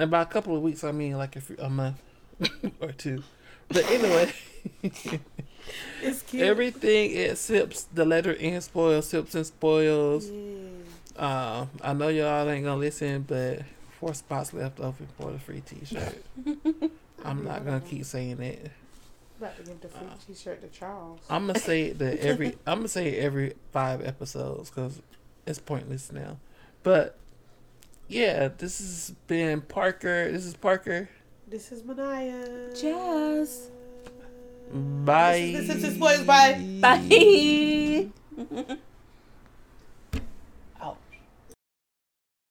[0.00, 2.00] And by a couple of weeks, I mean like a, few, a month
[2.80, 3.22] or two.
[3.68, 4.32] But anyway.
[6.02, 6.42] It's cute.
[6.42, 10.28] Everything except the letter and spoils, sips and spoils.
[10.28, 11.22] Yeah.
[11.22, 13.60] Uh, I know y'all ain't gonna listen, but
[13.98, 16.24] four spots left open for the free T-shirt.
[17.24, 18.70] I'm not gonna keep saying it.
[19.38, 21.20] About to give the free T-shirt to Charles.
[21.28, 22.56] I'm gonna say it the every.
[22.66, 25.00] I'm gonna say every five episodes because
[25.46, 26.38] it's pointless now.
[26.82, 27.18] But
[28.10, 30.30] yeah, this has been Parker.
[30.32, 31.08] This is Parker.
[31.46, 32.74] This is Mania.
[32.74, 33.70] Jazz.
[34.72, 35.52] Bye.
[35.52, 38.10] This is, this is, this is, Bye.
[38.36, 38.80] Bye.